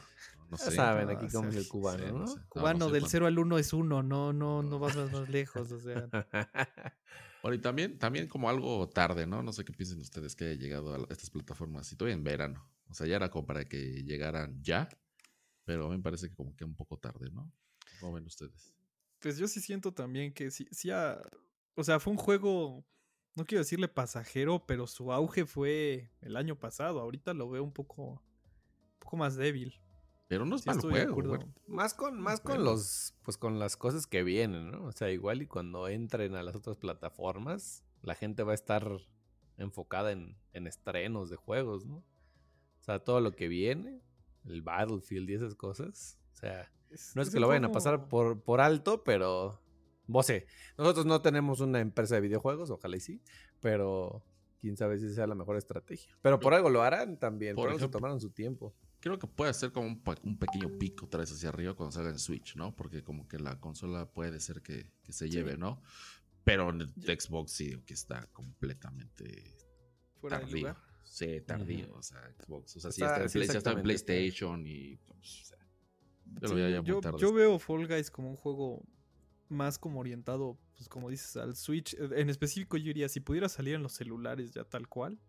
No 0.50 0.58
Ya 0.58 0.72
saben 0.72 1.08
no, 1.08 1.18
aquí 1.18 1.26
o 1.28 1.30
cómo 1.30 1.50
es 1.50 1.56
sea, 1.56 1.62
el 1.62 1.68
cubano, 1.68 2.06
Sí, 2.08 2.12
¿no? 2.20 2.28
sé. 2.28 2.40
No, 2.40 2.44
no 2.46 2.50
Cubano 2.50 2.86
sé 2.86 2.92
del 2.92 3.02
cuánto. 3.02 3.08
0 3.10 3.28
al 3.28 3.40
1 3.40 3.58
es 3.58 3.74
1, 3.74 4.04
no, 4.04 4.34
no, 4.34 4.64
no 4.64 4.80
vas 4.80 4.96
más, 4.96 5.12
más 5.12 5.30
lejos. 5.30 5.72
O 5.72 5.80
sea, 5.80 6.10
Bueno, 7.42 7.56
y 7.56 7.60
también, 7.62 7.98
también 7.98 8.28
como 8.28 8.50
algo 8.50 8.90
tarde, 8.90 9.26
¿no? 9.26 9.42
No 9.42 9.54
sé 9.54 9.64
qué 9.64 9.72
piensen 9.74 10.00
ustedes 10.00 10.36
que 10.36 10.46
haya 10.46 10.56
llegado 10.56 10.94
a 10.94 11.08
estas 11.10 11.30
plataformas 11.30 11.92
y 11.92 11.96
todavía 11.96 12.16
en 12.16 12.24
verano. 12.24 12.70
O 12.90 12.94
sea, 12.94 13.08
ya 13.08 13.16
era 13.16 13.30
como 13.30 13.46
para 13.46 13.66
que 13.66 14.04
llegaran 14.04 14.62
ya, 14.62 14.90
pero 15.66 15.86
a 15.86 15.90
mí 15.90 15.98
me 15.98 16.04
parece 16.04 16.30
que 16.30 16.36
como 16.36 16.56
que 16.56 16.66
un 16.66 16.76
poco 16.76 16.98
tarde, 16.98 17.30
¿no? 17.32 17.52
¿Cómo 18.00 18.14
ven 18.14 18.26
ustedes? 18.26 18.74
pues 19.20 19.38
yo 19.38 19.48
sí 19.48 19.60
siento 19.62 19.94
también 19.94 20.34
que 20.34 20.50
sí, 20.52 20.68
sí 20.72 20.92
ha- 20.92 21.22
o 21.76 21.84
sea, 21.84 22.00
fue 22.00 22.12
un 22.12 22.18
juego, 22.18 22.86
no 23.36 23.46
quiero 23.46 23.62
decirle 23.62 23.88
pasajero, 23.88 24.66
pero 24.66 24.88
su 24.88 25.12
auge 25.12 25.46
fue 25.46 26.12
el 26.22 26.36
año 26.36 26.58
pasado. 26.58 27.00
Ahorita 27.00 27.34
lo 27.34 27.50
veo 27.50 27.64
un 27.64 27.72
poco, 27.72 28.04
un 28.04 29.00
poco 29.00 29.18
más 29.18 29.36
débil. 29.36 29.80
Pero 30.28 30.46
no 30.46 30.56
es 30.56 30.62
Sí 30.62 30.70
mal 30.70 30.78
estoy 30.78 30.94
de 30.94 31.08
juego. 31.08 31.30
bueno. 31.30 31.54
Más 31.66 31.94
con, 31.94 32.20
más 32.20 32.40
con 32.40 32.64
los, 32.64 33.16
pues 33.24 33.38
con 33.38 33.58
las 33.58 33.78
cosas 33.78 34.06
que 34.06 34.24
vienen, 34.24 34.72
¿no? 34.72 34.86
O 34.86 34.92
sea, 34.92 35.10
igual 35.10 35.42
y 35.42 35.48
cuando 35.48 35.88
entren 35.88 36.36
a 36.36 36.44
las 36.44 36.56
otras 36.56 36.78
plataformas, 36.78 37.84
la 38.04 38.14
gente 38.14 38.44
va 38.44 38.52
a 38.52 38.56
estar 38.56 38.88
enfocada 39.58 40.12
en, 40.12 40.38
en 40.54 40.68
estrenos 40.68 41.30
de 41.30 41.36
juegos, 41.36 41.86
¿no? 41.86 41.98
O 41.98 42.84
sea, 42.84 43.00
todo 43.00 43.22
lo 43.22 43.36
que 43.36 43.48
viene, 43.48 44.02
el 44.46 44.62
Battlefield 44.62 45.30
y 45.30 45.34
esas 45.34 45.56
cosas. 45.56 46.20
O 46.34 46.38
sea, 46.38 46.72
no 47.16 47.22
es 47.22 47.30
que 47.30 47.40
lo 47.40 47.48
vayan 47.48 47.66
a 47.66 47.72
pasar 47.72 48.08
por, 48.08 48.42
por 48.42 48.62
alto, 48.62 49.04
pero. 49.04 49.62
Vos 50.12 50.26
sé, 50.26 50.48
nosotros 50.78 51.06
no 51.06 51.22
tenemos 51.22 51.60
una 51.60 51.80
empresa 51.80 52.16
de 52.16 52.22
videojuegos, 52.22 52.70
ojalá 52.72 52.98
y 52.98 53.00
sí, 53.00 53.22
pero 53.60 54.24
quién 54.60 54.76
sabe 54.76 54.98
si 55.00 55.14
sea 55.14 55.28
la 55.28 55.36
mejor 55.36 55.56
estrategia. 55.56 56.18
Pero 56.22 56.40
por 56.40 56.54
algo 56.54 56.70
lo 56.70 56.82
harán 56.82 57.18
también, 57.20 57.56
por, 57.56 57.64
Por 57.64 57.70
algo 57.70 57.80
se 57.80 57.84
ejemplo. 57.86 58.00
tomaron 58.00 58.20
su 58.20 58.32
tiempo. 58.32 58.74
Creo 59.00 59.18
que 59.20 59.28
puede 59.28 59.54
ser 59.54 59.72
como 59.72 59.88
un, 59.88 60.38
pequeño 60.38 60.78
pico 60.78 61.06
otra 61.06 61.20
vez 61.22 61.32
hacia 61.32 61.50
arriba 61.50 61.74
cuando 61.76 61.92
salga 61.92 62.10
en 62.10 62.20
Switch, 62.20 62.56
¿no? 62.56 62.76
Porque 62.76 63.04
como 63.04 63.28
que 63.28 63.40
la 63.40 63.60
consola 63.60 64.12
puede 64.12 64.40
ser 64.40 64.62
que, 64.62 64.92
que 65.04 65.14
se 65.14 65.30
lleve, 65.30 65.58
¿no? 65.58 65.82
Pero 66.44 66.70
en 66.72 66.82
el 66.82 67.20
Xbox 67.20 67.52
sí 67.52 67.80
que 67.86 67.94
está 67.94 68.26
completamente 68.34 69.56
fuera 70.20 70.40
tardío. 70.40 70.58
lugar. 70.58 70.78
Sí, 71.04 71.40
tardío. 71.42 71.94
O 71.94 72.02
sea, 72.02 72.20
Xbox. 72.40 72.76
O 72.76 72.80
sea, 72.80 72.92
sí 72.92 73.02
Está- 73.04 73.24
está, 73.26 73.40
en 73.40 73.46
sí, 73.48 73.58
está 73.58 73.82
PlayStation 73.82 74.66
y. 74.66 74.98
pues, 74.98 75.42
o 75.42 75.46
sea, 75.46 75.58
yo 76.26 76.42
lo 76.42 76.48
Sí, 76.48 76.54
muy 76.56 76.84
yo, 77.02 77.18
yo 77.18 77.34
veo 77.34 77.60
Fall 77.60 77.88
Guys 77.88 78.12
como 78.12 78.30
un 78.32 78.36
juego 78.36 78.84
más 79.50 79.78
como 79.78 80.00
orientado, 80.00 80.58
pues 80.76 80.88
como 80.88 81.10
dices, 81.10 81.36
al 81.38 81.56
Switch. 81.56 81.94
Eh, 81.96 82.10
En 82.16 82.30
específico 82.30 82.78
yo 82.78 82.86
diría, 82.86 83.10
si 83.10 83.20
pudiera 83.20 83.50
salir 83.50 83.76
en 83.76 83.84
los 83.84 83.94
celulares 83.94 84.52
ya 84.52 84.64
tal 84.64 84.88
cual, 84.88 85.20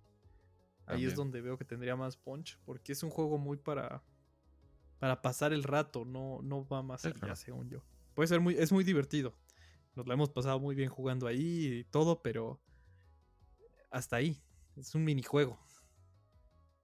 ahí 0.87 1.05
es 1.05 1.15
donde 1.15 1.41
veo 1.41 1.57
que 1.59 1.65
tendría 1.65 1.97
más 1.97 2.17
punch, 2.17 2.59
porque 2.65 2.93
es 2.93 3.03
un 3.03 3.11
juego 3.11 3.39
muy 3.39 3.57
para 3.57 4.03
para 5.01 5.23
pasar 5.23 5.55
el 5.55 5.65
rato, 5.65 6.05
no, 6.05 6.41
no 6.43 6.69
va 6.69 6.83
más 6.83 7.07
allá, 7.07 7.15
claro. 7.15 7.35
según 7.35 7.71
yo. 7.71 7.83
Puede 8.15 8.29
ser 8.29 8.41
muy, 8.41 8.55
es 8.57 8.71
muy 8.71 8.85
divertido. 8.85 9.35
Nos 9.95 10.07
lo 10.07 10.13
hemos 10.13 10.29
pasado 10.29 10.61
muy 10.61 10.75
bien 10.75 10.91
jugando 10.91 11.27
ahí 11.27 11.67
y 11.67 11.85
todo, 11.85 12.21
pero 12.23 12.61
hasta 13.91 14.17
ahí. 14.17 14.43
Es 14.77 14.95
un 14.95 15.05
minijuego. 15.05 15.59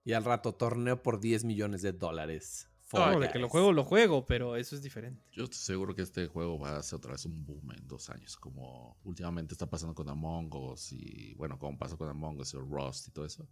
Y 0.03 0.15
al 0.15 0.25
rato 0.25 0.55
torneo 0.55 1.03
por 1.03 1.21
10 1.21 1.45
millones 1.45 1.83
de 1.83 1.93
dólares. 1.93 2.71
No, 2.93 3.19
de 3.19 3.29
que 3.31 3.39
lo 3.41 3.49
juego, 3.49 3.73
lo 3.73 3.83
juego, 3.85 4.27
pero 4.27 4.55
eso 4.57 4.77
es 4.77 4.83
diferente. 4.83 5.21
Yo 5.33 5.45
estoy 5.45 5.59
seguro 5.59 5.95
que 5.95 6.03
este 6.03 6.29
juego 6.29 6.59
va 6.59 6.77
a 6.77 6.83
ser 6.83 6.99
otra 6.99 7.13
vez 7.13 7.25
un 7.27 7.45
boom 7.45 7.73
en 7.73 7.87
dos 7.89 8.11
años, 8.11 8.37
como 8.37 8.97
últimamente 9.03 9.55
está 9.55 9.69
pasando 9.69 9.95
con 9.95 10.09
Among 10.09 10.55
Us 10.55 10.93
y 10.93 11.35
bueno, 11.35 11.59
como 11.59 11.77
pasó 11.77 11.99
con 11.99 12.09
Among 12.09 12.39
Us 12.41 12.55
o 12.55 12.61
Rust 12.61 13.09
y 13.09 13.11
todo 13.11 13.25
eso. 13.27 13.49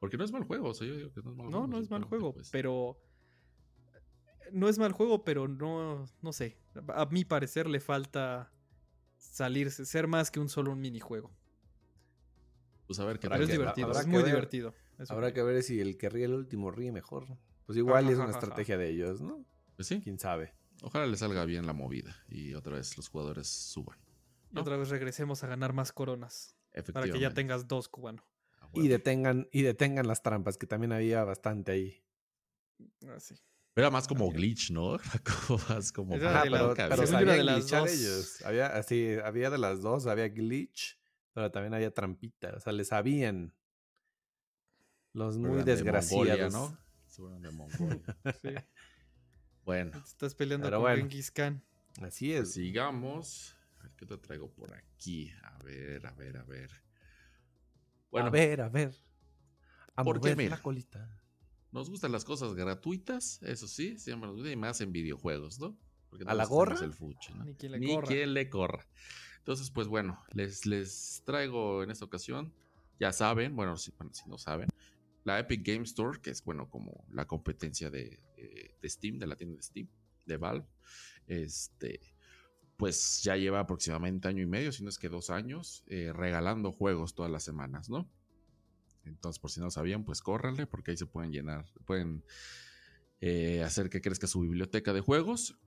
Porque 0.00 0.16
no 0.16 0.24
es 0.24 0.32
mal 0.32 0.42
juego, 0.44 0.70
o 0.70 0.74
sea, 0.74 0.86
yo 0.86 0.96
digo 0.96 1.12
que 1.12 1.22
no 1.22 1.30
es 1.30 1.36
mal 1.36 1.46
No, 1.46 1.58
juego. 1.58 1.66
no 1.68 1.78
es 1.78 1.90
mal 1.90 2.04
juego, 2.04 2.32
pues, 2.34 2.50
pero. 2.50 2.98
No 4.52 4.68
es 4.68 4.78
mal 4.78 4.92
juego, 4.92 5.24
pero 5.24 5.48
no. 5.48 6.04
No 6.20 6.32
sé. 6.32 6.58
A 6.94 7.06
mi 7.06 7.24
parecer 7.24 7.68
le 7.68 7.80
falta 7.80 8.52
salirse, 9.16 9.84
ser 9.86 10.06
más 10.06 10.30
que 10.30 10.38
un 10.40 10.48
solo 10.48 10.72
un 10.72 10.80
minijuego. 10.80 11.30
Pues 12.86 12.98
a 13.00 13.04
ver 13.04 13.18
qué 13.18 13.28
Pero 13.28 13.42
es 13.42 13.50
divertido, 13.50 13.88
habrá 13.88 14.00
es 14.00 14.06
que 14.06 14.10
muy 14.12 14.22
ver. 14.22 14.32
divertido. 14.32 14.74
Habrá 15.08 15.32
que 15.32 15.42
ver 15.42 15.62
si 15.62 15.80
el 15.80 15.96
que 15.96 16.08
ríe 16.08 16.24
el 16.26 16.34
último 16.34 16.70
ríe 16.70 16.92
mejor. 16.92 17.26
Pues 17.66 17.76
igual 17.78 18.04
Ajá, 18.04 18.12
es 18.12 18.16
una 18.18 18.24
ajá, 18.28 18.30
ajá. 18.38 18.38
estrategia 18.38 18.78
de 18.78 18.88
ellos, 18.90 19.20
¿no? 19.20 19.44
Pues 19.74 19.88
sí, 19.88 20.00
Quién 20.00 20.18
sabe. 20.18 20.54
ojalá 20.82 21.06
le 21.06 21.16
salga 21.16 21.44
bien 21.44 21.66
la 21.66 21.72
movida 21.72 22.16
y 22.28 22.54
otra 22.54 22.74
vez 22.74 22.96
los 22.96 23.08
jugadores 23.08 23.48
suban. 23.48 23.98
Y 24.52 24.58
otra 24.58 24.76
vez 24.76 24.88
regresemos 24.88 25.42
a 25.44 25.48
ganar 25.48 25.72
más 25.72 25.92
coronas. 25.92 26.54
Para 26.70 26.80
Efectivamente. 26.80 27.12
que 27.18 27.20
ya 27.22 27.34
tengas 27.34 27.66
dos 27.68 27.88
cubanos. 27.88 28.24
A 28.60 28.68
Y 28.74 28.88
detengan, 28.88 29.48
y 29.52 29.62
detengan 29.62 30.06
las 30.06 30.22
trampas, 30.22 30.56
que 30.58 30.66
también 30.66 30.92
había 30.92 31.24
bastante 31.24 31.72
ahí. 31.72 32.04
Así. 33.14 33.34
Era 33.74 33.90
más 33.90 34.06
como 34.08 34.30
glitch, 34.30 34.70
¿no? 34.70 34.94
Era 35.00 35.22
como 35.46 35.60
más 35.68 35.92
como. 35.92 36.14
Era 36.14 36.44
de 36.44 36.50
pero, 36.50 36.68
la- 36.74 36.88
pero 36.88 37.06
sabían 37.06 37.36
de 37.38 37.44
las 37.44 37.56
glitchar 37.56 37.80
dos. 37.82 37.90
ellos. 37.92 38.42
Había, 38.46 38.66
así, 38.68 39.16
había 39.22 39.50
de 39.50 39.58
las 39.58 39.82
dos, 39.82 40.06
había 40.06 40.28
glitch, 40.28 40.98
pero 41.34 41.50
también 41.50 41.74
había 41.74 41.92
trampita. 41.92 42.54
O 42.56 42.60
sea, 42.60 42.72
le 42.72 42.84
sabían. 42.84 43.54
Los 45.12 45.36
muy 45.38 45.56
de 45.58 45.64
desgraciados. 45.64 46.26
Mongolia, 46.26 46.48
¿no? 46.50 46.78
Seguro 47.16 47.32
eran 47.36 47.42
de 47.42 47.50
Mongolia. 47.50 48.16
Sí. 48.42 48.54
bueno, 49.64 49.90
Te 49.92 49.98
Estás 49.98 50.34
peleando 50.34 50.70
con 50.70 50.80
bueno. 50.80 50.96
Genghis 50.98 51.30
Khan. 51.30 51.62
Así 52.02 52.28
pues 52.30 52.48
es. 52.48 52.52
sigamos. 52.52 53.56
A 53.78 53.84
ver, 53.84 53.92
¿qué 53.96 54.04
te 54.06 54.18
traigo 54.18 54.50
por 54.52 54.74
aquí? 54.74 55.30
A 55.42 55.58
ver, 55.64 56.06
a 56.06 56.12
ver, 56.12 56.36
a 56.36 56.44
ver. 56.44 56.70
Bueno, 58.10 58.26
a 58.28 58.30
ver, 58.30 58.60
a 58.60 58.68
ver. 58.68 58.94
A 59.94 60.04
Porque 60.04 60.20
mover 60.30 60.36
mira, 60.36 60.56
la 60.56 60.62
colita. 60.62 61.20
nos 61.72 61.88
gustan 61.88 62.12
las 62.12 62.24
cosas 62.24 62.54
gratuitas, 62.54 63.42
eso 63.42 63.66
sí, 63.66 63.98
siempre 63.98 64.26
nos 64.28 64.36
gusta, 64.36 64.50
y 64.52 64.56
más 64.56 64.80
en 64.82 64.92
videojuegos, 64.92 65.58
¿no? 65.58 65.74
Porque 66.10 66.24
¿A 66.28 66.34
la 66.34 66.44
gorra? 66.44 66.74
tenemos 66.74 66.94
El 66.94 66.98
fuchi, 66.98 67.32
¿no? 67.34 67.44
Ni 67.44 67.54
quien 67.54 67.72
le 67.72 67.78
Ni 67.78 67.94
corra. 67.94 68.06
quien 68.08 68.34
le 68.34 68.50
corra. 68.50 68.86
Entonces, 69.38 69.70
pues 69.70 69.88
bueno, 69.88 70.22
les, 70.32 70.66
les 70.66 71.22
traigo 71.24 71.82
en 71.82 71.90
esta 71.90 72.04
ocasión, 72.04 72.52
ya 73.00 73.12
saben, 73.12 73.56
bueno 73.56 73.76
si, 73.78 73.90
bueno, 73.92 74.12
si 74.12 74.28
no 74.28 74.36
saben, 74.38 74.68
la 75.26 75.40
Epic 75.40 75.66
Game 75.66 75.82
Store, 75.82 76.20
que 76.20 76.30
es 76.30 76.42
bueno 76.44 76.70
como 76.70 77.04
la 77.10 77.26
competencia 77.26 77.90
de, 77.90 78.20
de- 78.36 78.88
Steam, 78.88 79.18
de 79.18 79.26
la 79.26 79.34
tienda 79.34 79.56
de 79.56 79.62
Steam, 79.62 79.88
de 80.24 80.36
Valve, 80.36 80.64
este, 81.26 81.98
pues 82.76 83.22
ya 83.24 83.36
lleva 83.36 83.58
aproximadamente 83.58 84.28
año 84.28 84.42
y 84.42 84.46
medio, 84.46 84.70
si 84.70 84.84
no 84.84 84.88
es 84.88 84.98
que 84.98 85.08
dos 85.08 85.30
años, 85.30 85.82
eh, 85.88 86.12
regalando 86.14 86.70
juegos 86.70 87.16
todas 87.16 87.32
las 87.32 87.42
semanas, 87.42 87.90
¿no? 87.90 88.08
Entonces, 89.04 89.40
por 89.40 89.50
si 89.50 89.58
no 89.58 89.68
sabían, 89.68 90.04
pues 90.04 90.20
córranle, 90.20 90.68
porque 90.68 90.92
ahí 90.92 90.96
se 90.96 91.06
pueden 91.06 91.32
llenar, 91.32 91.64
pueden 91.84 92.24
eh, 93.20 93.64
hacer 93.64 93.90
que 93.90 94.00
crezca 94.00 94.28
su 94.28 94.40
biblioteca 94.40 94.92
de 94.92 95.00
juegos. 95.00 95.58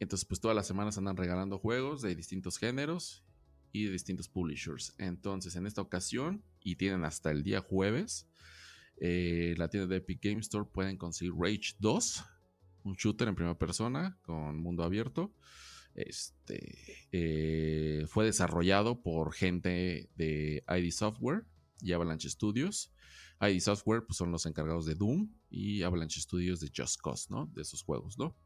Entonces, 0.00 0.26
pues 0.26 0.40
todas 0.40 0.54
las 0.54 0.66
semanas 0.66 0.98
andan 0.98 1.16
regalando 1.16 1.58
juegos 1.58 2.02
de 2.02 2.14
distintos 2.14 2.58
géneros 2.58 3.24
y 3.72 3.86
de 3.86 3.92
distintos 3.92 4.28
publishers. 4.28 4.94
Entonces, 4.98 5.56
en 5.56 5.66
esta 5.66 5.80
ocasión, 5.80 6.44
y 6.60 6.76
tienen 6.76 7.04
hasta 7.04 7.30
el 7.30 7.42
día 7.42 7.60
jueves, 7.60 8.26
eh, 9.00 9.54
la 9.56 9.68
tienda 9.68 9.86
de 9.86 9.96
Epic 9.96 10.20
Game 10.22 10.40
Store 10.40 10.68
pueden 10.70 10.96
conseguir 10.96 11.34
Rage 11.38 11.74
2, 11.78 12.24
un 12.84 12.94
shooter 12.94 13.28
en 13.28 13.34
primera 13.34 13.58
persona 13.58 14.18
con 14.22 14.58
mundo 14.58 14.82
abierto. 14.82 15.32
Este 15.94 17.08
eh, 17.12 18.06
fue 18.08 18.24
desarrollado 18.24 19.02
por 19.02 19.32
gente 19.32 20.10
de 20.16 20.64
ID 20.68 20.90
Software 20.90 21.44
y 21.80 21.92
Avalanche 21.92 22.28
Studios. 22.28 22.92
ID 23.40 23.60
Software 23.60 24.04
pues, 24.06 24.16
son 24.16 24.32
los 24.32 24.46
encargados 24.46 24.84
de 24.86 24.94
Doom 24.94 25.32
y 25.50 25.82
Avalanche 25.82 26.20
Studios 26.20 26.60
de 26.60 26.70
Just 26.74 27.00
Cause, 27.00 27.26
¿no? 27.30 27.46
De 27.54 27.62
esos 27.62 27.82
juegos, 27.82 28.18
¿no? 28.18 28.36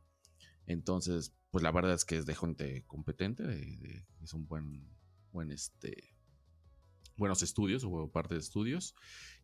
Entonces, 0.66 1.34
pues 1.50 1.62
la 1.62 1.72
verdad 1.72 1.94
es 1.94 2.04
que 2.04 2.16
es 2.16 2.26
de 2.26 2.34
gente 2.34 2.84
competente, 2.86 4.04
es 4.22 4.32
un 4.32 4.46
buen, 4.46 4.88
buen 5.32 5.50
este, 5.50 6.14
buenos 7.16 7.42
estudios 7.42 7.84
o 7.84 8.10
parte 8.10 8.34
de 8.34 8.40
estudios. 8.40 8.94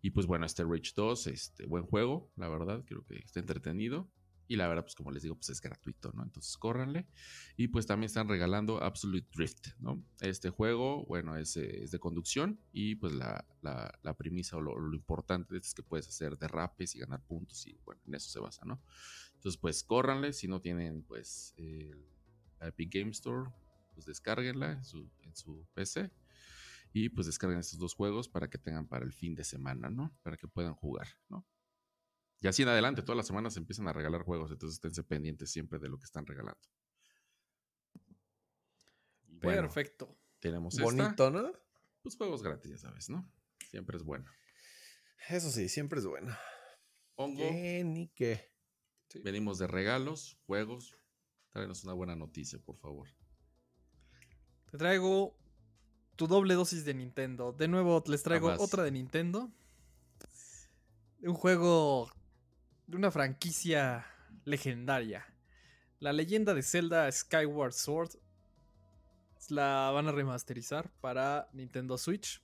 Y 0.03 0.11
pues 0.11 0.27
bueno, 0.27 0.47
este 0.47 0.65
Rage 0.65 0.93
2, 0.97 1.27
este, 1.29 1.67
buen 1.67 1.85
juego, 1.85 2.31
la 2.37 2.49
verdad, 2.49 2.85
creo 2.87 3.05
que 3.05 3.17
está 3.17 3.41
entretenido. 3.41 4.11
Y 4.51 4.57
la 4.57 4.67
verdad, 4.67 4.83
pues 4.85 4.95
como 4.95 5.11
les 5.11 5.23
digo, 5.23 5.35
pues 5.35 5.51
es 5.51 5.61
gratuito, 5.61 6.11
¿no? 6.13 6.23
Entonces 6.23 6.57
córranle. 6.57 7.07
Y 7.59 7.69
pues 7.69 7.87
también 7.87 8.07
están 8.07 8.29
regalando 8.29 8.83
Absolute 8.83 9.29
Drift, 9.35 9.69
¿no? 9.79 10.03
Este 10.21 10.49
juego, 10.49 11.05
bueno, 11.05 11.37
es, 11.37 11.57
eh, 11.59 11.83
es 11.83 11.91
de 11.91 11.99
conducción 11.99 12.59
y 12.73 12.95
pues 12.95 13.13
la, 13.13 13.45
la- 13.61 13.93
la 14.03 14.17
premisa 14.17 14.57
o 14.57 14.63
lo, 14.63 14.79
lo 14.79 14.97
importante 14.97 15.57
es 15.59 15.75
que 15.75 15.83
puedes 15.83 16.09
hacer 16.09 16.39
derrapes 16.39 16.95
y 16.95 17.01
ganar 17.01 17.23
puntos 17.25 17.67
y 17.67 17.79
bueno, 17.85 18.01
en 18.07 18.15
eso 18.15 18.31
se 18.31 18.41
basa, 18.41 18.65
¿no? 18.65 18.81
Entonces 19.35 19.61
pues 19.61 19.85
córranle, 19.85 20.33
si 20.33 20.49
no 20.49 20.61
tienen 20.61 21.03
pues 21.03 21.53
el 21.57 22.07
la 22.61 22.69
Epic 22.69 22.93
Game 22.93 23.11
Store, 23.11 23.51
pues 23.95 24.07
descárguenla 24.07 24.73
en 24.73 24.85
su, 24.85 25.09
en 25.23 25.37
su 25.37 25.65
PC 25.75 26.11
y 26.93 27.09
pues 27.09 27.27
descarguen 27.27 27.59
estos 27.59 27.79
dos 27.79 27.95
juegos 27.95 28.29
para 28.29 28.49
que 28.49 28.59
tengan 28.59 28.87
para 28.87 29.05
el 29.05 29.13
fin 29.13 29.35
de 29.35 29.45
semana, 29.45 29.91
¿no? 29.91 30.17
Para 30.23 30.37
que 30.37 30.49
puedan 30.49 30.75
jugar, 30.75 31.09
¿no? 31.29 31.47
Y 32.41 32.47
así 32.47 32.63
en 32.63 32.69
adelante, 32.69 33.03
todas 33.03 33.17
las 33.17 33.27
semanas 33.27 33.55
se 33.55 33.61
empiezan 33.61 33.89
a 33.89 33.93
regalar 33.93 34.23
juegos, 34.23 34.51
entonces 34.53 34.77
esténse 34.77 35.03
pendientes 35.03 35.51
siempre 35.51 35.79
de 35.79 35.89
lo 35.89 35.99
que 35.99 36.05
están 36.05 36.25
regalando. 36.25 36.61
Bueno, 39.25 39.63
Perfecto. 39.63 40.17
tenemos 40.41 40.75
esta, 40.75 40.85
Bonito, 40.85 41.31
¿no? 41.31 41.53
pues 42.03 42.17
juegos 42.17 42.43
gratis, 42.43 42.71
ya 42.71 42.79
sabes, 42.79 43.11
¿no? 43.11 43.31
Siempre 43.71 43.97
es 43.97 44.03
bueno. 44.03 44.31
Eso 45.29 45.51
sí, 45.51 45.69
siempre 45.69 45.99
es 45.99 46.07
bueno. 46.07 46.35
Hongo, 47.17 47.43
¿Qué 47.43 47.83
ni 47.85 48.09
qué? 48.09 48.53
Sí. 49.09 49.21
Venimos 49.21 49.59
de 49.59 49.67
regalos, 49.67 50.39
juegos. 50.47 50.97
Tráenos 51.51 51.83
una 51.85 51.93
buena 51.95 52.15
noticia, 52.15 52.59
por 52.61 52.77
favor. 52.77 53.09
Te 54.71 54.79
traigo 54.79 55.37
tu 56.19 56.27
doble 56.27 56.55
dosis 56.55 56.85
de 56.85 56.95
Nintendo. 56.95 57.53
De 57.53 57.69
nuevo 57.69 58.03
les 58.09 58.25
traigo 58.25 58.49
Jamás. 58.49 58.61
otra 58.61 58.83
de 58.83 58.91
Nintendo. 58.91 59.53
Un 61.23 61.35
juego 61.35 62.11
de 62.89 62.97
una 62.97 63.13
franquicia 63.13 64.05
legendaria. 64.45 65.33
La 66.01 66.13
leyenda 66.13 66.55
de 66.55 66.65
Zelda 66.65 67.11
Skyward 67.11 67.73
Sword 67.73 68.11
la 69.49 69.93
van 69.95 70.09
a 70.09 70.13
remasterizar 70.13 70.91
para 71.01 71.49
Nintendo 71.53 71.97
Switch. 71.97 72.43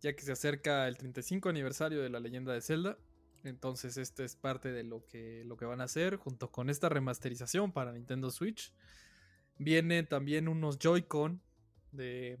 Ya 0.00 0.14
que 0.14 0.22
se 0.22 0.30
acerca 0.30 0.86
el 0.86 0.96
35 0.96 1.48
aniversario 1.48 2.02
de 2.02 2.08
la 2.08 2.20
leyenda 2.20 2.52
de 2.52 2.60
Zelda. 2.60 2.96
Entonces 3.42 3.96
este 3.96 4.22
es 4.22 4.36
parte 4.36 4.70
de 4.70 4.84
lo 4.84 5.04
que, 5.06 5.42
lo 5.44 5.56
que 5.56 5.64
van 5.64 5.80
a 5.80 5.84
hacer 5.84 6.18
junto 6.18 6.52
con 6.52 6.70
esta 6.70 6.88
remasterización 6.88 7.72
para 7.72 7.92
Nintendo 7.92 8.30
Switch. 8.30 8.72
Vienen 9.58 10.06
también 10.06 10.46
unos 10.46 10.78
Joy-Con 10.78 11.42
de, 11.94 12.38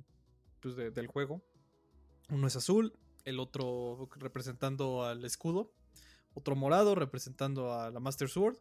pues, 0.60 0.76
de- 0.76 0.90
del 0.90 1.06
juego. 1.06 1.42
Uno 2.30 2.46
es 2.46 2.56
azul, 2.56 2.96
el 3.24 3.38
otro 3.40 4.08
representando 4.16 5.04
al 5.04 5.24
escudo. 5.24 5.72
Otro 6.34 6.56
morado 6.56 6.94
representando 6.94 7.72
a 7.72 7.90
la 7.90 8.00
Master 8.00 8.28
Sword. 8.28 8.56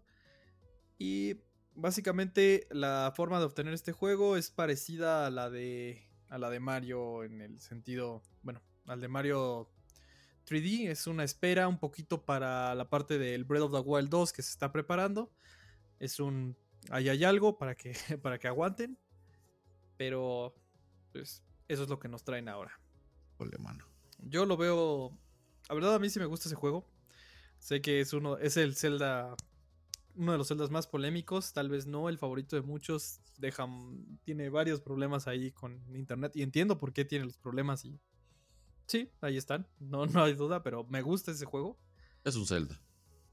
Y 0.99 1.37
básicamente 1.75 2.67
la 2.69 3.11
forma 3.15 3.39
de 3.39 3.45
obtener 3.45 3.73
este 3.73 3.91
juego 3.93 4.37
es 4.37 4.51
parecida 4.51 5.25
a 5.25 5.31
la 5.31 5.49
de 5.49 6.07
a 6.29 6.37
la 6.37 6.49
de 6.49 6.59
Mario 6.59 7.23
en 7.23 7.41
el 7.41 7.59
sentido, 7.59 8.23
bueno, 8.41 8.61
al 8.87 8.99
de 9.01 9.07
Mario 9.07 9.69
3D 10.47 10.89
es 10.89 11.05
una 11.07 11.23
espera 11.23 11.67
un 11.67 11.77
poquito 11.79 12.25
para 12.25 12.73
la 12.75 12.89
parte 12.89 13.17
del 13.19 13.43
Breath 13.43 13.63
of 13.63 13.71
the 13.71 13.79
Wild 13.79 14.09
2 14.09 14.33
que 14.33 14.41
se 14.41 14.49
está 14.51 14.71
preparando. 14.71 15.31
Es 15.99 16.19
un 16.19 16.55
ahí 16.89 17.09
hay 17.09 17.23
algo 17.23 17.57
para 17.57 17.75
que 17.75 17.93
para 18.21 18.39
que 18.39 18.47
aguanten, 18.47 18.97
pero 19.97 20.55
pues 21.13 21.41
eso 21.69 21.83
es 21.83 21.89
lo 21.89 21.97
que 21.99 22.09
nos 22.09 22.23
traen 22.25 22.49
ahora. 22.49 22.77
Ole, 23.37 23.57
mano. 23.59 23.85
Yo 24.19 24.45
lo 24.45 24.57
veo. 24.57 25.17
La 25.69 25.75
verdad, 25.75 25.95
a 25.95 25.99
mí 25.99 26.09
sí 26.09 26.19
me 26.19 26.25
gusta 26.25 26.49
ese 26.49 26.55
juego. 26.55 26.85
Sé 27.59 27.81
que 27.81 28.01
es 28.01 28.11
uno. 28.11 28.37
Es 28.37 28.57
el 28.57 28.75
Zelda. 28.75 29.35
Uno 30.15 30.33
de 30.33 30.37
los 30.37 30.47
Zeldas 30.49 30.69
más 30.69 30.87
polémicos. 30.87 31.53
Tal 31.53 31.69
vez 31.69 31.85
no 31.87 32.09
el 32.09 32.17
favorito 32.17 32.55
de 32.57 32.61
muchos. 32.61 33.21
Deja, 33.37 33.65
tiene 34.25 34.49
varios 34.49 34.81
problemas 34.81 35.27
ahí 35.27 35.51
con 35.51 35.81
internet. 35.95 36.33
Y 36.35 36.41
entiendo 36.43 36.77
por 36.77 36.91
qué 36.93 37.05
tiene 37.05 37.25
los 37.25 37.37
problemas. 37.37 37.85
Y. 37.85 37.99
Sí, 38.87 39.09
ahí 39.21 39.37
están. 39.37 39.67
No, 39.79 40.05
no 40.05 40.23
hay 40.23 40.33
duda. 40.33 40.61
Pero 40.63 40.83
me 40.85 41.01
gusta 41.01 41.31
ese 41.31 41.45
juego. 41.45 41.79
Es 42.25 42.35
un 42.35 42.45
Zelda. 42.45 42.79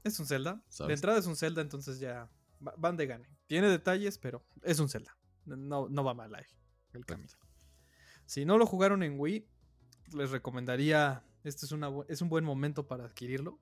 Es 0.03 0.19
un 0.19 0.25
Zelda. 0.25 0.63
De 0.87 0.93
entrada 0.93 1.19
es 1.19 1.25
un 1.27 1.35
Zelda, 1.35 1.61
entonces 1.61 1.99
ya. 1.99 2.29
va- 2.65 2.73
Van 2.77 2.97
de 2.97 3.05
gane. 3.07 3.27
Tiene 3.47 3.67
detalles, 3.69 4.17
pero 4.17 4.43
es 4.63 4.79
un 4.79 4.89
Zelda. 4.89 5.15
No, 5.45 5.87
no 5.89 6.03
va 6.03 6.13
mal 6.13 6.33
ahí. 6.33 6.45
El 6.93 7.05
camino. 7.05 7.29
Si 8.31 8.45
no 8.45 8.57
lo 8.57 8.65
jugaron 8.65 9.03
en 9.03 9.19
Wii, 9.19 9.45
les 10.13 10.31
recomendaría. 10.31 11.21
Este 11.43 11.65
es, 11.65 11.73
una, 11.73 11.91
es 12.07 12.21
un 12.21 12.29
buen 12.29 12.45
momento 12.45 12.87
para 12.87 13.03
adquirirlo. 13.03 13.59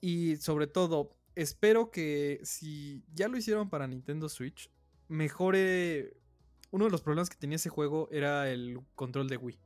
Y 0.00 0.38
sobre 0.38 0.66
todo, 0.66 1.16
espero 1.36 1.92
que 1.92 2.40
si 2.42 3.04
ya 3.14 3.28
lo 3.28 3.36
hicieron 3.36 3.70
para 3.70 3.86
Nintendo 3.86 4.28
Switch, 4.28 4.72
mejore. 5.06 6.16
Uno 6.72 6.86
de 6.86 6.90
los 6.90 7.00
problemas 7.02 7.30
que 7.30 7.36
tenía 7.36 7.54
ese 7.54 7.68
juego 7.68 8.08
era 8.10 8.50
el 8.50 8.80
control 8.96 9.28
de 9.28 9.36
Wii. 9.36 9.60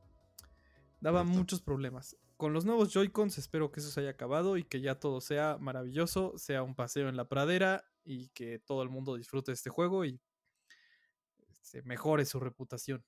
Daba 1.00 1.24
muchos 1.24 1.62
problemas. 1.62 2.18
Con 2.36 2.52
los 2.52 2.66
nuevos 2.66 2.92
Joy-Cons 2.92 3.38
espero 3.38 3.72
que 3.72 3.80
eso 3.80 3.90
se 3.90 4.00
haya 4.00 4.10
acabado 4.10 4.58
y 4.58 4.64
que 4.64 4.82
ya 4.82 5.00
todo 5.00 5.22
sea 5.22 5.56
maravilloso, 5.58 6.34
sea 6.36 6.62
un 6.62 6.74
paseo 6.74 7.08
en 7.08 7.16
la 7.16 7.26
pradera 7.26 7.84
y 8.04 8.28
que 8.34 8.58
todo 8.58 8.82
el 8.82 8.90
mundo 8.90 9.16
disfrute 9.16 9.50
de 9.50 9.54
este 9.54 9.70
juego 9.70 10.04
y 10.04 10.20
se 11.62 11.80
mejore 11.84 12.26
su 12.26 12.38
reputación. 12.38 13.02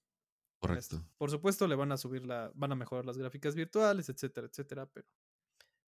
Correcto. 0.69 1.03
Por 1.19 1.31
supuesto, 1.31 1.67
le 1.69 1.75
van 1.75 1.93
a 1.93 1.97
subir 1.97 2.25
la, 2.27 2.51
van 2.55 2.73
a 2.73 2.75
mejorar 2.75 3.05
las 3.05 3.17
gráficas 3.19 3.55
virtuales, 3.55 4.09
etcétera, 4.09 4.47
etcétera, 4.47 4.87
pero 4.87 5.07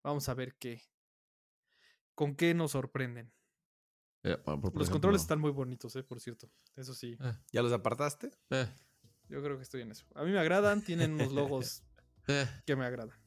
vamos 0.02 0.28
a 0.28 0.34
ver 0.34 0.54
qué, 0.56 0.82
con 2.14 2.34
qué 2.36 2.54
nos 2.54 2.72
sorprenden. 2.72 3.32
Eh, 4.22 4.36
por- 4.38 4.60
por 4.60 4.72
Los 4.74 4.82
ejemplo, 4.88 4.90
controles 4.92 5.22
están 5.22 5.40
muy 5.40 5.50
bonitos, 5.50 5.94
eh, 5.96 6.02
por 6.02 6.20
cierto. 6.20 6.50
Eso 6.76 6.94
sí, 6.94 7.16
eh, 7.20 7.32
¿Ya 7.52 7.62
los 7.62 7.72
apartaste? 7.72 8.30
eh, 8.50 8.66
yo 9.28 9.42
creo 9.42 9.56
que 9.56 9.62
estoy 9.62 9.82
en 9.82 9.90
eso. 9.92 10.06
A 10.14 10.24
mí 10.24 10.30
me 10.32 10.38
agradan, 10.38 10.82
tienen 10.82 11.12
unos 11.12 11.32
logos 11.32 11.82
eh. 12.28 12.46
que 12.66 12.76
me 12.76 12.84
agradan. 12.86 13.18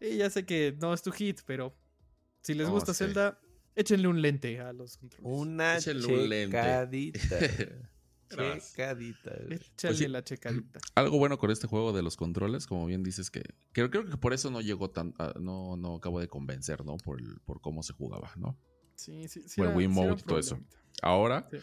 Y 0.00 0.16
ya 0.16 0.30
sé 0.30 0.46
que 0.46 0.76
no 0.80 0.94
es 0.94 1.02
tu 1.02 1.10
hit, 1.12 1.40
pero 1.44 1.76
si 2.40 2.54
les 2.54 2.68
gusta 2.68 2.94
sí. 2.94 3.04
Zelda, 3.04 3.40
échenle 3.74 4.08
un 4.08 4.22
lente 4.22 4.60
a 4.60 4.72
los 4.72 4.96
controles. 4.96 5.26
Una 5.26 5.76
Échenle 5.76 6.06
un 6.06 6.28
lente. 6.28 7.12
checadita. 8.28 9.30
Échale 9.50 9.70
Pues 9.80 9.98
sí. 9.98 10.08
la 10.08 10.24
checadita. 10.24 10.80
Algo 10.94 11.18
bueno 11.18 11.38
con 11.38 11.50
este 11.50 11.66
juego 11.66 11.92
de 11.92 12.02
los 12.02 12.16
controles, 12.16 12.66
como 12.66 12.86
bien 12.86 13.02
dices, 13.02 13.30
que 13.30 13.42
creo, 13.72 13.90
creo 13.90 14.04
que 14.06 14.16
por 14.16 14.32
eso 14.32 14.50
no 14.50 14.60
llegó 14.60 14.90
tan, 14.90 15.14
ah, 15.18 15.34
no, 15.40 15.76
no 15.76 15.96
acabo 15.96 16.20
de 16.20 16.28
convencer, 16.28 16.84
¿no? 16.84 16.96
Por, 16.96 17.20
el- 17.20 17.40
por 17.40 17.60
cómo 17.60 17.82
se 17.82 17.92
jugaba, 17.92 18.32
¿no? 18.36 18.58
Sí, 18.94 19.28
sí, 19.28 19.42
sí. 19.48 19.56
Por 19.56 19.66
el 19.66 19.72
sí 19.72 19.78
Wiimote 19.78 20.20
y 20.22 20.24
todo 20.24 20.38
eso. 20.38 20.58
Ahora 21.02 21.48
Sí. 21.50 21.58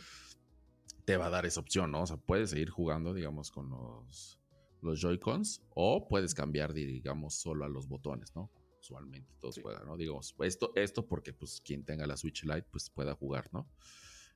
te 1.05 1.17
va 1.17 1.27
a 1.27 1.29
dar 1.29 1.45
esa 1.45 1.59
opción, 1.59 1.91
¿no? 1.91 2.01
O 2.03 2.07
sea, 2.07 2.17
puedes 2.17 2.49
seguir 2.51 2.69
jugando, 2.69 3.13
digamos, 3.13 3.51
con 3.51 3.69
los, 3.69 4.39
los 4.81 4.99
Joy-Cons 5.01 5.61
o 5.75 6.07
puedes 6.07 6.33
cambiar, 6.33 6.73
digamos, 6.73 7.35
solo 7.35 7.65
a 7.65 7.69
los 7.69 7.87
botones, 7.87 8.33
¿no? 8.35 8.49
Usualmente 8.79 9.33
todos 9.41 9.55
Sí. 9.55 9.61
juegan, 9.61 9.85
¿no? 9.87 9.97
Digamos, 9.97 10.35
esto, 10.39 10.71
esto 10.75 11.07
porque 11.07 11.33
pues 11.33 11.59
quien 11.59 11.83
tenga 11.83 12.05
la 12.07 12.15
Switch 12.17 12.43
Lite 12.43 12.67
pues 12.71 12.89
pueda 12.89 13.15
jugar, 13.15 13.49
¿no? 13.51 13.67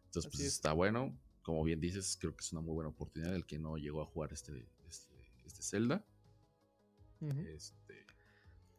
Entonces, 0.05 0.25
Así 0.27 0.38
pues 0.38 0.47
es. 0.47 0.53
está 0.55 0.73
bueno. 0.73 1.15
Como 1.50 1.64
bien 1.64 1.80
dices, 1.82 2.16
creo 2.22 2.36
que 2.36 2.41
es 2.43 2.52
una 2.52 2.62
muy 2.62 2.76
buena 2.76 2.89
oportunidad 2.91 3.34
el 3.34 3.43
que 3.43 3.58
no 3.58 3.76
llegó 3.78 4.04
a 4.04 4.06
jugar 4.06 4.32
este, 4.34 4.68
este, 4.88 5.16
este 5.47 5.64
Zelda. 5.64 6.06
Este, 7.47 8.06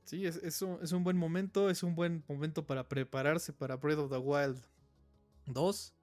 Sí, 0.04 0.24
es, 0.24 0.36
es 0.36 0.62
un, 0.62 0.78
es 0.80 0.92
un 0.92 1.02
buen 1.02 1.16
momento, 1.16 1.68
es 1.68 1.82
un 1.82 1.96
buen 1.96 2.22
momento 2.28 2.64
para 2.66 2.88
prepararse 2.88 3.52
para 3.52 3.74
Breath 3.76 3.98
of 3.98 4.10
the 4.12 4.18
Wild 4.18 4.60
2. 5.46 5.94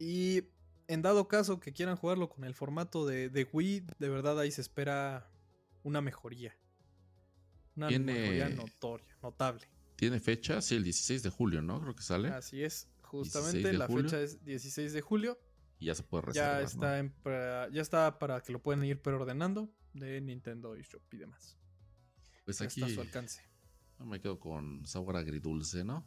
Y 0.00 0.42
en 0.88 1.00
dado 1.02 1.28
caso 1.28 1.60
que 1.60 1.72
quieran 1.72 1.96
jugarlo 1.96 2.28
con 2.28 2.42
el 2.42 2.54
formato 2.54 3.06
de, 3.06 3.28
de 3.28 3.48
Wii, 3.52 3.86
de 4.00 4.08
verdad 4.08 4.38
ahí 4.40 4.50
se 4.50 4.62
espera 4.62 5.30
una 5.84 6.00
mejoría. 6.00 6.56
Una 7.76 7.86
Tiene- 7.86 8.14
mejoría 8.14 8.48
notoria, 8.48 9.16
notable. 9.22 9.68
Tiene 9.94 10.18
fecha, 10.18 10.60
sí, 10.60 10.74
el 10.74 10.82
16 10.82 11.22
de 11.22 11.30
julio, 11.30 11.62
¿no? 11.62 11.80
Creo 11.80 11.94
que 11.94 12.02
sale. 12.02 12.30
Así 12.30 12.64
es, 12.64 12.88
16 12.88 13.04
justamente 13.04 13.72
la 13.74 13.86
julio. 13.86 14.04
fecha 14.10 14.20
es 14.20 14.44
16 14.44 14.92
de 14.92 15.00
julio. 15.00 15.38
Y 15.78 15.86
ya 15.86 15.94
se 15.94 16.02
puede 16.02 16.22
reservar. 16.26 16.52
Ya 16.56 16.60
¿no? 16.60 16.66
está, 16.66 16.98
en 16.98 17.14
pra- 17.22 17.70
ya 17.72 17.82
está 17.82 18.18
para 18.18 18.40
que 18.42 18.52
lo 18.52 18.62
puedan 18.62 18.84
ir 18.84 19.00
preordenando 19.02 19.70
de 19.92 20.20
Nintendo 20.20 20.74
eShop 20.76 21.02
y 21.12 21.18
demás. 21.18 21.58
Pues 22.44 22.60
aquí 22.60 22.80
está 22.82 22.92
a 22.92 22.94
su 22.94 23.00
alcance. 23.00 23.42
me 23.98 24.20
quedo 24.20 24.38
con 24.38 24.86
sabor 24.86 25.16
agridulce, 25.16 25.84
¿no? 25.84 26.06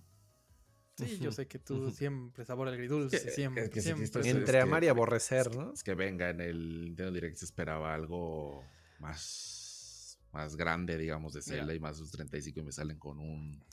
Sí, 0.97 1.19
yo 1.19 1.31
sé 1.31 1.47
que 1.47 1.59
tú 1.59 1.91
siempre 1.91 2.43
sabor 2.45 2.67
agridulce, 2.69 3.21
que- 3.23 3.31
siempre, 3.31 3.65
es 3.65 3.69
que 3.69 3.81
sí, 3.81 3.85
siempre. 3.85 4.05
esto 4.05 4.19
es- 4.19 4.27
Entre 4.27 4.59
amar 4.61 4.83
y 4.83 4.87
aborrecer, 4.87 5.55
¿no? 5.55 5.73
Es 5.73 5.83
que 5.83 5.93
venga 5.95 6.29
en 6.29 6.41
el 6.41 6.85
Nintendo 6.85 7.11
Direct 7.11 7.37
se 7.37 7.45
esperaba 7.45 7.93
algo 7.93 8.63
más, 8.99 10.19
más 10.31 10.55
grande, 10.55 10.97
digamos, 10.97 11.33
de 11.33 11.41
Zelda 11.41 11.63
Mira. 11.65 11.75
y 11.75 11.79
más 11.79 11.97
sus 11.97 12.11
35 12.11 12.59
y 12.59 12.63
me 12.63 12.71
salen 12.71 12.97
con 12.97 13.19
un, 13.19 13.63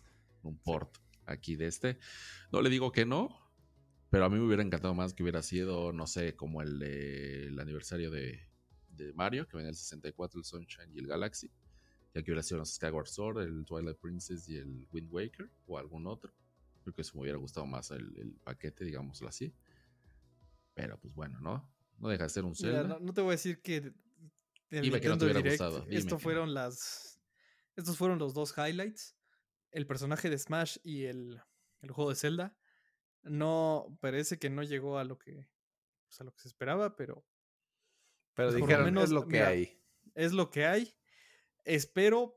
un 0.43 0.59
port 0.59 0.97
aquí 1.27 1.57
de 1.57 1.67
este. 1.67 1.99
No 2.53 2.61
le 2.61 2.69
digo 2.71 2.93
que 2.93 3.07
no, 3.07 3.29
pero 4.15 4.27
a 4.27 4.31
mí 4.31 4.39
me 4.39 4.47
hubiera 4.47 4.63
encantado 4.63 4.95
más 4.95 5.13
que 5.13 5.25
hubiera 5.25 5.43
sido, 5.43 5.93
no 5.93 6.07
sé, 6.07 6.37
como 6.37 6.63
el 6.63 7.59
aniversario 7.59 8.13
de, 8.13 8.49
de 8.91 9.13
Mario, 9.13 9.49
que 9.49 9.57
venía 9.57 9.71
el 9.71 9.75
64, 9.75 10.39
el 10.39 10.45
Sunshine 10.45 10.95
y 10.95 11.01
el 11.01 11.09
Galaxy. 11.09 11.51
Ya 12.15 12.23
que 12.23 12.31
hubiera 12.31 12.45
sido 12.45 12.59
los 12.59 12.73
Skyward 12.77 13.09
Sword, 13.09 13.43
el 13.43 13.65
Twilight 13.65 13.99
Princess 13.99 14.49
y 14.49 14.57
el 14.57 14.87
Wind 14.93 15.13
Waker 15.13 15.51
o 15.67 15.79
algún 15.79 16.07
otro. 16.07 16.33
Creo 16.85 16.95
que 16.95 17.03
eso 17.03 17.17
me 17.17 17.23
hubiera 17.23 17.39
gustado 17.39 17.67
más 17.67 17.91
el, 17.91 18.17
el 18.17 18.37
paquete, 18.45 18.85
digámoslo 18.85 19.27
así. 19.27 19.53
Pero 20.75 20.97
pues 21.01 21.13
bueno, 21.13 21.41
¿no? 21.41 21.69
No 21.99 22.09
deja 22.09 22.23
de 22.23 22.31
ser 22.31 22.45
un 22.45 22.55
Mira, 22.57 22.83
Zelda. 22.83 22.85
no, 22.85 23.01
no 23.01 23.13
te 23.15 23.21
voy 23.21 23.31
a 23.31 23.33
decir 23.33 23.63
que 23.63 23.79
el 24.71 24.83
Dime 24.83 25.01
que 25.01 25.09
no 25.09 25.19
te 25.19 25.25
hubiera 25.25 25.41
Direct, 25.41 25.61
gustado, 25.61 25.81
dime 25.87 25.97
esto 25.97 26.11
que 26.11 26.15
no. 26.15 26.21
fueron 26.21 26.55
las 26.55 27.21
estos 27.75 27.99
fueron 27.99 28.21
los 28.21 28.33
dos 28.33 28.55
highlights. 28.57 29.17
El 29.73 29.89
personaje 29.89 30.31
de 30.31 30.39
Smash 30.39 30.77
y 30.85 31.07
el, 31.07 31.41
el 31.81 31.91
juego 31.91 32.11
de 32.11 32.17
Zelda. 32.17 32.57
No, 33.25 33.97
parece 34.01 34.39
que 34.39 34.51
no 34.51 34.63
llegó 34.63 34.99
a 34.99 35.05
lo 35.05 35.19
que 35.19 35.49
pues, 36.07 36.21
a 36.21 36.25
lo 36.25 36.33
que 36.33 36.41
se 36.41 36.49
esperaba, 36.49 36.97
pero 36.97 37.25
Pero 38.35 38.49
Por 38.51 38.61
lo 38.61 38.67
dijeron, 38.67 38.85
menos, 38.87 39.05
es 39.05 39.11
lo 39.11 39.23
que 39.29 39.37
mira, 39.39 39.49
hay. 39.49 39.83
es 40.15 40.33
lo 40.33 40.51
que 40.51 40.67
hay. 40.67 40.95
Espero 41.65 42.37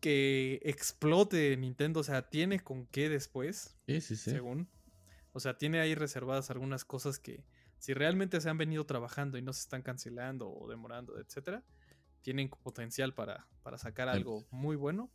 que 0.00 0.60
explote 0.64 1.56
Nintendo, 1.56 2.00
o 2.00 2.02
sea, 2.04 2.28
tiene 2.30 2.60
con 2.60 2.86
qué 2.86 3.08
después. 3.08 3.78
Sí, 3.86 4.00
sí, 4.00 4.16
sí. 4.16 4.30
según. 4.30 4.70
O 5.32 5.40
sea, 5.40 5.58
tiene 5.58 5.80
ahí 5.80 5.94
reservadas 5.94 6.50
algunas 6.50 6.84
cosas 6.84 7.18
que 7.18 7.44
si 7.78 7.94
realmente 7.94 8.40
se 8.40 8.48
han 8.50 8.58
venido 8.58 8.84
trabajando 8.86 9.38
y 9.38 9.42
no 9.42 9.52
se 9.52 9.60
están 9.60 9.82
cancelando 9.82 10.50
o 10.50 10.68
demorando, 10.68 11.18
etcétera, 11.18 11.64
tienen 12.22 12.48
potencial 12.50 13.14
para, 13.14 13.48
para 13.62 13.78
sacar 13.78 14.08
El- 14.08 14.16
algo 14.16 14.46
muy 14.50 14.76
bueno. 14.76 15.12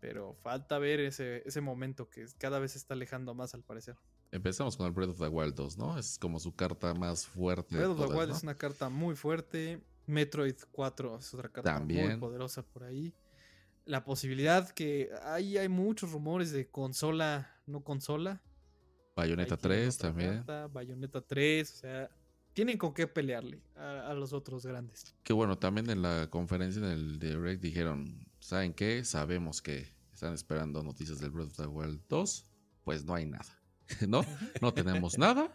Pero 0.00 0.34
falta 0.34 0.78
ver 0.78 1.00
ese, 1.00 1.42
ese 1.46 1.60
momento 1.60 2.08
que 2.08 2.26
cada 2.38 2.58
vez 2.58 2.72
se 2.72 2.78
está 2.78 2.94
alejando 2.94 3.34
más 3.34 3.54
al 3.54 3.62
parecer. 3.62 3.96
Empezamos 4.30 4.76
con 4.76 4.86
el 4.86 4.92
Breath 4.92 5.10
of 5.10 5.18
the 5.18 5.28
Wild 5.28 5.54
2, 5.54 5.78
¿no? 5.78 5.98
Es 5.98 6.18
como 6.18 6.38
su 6.38 6.54
carta 6.54 6.94
más 6.94 7.26
fuerte. 7.26 7.76
Breath 7.76 7.90
of 7.90 8.08
the 8.08 8.14
Wild 8.14 8.30
es 8.30 8.42
una 8.42 8.54
carta 8.54 8.88
muy 8.88 9.16
fuerte. 9.16 9.82
Metroid 10.06 10.56
4 10.72 11.18
es 11.18 11.34
otra 11.34 11.48
carta 11.48 11.80
muy 11.80 12.16
poderosa 12.16 12.62
por 12.62 12.84
ahí. 12.84 13.14
La 13.84 14.04
posibilidad 14.04 14.68
que 14.70 15.10
ahí 15.24 15.56
hay 15.56 15.68
muchos 15.68 16.12
rumores 16.12 16.52
de 16.52 16.68
consola, 16.68 17.58
no 17.66 17.82
consola. 17.82 18.42
Bayonetta 19.16 19.56
3 19.56 19.98
también. 19.98 20.44
Bayonetta 20.72 21.20
3, 21.20 21.72
o 21.72 21.76
sea, 21.76 22.10
tienen 22.52 22.76
con 22.76 22.92
qué 22.92 23.06
pelearle 23.06 23.62
a, 23.76 24.12
los 24.14 24.32
otros 24.32 24.66
grandes. 24.66 25.14
Que 25.22 25.32
bueno, 25.32 25.58
también 25.58 25.88
en 25.90 26.02
la 26.02 26.28
conferencia 26.28 26.80
en 26.80 26.90
el 26.90 27.18
Direct 27.18 27.62
dijeron, 27.62 28.27
¿saben 28.48 28.72
qué? 28.72 29.04
Sabemos 29.04 29.60
que 29.60 29.94
están 30.10 30.32
esperando 30.32 30.82
noticias 30.82 31.20
del 31.20 31.30
Breath 31.30 31.50
of 31.50 31.56
the 31.56 31.66
Wild 31.66 32.00
2, 32.08 32.46
pues 32.82 33.04
no 33.04 33.14
hay 33.14 33.26
nada. 33.26 33.60
¿No? 34.08 34.24
No 34.62 34.72
tenemos 34.72 35.18
nada. 35.18 35.52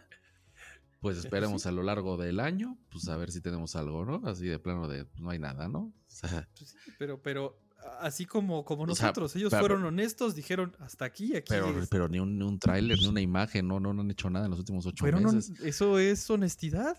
Pues 1.00 1.18
esperemos 1.18 1.66
a 1.66 1.72
lo 1.72 1.82
largo 1.82 2.16
del 2.16 2.38
año, 2.38 2.78
pues 2.90 3.08
a 3.08 3.16
ver 3.16 3.32
si 3.32 3.40
tenemos 3.40 3.74
algo, 3.74 4.04
¿no? 4.04 4.22
Así 4.26 4.46
de 4.46 4.60
plano 4.60 4.86
de 4.86 5.04
pues, 5.04 5.20
no 5.20 5.30
hay 5.30 5.40
nada, 5.40 5.68
¿no? 5.68 5.92
Pues 6.06 6.76
pero, 6.96 7.20
pero 7.20 7.60
así 8.00 8.26
como, 8.26 8.64
como 8.64 8.86
nosotros, 8.86 9.34
ellos 9.34 9.50
fueron 9.50 9.84
honestos, 9.84 10.36
dijeron 10.36 10.74
hasta 10.78 11.04
aquí, 11.04 11.34
aquí. 11.36 11.48
Pero, 11.48 11.74
pero 11.90 12.08
ni 12.08 12.20
un, 12.20 12.40
un 12.40 12.58
tráiler, 12.60 12.96
ni 12.96 13.08
una 13.08 13.20
imagen, 13.20 13.66
no, 13.66 13.80
no, 13.80 13.92
no 13.92 14.02
han 14.02 14.10
hecho 14.12 14.30
nada 14.30 14.44
en 14.44 14.52
los 14.52 14.60
últimos 14.60 14.86
ocho 14.86 15.04
meses. 15.04 15.52
eso 15.62 15.98
es 15.98 16.30
honestidad. 16.30 16.96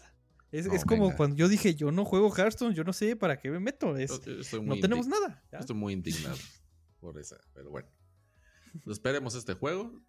Es, 0.55 0.85
como 0.85 1.15
cuando 1.15 1.35
yo 1.35 1.49
dije, 1.49 1.75
yo 1.75 1.91
no 1.91 2.05
juego 2.05 2.33
Hearthstone, 2.33 2.73
yo 2.73 2.83
no 2.83 2.93
sé 2.93 3.15
para 3.15 3.37
qué 3.37 3.49
me 3.49 3.59
meto. 3.59 3.93
no 3.93 4.79
tenemos 4.79 5.07
nada. 5.07 5.43
Estoy 5.51 5.75
muy 5.75 5.93
indignado 5.93 6.37
por 6.99 7.19
esa, 7.19 7.37
pero 7.53 7.71
bueno. 7.71 7.89
Esperemos 8.87 9.35
este 9.35 9.53
juego. 9.53 10.01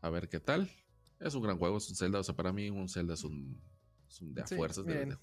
A 0.00 0.08
ver 0.08 0.28
qué 0.28 0.40
tal. 0.40 0.70
Es 1.18 1.34
un 1.34 1.42
gran 1.42 1.58
juego, 1.58 1.76
es 1.76 1.88
un 1.90 1.96
Zelda. 1.96 2.20
O 2.20 2.24
sea, 2.24 2.34
para 2.34 2.52
mí 2.52 2.70
un 2.70 2.88
Zelda 2.88 3.14
es 3.14 3.24
un, 3.24 3.60
de 4.20 4.42
a 4.42 4.46
fuerzas 4.46 4.86
de, 4.86 5.14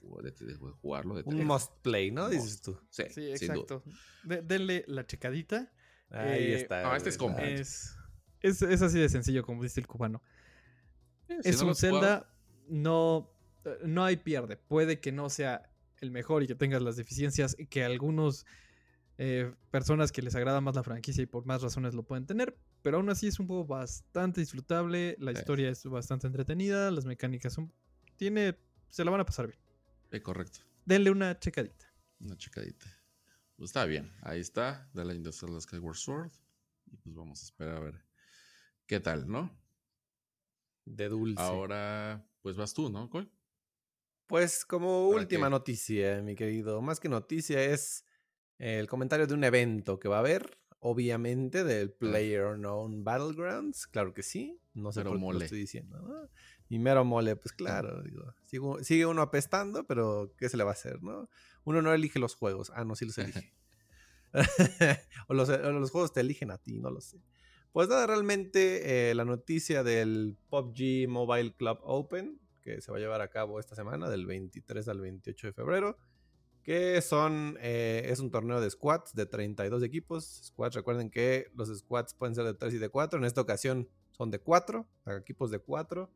jugarlo. 0.81 1.15
un 1.25 1.45
must 1.45 1.71
play, 1.81 2.11
¿no? 2.11 2.29
Dices 2.29 2.61
tú. 2.61 2.79
Sí, 2.89 3.03
exacto. 3.03 3.83
denle 4.23 4.85
la 4.87 5.05
checadita. 5.05 5.71
Ahí 6.09 6.43
eh, 6.43 6.61
está. 6.61 6.95
este 6.95 7.09
es 7.09 7.17
como. 7.17 7.37
Es, 7.39 7.95
es, 8.41 8.61
así 8.61 8.99
de 8.99 9.09
sencillo, 9.09 9.43
como 9.43 9.63
dice 9.63 9.79
el 9.79 9.87
cubano. 9.87 10.21
es 11.27 11.61
un 11.61 11.75
Zelda, 11.75 12.31
no 12.67 13.36
no 13.83 14.03
hay 14.03 14.17
pierde. 14.17 14.57
Puede 14.57 14.99
que 14.99 15.11
no 15.11 15.29
sea 15.29 15.69
el 15.99 16.11
mejor 16.11 16.43
y 16.43 16.47
que 16.47 16.55
tengas 16.55 16.81
las 16.81 16.95
deficiencias 16.95 17.55
que 17.69 17.83
algunos 17.83 18.45
eh, 19.17 19.51
personas 19.71 20.11
que 20.11 20.21
les 20.21 20.35
agrada 20.35 20.61
más 20.61 20.75
la 20.75 20.83
franquicia 20.83 21.23
y 21.23 21.25
por 21.25 21.45
más 21.45 21.61
razones 21.61 21.93
lo 21.93 22.03
pueden 22.03 22.25
tener. 22.25 22.57
Pero 22.83 22.97
aún 22.97 23.09
así 23.09 23.27
es 23.27 23.39
un 23.39 23.47
juego 23.47 23.65
bastante 23.65 24.41
disfrutable. 24.41 25.15
La 25.19 25.31
historia 25.31 25.69
es 25.69 25.83
bastante 25.85 26.27
entretenida. 26.27 26.91
Las 26.91 27.05
mecánicas 27.05 27.53
son. 27.53 27.73
Tiene. 28.15 28.57
Se 28.89 29.03
la 29.03 29.11
van 29.11 29.21
a 29.21 29.25
pasar 29.25 29.47
bien. 29.47 29.59
Eh, 30.11 30.21
correcto. 30.21 30.59
Denle 30.85 31.11
una 31.11 31.37
checadita. 31.39 31.85
Una 32.19 32.37
checadita. 32.37 32.85
Pues 33.55 33.69
está 33.69 33.85
bien. 33.85 34.11
Ahí 34.21 34.39
está. 34.39 34.89
Legend 34.93 35.27
of 35.27 35.39
Zelda 35.39 35.59
Skyward 35.59 35.97
Sword. 35.97 36.31
Y 36.85 36.97
pues 36.97 37.15
vamos 37.15 37.41
a 37.41 37.45
esperar 37.45 37.75
a 37.77 37.79
ver 37.79 38.05
qué 38.85 38.99
tal, 38.99 39.27
¿no? 39.27 39.51
De 40.85 41.09
dulce. 41.09 41.41
Ahora, 41.41 42.25
pues 42.41 42.55
vas 42.55 42.73
tú, 42.73 42.89
¿no, 42.89 43.09
Cole? 43.09 43.29
Pues 44.27 44.65
como 44.65 45.07
última 45.07 45.49
noticia, 45.49 46.21
mi 46.21 46.35
querido, 46.35 46.81
más 46.81 46.99
que 46.99 47.07
noticia 47.07 47.63
es 47.63 48.05
el 48.59 48.87
comentario 48.87 49.25
de 49.25 49.33
un 49.33 49.43
evento 49.45 49.99
que 49.99 50.09
va 50.09 50.17
a 50.17 50.19
haber, 50.19 50.59
obviamente, 50.79 51.63
del 51.63 51.91
Player 51.91 52.43
Unknown 52.45 53.05
Battlegrounds, 53.05 53.87
claro 53.87 54.13
que 54.13 54.23
sí, 54.23 54.59
no 54.73 54.91
sé 54.91 55.03
por 55.03 55.17
qué 55.17 55.33
lo 55.33 55.39
estoy 55.39 55.59
diciendo, 55.59 56.29
Y 56.67 56.77
mero 56.77 57.05
mole, 57.05 57.37
pues 57.37 57.53
claro, 57.53 58.03
digo, 58.03 58.33
sigue, 58.81 59.05
uno 59.05 59.21
apestando, 59.21 59.85
pero 59.85 60.33
¿qué 60.37 60.49
se 60.49 60.57
le 60.57 60.65
va 60.65 60.71
a 60.71 60.73
hacer, 60.73 61.01
no? 61.01 61.29
Uno 61.63 61.81
no 61.81 61.93
elige 61.93 62.19
los 62.19 62.35
juegos, 62.35 62.71
ah, 62.75 62.83
no, 62.83 62.95
sí 62.95 63.05
los 63.05 63.17
elige. 63.17 63.53
o, 65.29 65.33
los, 65.33 65.91
juegos 65.91 66.11
te 66.11 66.19
eligen 66.19 66.51
a 66.51 66.57
ti, 66.57 66.79
no 66.79 66.91
lo 66.91 66.99
sé. 66.99 67.21
Pues 67.71 67.87
nada, 67.87 68.07
realmente 68.07 69.09
eh, 69.09 69.15
la 69.15 69.23
noticia 69.23 69.83
del 69.83 70.37
PUBG 70.49 71.07
Mobile 71.07 71.53
Club 71.55 71.79
Open 71.83 72.41
que 72.67 72.81
se 72.81 72.91
va 72.91 72.97
a 72.97 72.99
llevar 72.99 73.21
a 73.21 73.29
cabo 73.29 73.59
esta 73.59 73.75
semana, 73.75 74.09
del 74.09 74.25
23 74.25 74.87
al 74.89 74.99
28 74.99 75.47
de 75.47 75.53
febrero. 75.53 75.97
Que 76.63 77.01
son, 77.01 77.57
eh, 77.61 78.07
es 78.09 78.19
un 78.19 78.29
torneo 78.29 78.59
de 78.59 78.69
squads 78.69 79.15
de 79.15 79.25
32 79.25 79.83
equipos. 79.83 80.41
Squads, 80.43 80.75
recuerden 80.75 81.09
que 81.09 81.49
los 81.55 81.69
squads 81.69 82.13
pueden 82.13 82.35
ser 82.35 82.43
de 82.43 82.53
3 82.53 82.73
y 82.73 82.77
de 82.77 82.89
4. 82.89 83.19
En 83.19 83.25
esta 83.25 83.39
ocasión 83.39 83.87
son 84.11 84.31
de 84.31 84.39
4, 84.39 84.85
equipos 85.17 85.49
de 85.49 85.59
4. 85.59 86.11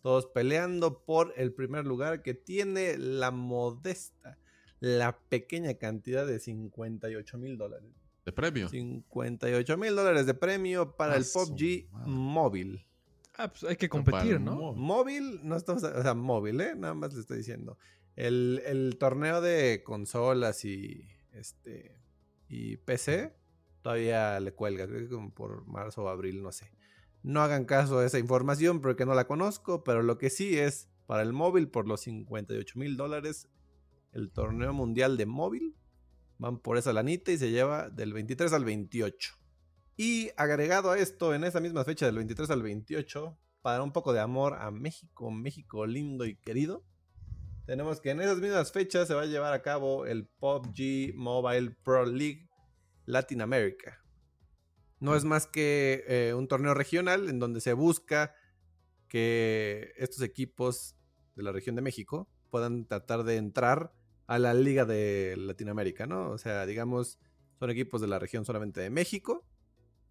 Todos 0.00 0.26
peleando 0.26 1.04
por 1.04 1.34
el 1.36 1.52
primer 1.52 1.84
lugar 1.84 2.22
que 2.22 2.32
tiene 2.32 2.96
la 2.96 3.32
modesta, 3.32 4.38
la 4.78 5.18
pequeña 5.28 5.74
cantidad 5.74 6.26
de 6.26 6.38
58 6.38 7.38
mil 7.38 7.58
dólares. 7.58 7.90
¿De 8.24 8.32
premio? 8.32 8.68
58 8.68 9.76
mil 9.76 9.96
dólares 9.96 10.26
de 10.26 10.34
premio 10.34 10.96
para 10.96 11.16
el 11.16 11.24
PUBG 11.24 11.90
móvil. 12.06 12.87
Ah, 13.38 13.52
pues 13.52 13.62
hay 13.62 13.76
que 13.76 13.88
competir, 13.88 14.40
¿no? 14.40 14.72
Móvil, 14.72 15.40
no 15.44 15.54
estamos, 15.54 15.84
o 15.84 16.02
sea, 16.02 16.12
móvil, 16.14 16.60
¿eh? 16.60 16.74
Nada 16.74 16.94
más 16.94 17.14
le 17.14 17.20
estoy 17.20 17.38
diciendo. 17.38 17.78
El, 18.16 18.96
torneo 18.98 19.40
de 19.40 19.84
consolas 19.84 20.64
y 20.64 21.08
este 21.32 21.96
y 22.48 22.78
PC 22.78 23.32
todavía 23.80 24.40
le 24.40 24.52
cuelga, 24.52 24.88
creo 24.88 25.02
que 25.02 25.08
como 25.08 25.32
por 25.32 25.64
marzo 25.68 26.02
o 26.02 26.08
abril, 26.08 26.42
no 26.42 26.50
sé. 26.50 26.72
No 27.22 27.40
hagan 27.40 27.64
caso 27.64 28.00
a 28.00 28.06
esa 28.06 28.18
información 28.18 28.80
porque 28.80 29.06
no 29.06 29.14
la 29.14 29.28
conozco, 29.28 29.84
pero 29.84 30.02
lo 30.02 30.18
que 30.18 30.30
sí 30.30 30.58
es 30.58 30.90
para 31.06 31.22
el 31.22 31.32
móvil 31.32 31.68
por 31.68 31.86
los 31.86 32.00
58 32.00 32.76
mil 32.76 32.96
dólares, 32.96 33.48
el 34.12 34.32
torneo 34.32 34.72
mundial 34.72 35.16
de 35.16 35.26
móvil, 35.26 35.76
van 36.38 36.58
por 36.58 36.76
esa 36.76 36.92
lanita 36.92 37.30
y 37.30 37.38
se 37.38 37.52
lleva 37.52 37.88
del 37.88 38.12
23 38.12 38.52
al 38.52 38.64
28. 38.64 39.34
Y 40.00 40.30
agregado 40.36 40.92
a 40.92 40.98
esto, 40.98 41.34
en 41.34 41.42
esa 41.42 41.58
misma 41.58 41.82
fecha 41.82 42.06
del 42.06 42.14
23 42.14 42.48
al 42.50 42.62
28, 42.62 43.36
para 43.62 43.82
un 43.82 43.90
poco 43.90 44.12
de 44.12 44.20
amor 44.20 44.54
a 44.54 44.70
México, 44.70 45.32
México 45.32 45.86
lindo 45.86 46.24
y 46.24 46.36
querido, 46.36 46.84
tenemos 47.66 48.00
que 48.00 48.10
en 48.10 48.20
esas 48.20 48.38
mismas 48.38 48.70
fechas 48.70 49.08
se 49.08 49.14
va 49.14 49.22
a 49.22 49.26
llevar 49.26 49.52
a 49.52 49.60
cabo 49.60 50.06
el 50.06 50.28
PUBG 50.28 51.16
Mobile 51.16 51.72
Pro 51.82 52.06
League 52.06 52.48
Latin 53.06 53.40
America. 53.42 53.98
No 55.00 55.16
es 55.16 55.24
más 55.24 55.48
que 55.48 56.04
eh, 56.06 56.32
un 56.32 56.46
torneo 56.46 56.74
regional 56.74 57.28
en 57.28 57.40
donde 57.40 57.60
se 57.60 57.72
busca 57.72 58.36
que 59.08 59.94
estos 59.96 60.22
equipos 60.22 60.94
de 61.34 61.42
la 61.42 61.50
región 61.50 61.74
de 61.74 61.82
México 61.82 62.28
puedan 62.50 62.86
tratar 62.86 63.24
de 63.24 63.34
entrar 63.34 63.92
a 64.28 64.38
la 64.38 64.54
liga 64.54 64.84
de 64.84 65.34
Latinoamérica, 65.36 66.06
¿no? 66.06 66.30
O 66.30 66.38
sea, 66.38 66.66
digamos, 66.66 67.18
son 67.58 67.70
equipos 67.70 68.00
de 68.00 68.06
la 68.06 68.20
región 68.20 68.44
solamente 68.44 68.80
de 68.80 68.90
México 68.90 69.44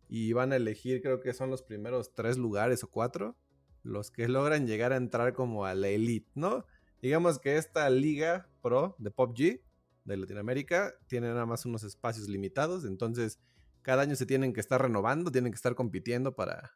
y 0.07 0.33
van 0.33 0.51
a 0.53 0.55
elegir, 0.55 1.01
creo 1.01 1.19
que 1.19 1.33
son 1.33 1.49
los 1.49 1.63
primeros 1.63 2.13
tres 2.13 2.37
lugares 2.37 2.83
o 2.83 2.89
cuatro, 2.89 3.37
los 3.83 4.11
que 4.11 4.27
logran 4.27 4.67
llegar 4.67 4.93
a 4.93 4.97
entrar 4.97 5.33
como 5.33 5.65
a 5.65 5.75
la 5.75 5.89
elite, 5.89 6.29
¿no? 6.35 6.65
Digamos 7.01 7.39
que 7.39 7.57
esta 7.57 7.89
liga 7.89 8.49
pro 8.61 8.95
de 8.99 9.11
PUBG 9.11 9.61
de 10.05 10.17
Latinoamérica 10.17 10.93
tiene 11.07 11.27
nada 11.27 11.45
más 11.45 11.65
unos 11.65 11.83
espacios 11.83 12.27
limitados, 12.27 12.85
entonces 12.85 13.39
cada 13.81 14.01
año 14.01 14.15
se 14.15 14.25
tienen 14.25 14.53
que 14.53 14.59
estar 14.59 14.81
renovando, 14.81 15.31
tienen 15.31 15.51
que 15.51 15.57
estar 15.57 15.75
compitiendo 15.75 16.35
para, 16.35 16.73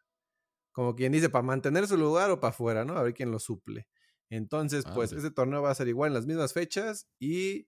como 0.72 0.96
quien 0.96 1.12
dice, 1.12 1.30
para 1.30 1.44
mantener 1.44 1.88
su 1.88 1.98
lugar 1.98 2.32
o 2.32 2.40
para 2.40 2.52
afuera, 2.52 2.86
¿no? 2.86 2.98
A 2.98 3.04
ver 3.04 3.14
quién 3.14 3.32
lo 3.32 3.40
suple. 3.40 3.88
Entonces, 4.30 4.86
ah, 4.88 4.94
pues 4.94 5.12
ese 5.12 5.32
torneo 5.32 5.62
va 5.62 5.72
a 5.72 5.76
ser 5.76 5.90
igual 5.90 6.10
en 6.10 6.14
las 6.14 6.26
mismas 6.26 6.54
fechas 6.54 7.08
y 7.20 7.68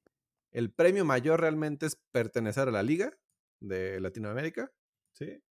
el 0.52 0.72
premio 0.72 1.04
mayor 1.04 1.42
realmente 1.42 1.86
es 1.86 1.98
pertenecer 2.12 2.70
a 2.70 2.72
la 2.72 2.84
liga 2.84 3.12
de 3.60 4.00
Latinoamérica, 4.00 4.72
¿sí? 5.12 5.42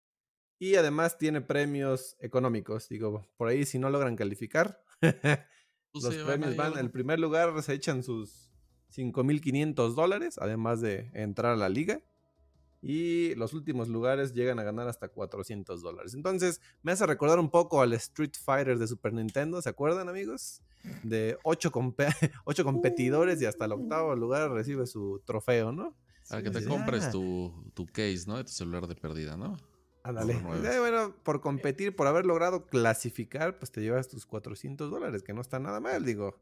Y 0.59 0.75
además 0.75 1.17
tiene 1.17 1.41
premios 1.41 2.15
económicos. 2.19 2.87
Digo, 2.89 3.25
por 3.37 3.47
ahí 3.47 3.65
si 3.65 3.79
no 3.79 3.89
logran 3.89 4.15
calificar, 4.15 4.81
pues 5.01 6.03
los 6.03 6.15
premios 6.15 6.55
van, 6.55 6.77
el 6.77 6.91
primer 6.91 7.19
lugar 7.19 7.61
se 7.61 7.73
echan 7.73 8.03
sus 8.03 8.51
5.500 8.95 9.93
dólares, 9.93 10.37
además 10.39 10.81
de 10.81 11.09
entrar 11.13 11.53
a 11.53 11.57
la 11.57 11.69
liga. 11.69 12.01
Y 12.81 13.33
los 13.35 13.53
últimos 13.53 13.87
lugares 13.87 14.33
llegan 14.33 14.59
a 14.59 14.63
ganar 14.63 14.89
hasta 14.89 15.07
400 15.07 15.81
dólares. 15.81 16.13
Entonces, 16.15 16.59
me 16.81 16.91
hace 16.91 17.05
recordar 17.05 17.39
un 17.39 17.49
poco 17.49 17.81
al 17.81 17.93
Street 17.93 18.33
Fighter 18.37 18.77
de 18.77 18.87
Super 18.87 19.13
Nintendo, 19.13 19.61
¿se 19.61 19.69
acuerdan, 19.69 20.09
amigos? 20.09 20.61
De 21.01 21.37
ocho, 21.43 21.71
ocho 22.45 22.63
competidores 22.65 23.41
y 23.41 23.45
hasta 23.45 23.65
el 23.65 23.71
octavo 23.71 24.15
lugar 24.17 24.51
recibe 24.51 24.85
su 24.85 25.21
trofeo, 25.25 25.71
¿no? 25.71 25.95
Para 26.29 26.43
que 26.43 26.51
te 26.51 26.65
compres 26.65 27.09
tu, 27.09 27.53
tu 27.73 27.85
case, 27.85 28.23
¿no? 28.27 28.35
De 28.35 28.43
tu 28.43 28.51
celular 28.51 28.85
de 28.87 28.95
pérdida, 28.95 29.37
¿no? 29.37 29.55
Ándale. 30.03 30.33
Eh, 30.33 30.79
bueno, 30.79 31.15
por 31.23 31.39
competir, 31.41 31.95
por 31.95 32.07
haber 32.07 32.25
logrado 32.25 32.65
clasificar, 32.67 33.57
pues 33.57 33.71
te 33.71 33.81
llevas 33.81 34.09
tus 34.09 34.25
400 34.25 34.91
dólares, 34.91 35.23
que 35.23 35.33
no 35.33 35.41
está 35.41 35.59
nada 35.59 35.79
mal, 35.79 36.03
digo. 36.05 36.39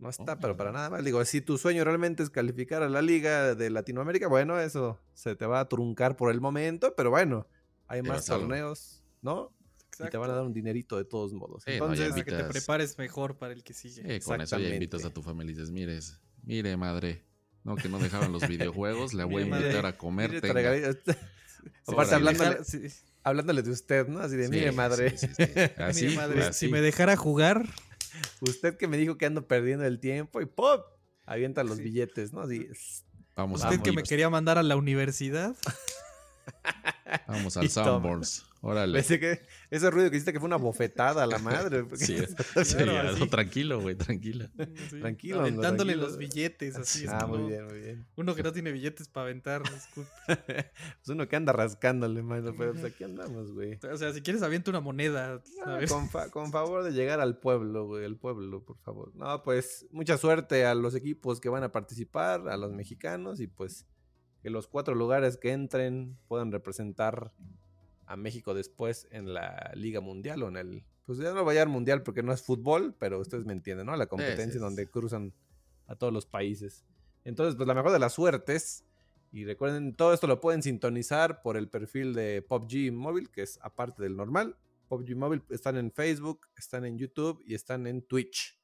No 0.00 0.10
está, 0.10 0.38
pero 0.40 0.56
para 0.56 0.72
nada 0.72 0.90
mal. 0.90 1.04
Digo, 1.04 1.24
si 1.24 1.40
tu 1.40 1.56
sueño 1.56 1.84
realmente 1.84 2.22
es 2.24 2.30
calificar 2.30 2.82
a 2.82 2.88
la 2.88 3.00
Liga 3.00 3.54
de 3.54 3.70
Latinoamérica, 3.70 4.26
bueno, 4.26 4.58
eso 4.58 4.98
se 5.14 5.36
te 5.36 5.46
va 5.46 5.60
a 5.60 5.68
truncar 5.68 6.16
por 6.16 6.32
el 6.32 6.40
momento, 6.40 6.94
pero 6.96 7.10
bueno, 7.10 7.46
hay 7.86 8.02
más 8.02 8.26
torneos, 8.26 9.04
¿no? 9.22 9.52
Y 10.00 10.08
te 10.10 10.16
van 10.16 10.30
a 10.30 10.34
dar 10.34 10.42
un 10.44 10.52
dinerito 10.52 10.96
de 10.96 11.04
todos 11.04 11.32
modos. 11.32 11.62
Sí, 11.64 11.78
no, 11.78 11.94
ya 11.94 12.06
Entonces, 12.06 12.08
Para 12.10 12.24
que 12.24 12.30
te 12.32 12.36
invitas- 12.38 12.52
prepares 12.52 12.98
mejor 12.98 13.38
para 13.38 13.52
el 13.52 13.62
que 13.62 13.72
sigue. 13.72 14.02
Sí, 14.18 14.24
con 14.26 14.40
eso 14.40 14.58
ya 14.58 14.68
invitas 14.74 15.04
a 15.04 15.10
tu 15.10 15.22
familia 15.22 15.52
y 15.52 15.54
dices, 15.54 15.70
mires, 15.70 16.20
mire 16.42 16.76
madre, 16.76 17.24
no 17.62 17.76
que 17.76 17.88
no 17.88 18.00
dejaban 18.00 18.32
los 18.32 18.42
videojuegos, 18.48 19.14
le 19.14 19.22
voy 19.22 19.44
a 19.44 19.46
invitar 19.46 19.86
a 19.86 19.96
comer. 19.96 20.40
mire, 21.64 21.72
tenga". 21.72 21.84
tragadito. 21.84 21.92
Aparte, 21.92 22.14
hablándole, 22.14 22.90
hablándole 23.22 23.62
de 23.62 23.70
usted, 23.70 24.08
¿no? 24.08 24.20
Así 24.20 24.36
de, 24.36 24.44
Sí, 24.44 24.50
mire, 24.50 24.72
madre, 24.72 25.16
sí, 25.16 25.26
sí. 25.28 25.42
Así, 25.78 26.04
Mire, 26.04 26.16
madre, 26.16 26.42
así. 26.44 26.66
si 26.66 26.72
me 26.72 26.80
dejara 26.80 27.16
jugar, 27.16 27.66
usted 28.40 28.76
que 28.76 28.86
me 28.88 28.96
dijo 28.96 29.16
que 29.18 29.26
ando 29.26 29.46
perdiendo 29.46 29.84
el 29.84 30.00
tiempo 30.00 30.40
y 30.40 30.46
¡pop! 30.46 30.84
Avienta 31.26 31.64
los 31.64 31.78
Sí. 31.78 31.84
billetes, 31.84 32.32
¿no? 32.32 32.42
Así, 32.42 32.68
Vamos, 33.36 33.62
usted 33.62 33.80
que 33.80 33.92
me 33.92 34.02
quería 34.02 34.28
mandar 34.30 34.58
a 34.58 34.62
la 34.62 34.76
universidad, 34.76 35.56
vamos 37.26 37.56
al 37.56 37.68
toma. 37.72 37.84
Sanborns. 37.84 38.44
Órale. 38.66 38.94
Pensé 38.94 39.20
que 39.20 39.42
ese 39.70 39.90
ruido 39.90 40.10
que 40.10 40.16
hiciste 40.16 40.32
que 40.32 40.40
fue 40.40 40.46
una 40.46 40.56
bofetada 40.56 41.22
a 41.22 41.26
la 41.26 41.38
madre. 41.38 41.84
Sí, 41.96 42.16
sí, 42.64 42.74
Claro, 42.76 43.16
no, 43.18 43.26
tranquilo, 43.28 43.80
güey, 43.82 43.94
tranquila. 43.94 44.50
sí, 44.90 45.00
Tranquilo, 45.00 45.40
aventándole 45.40 45.92
tranquilo. 45.92 46.06
los 46.06 46.16
billetes, 46.16 46.76
así 46.76 47.04
es 47.04 47.10
ah, 47.10 47.18
como 47.20 47.36
muy 47.36 47.50
bien, 47.50 47.66
muy 47.66 47.78
bien. 47.80 48.06
uno 48.16 48.34
que 48.34 48.42
no 48.42 48.52
tiene 48.52 48.72
billetes 48.72 49.08
para 49.08 49.26
aventar. 49.26 49.62
disculpe. 49.70 50.10
pues 50.26 51.08
uno 51.08 51.28
que 51.28 51.36
anda 51.36 51.52
rascándole, 51.52 52.22
mano, 52.22 52.54
pero 52.56 52.72
pues 52.72 52.84
aquí 52.84 53.04
andamos, 53.04 53.52
güey. 53.52 53.78
O 53.92 53.96
sea, 53.98 54.12
si 54.14 54.22
quieres 54.22 54.42
avienta 54.42 54.70
una 54.70 54.80
moneda. 54.80 55.42
Ah, 55.66 55.80
con, 55.86 56.08
fa- 56.08 56.30
con 56.30 56.50
favor 56.50 56.84
de 56.84 56.92
llegar 56.92 57.20
al 57.20 57.38
pueblo, 57.38 57.86
güey, 57.86 58.04
al 58.06 58.16
pueblo, 58.16 58.64
por 58.64 58.78
favor. 58.78 59.14
No, 59.14 59.42
pues 59.42 59.86
mucha 59.90 60.16
suerte 60.16 60.64
a 60.64 60.74
los 60.74 60.94
equipos 60.94 61.38
que 61.40 61.50
van 61.50 61.64
a 61.64 61.70
participar, 61.72 62.48
a 62.48 62.56
los 62.56 62.72
mexicanos 62.72 63.40
y 63.40 63.46
pues 63.46 63.86
que 64.42 64.48
los 64.50 64.68
cuatro 64.68 64.94
lugares 64.94 65.36
que 65.36 65.52
entren 65.52 66.16
puedan 66.28 66.50
representar 66.52 67.32
a 68.06 68.16
México 68.16 68.54
después 68.54 69.08
en 69.10 69.32
la 69.32 69.72
Liga 69.74 70.00
Mundial 70.00 70.42
o 70.42 70.48
en 70.48 70.56
el... 70.56 70.84
Pues 71.04 71.18
ya 71.18 71.32
no 71.32 71.44
vaya 71.44 71.62
al 71.62 71.68
Mundial 71.68 72.02
porque 72.02 72.22
no 72.22 72.32
es 72.32 72.42
fútbol, 72.42 72.94
pero 72.98 73.20
ustedes 73.20 73.44
me 73.44 73.52
entienden, 73.52 73.86
¿no? 73.86 73.96
La 73.96 74.06
competencia 74.06 74.60
donde 74.60 74.88
cruzan 74.88 75.34
a 75.86 75.96
todos 75.96 76.12
los 76.12 76.26
países. 76.26 76.84
Entonces, 77.24 77.56
pues 77.56 77.66
la 77.66 77.74
mejor 77.74 77.92
de 77.92 77.98
las 77.98 78.14
suertes. 78.14 78.84
Y 79.32 79.44
recuerden, 79.44 79.94
todo 79.96 80.14
esto 80.14 80.26
lo 80.26 80.40
pueden 80.40 80.62
sintonizar 80.62 81.42
por 81.42 81.56
el 81.56 81.68
perfil 81.68 82.14
de 82.14 82.40
PUBG 82.42 82.92
Móvil, 82.92 83.30
que 83.30 83.42
es 83.42 83.58
aparte 83.62 84.02
del 84.02 84.16
normal. 84.16 84.56
PUBG 84.88 85.16
Móvil 85.16 85.42
están 85.50 85.76
en 85.76 85.90
Facebook, 85.90 86.46
están 86.56 86.84
en 86.84 86.98
YouTube 86.98 87.42
y 87.44 87.54
están 87.54 87.86
en 87.86 88.02
Twitch. 88.02 88.58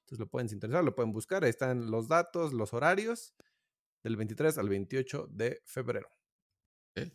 Entonces 0.00 0.18
lo 0.18 0.28
pueden 0.28 0.48
sintonizar, 0.48 0.84
lo 0.84 0.94
pueden 0.94 1.12
buscar. 1.12 1.44
Ahí 1.44 1.50
están 1.50 1.90
los 1.90 2.08
datos, 2.08 2.52
los 2.52 2.72
horarios 2.74 3.34
del 4.02 4.16
23 4.16 4.58
al 4.58 4.68
28 4.68 5.28
de 5.30 5.62
febrero. 5.64 6.08
Eh, 6.94 7.12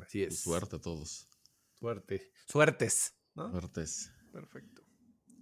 Así 0.00 0.22
es. 0.22 0.40
Suerte 0.40 0.76
a 0.76 0.78
todos. 0.80 1.28
Suerte. 1.74 2.30
Suertes. 2.46 3.14
¿no? 3.34 3.50
Suertes. 3.50 4.10
Perfecto. 4.32 4.82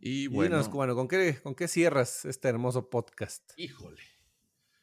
Y 0.01 0.25
Y 0.25 0.27
bueno. 0.27 0.57
dinos, 0.57 0.69
cubano, 0.69 0.95
¿con 0.95 1.09
qué, 1.09 1.39
¿con 1.43 1.55
qué 1.55 1.67
cierras 1.69 2.25
este 2.25 2.49
hermoso 2.49 2.91
podcast? 2.91 3.53
Híjole. 3.57 4.03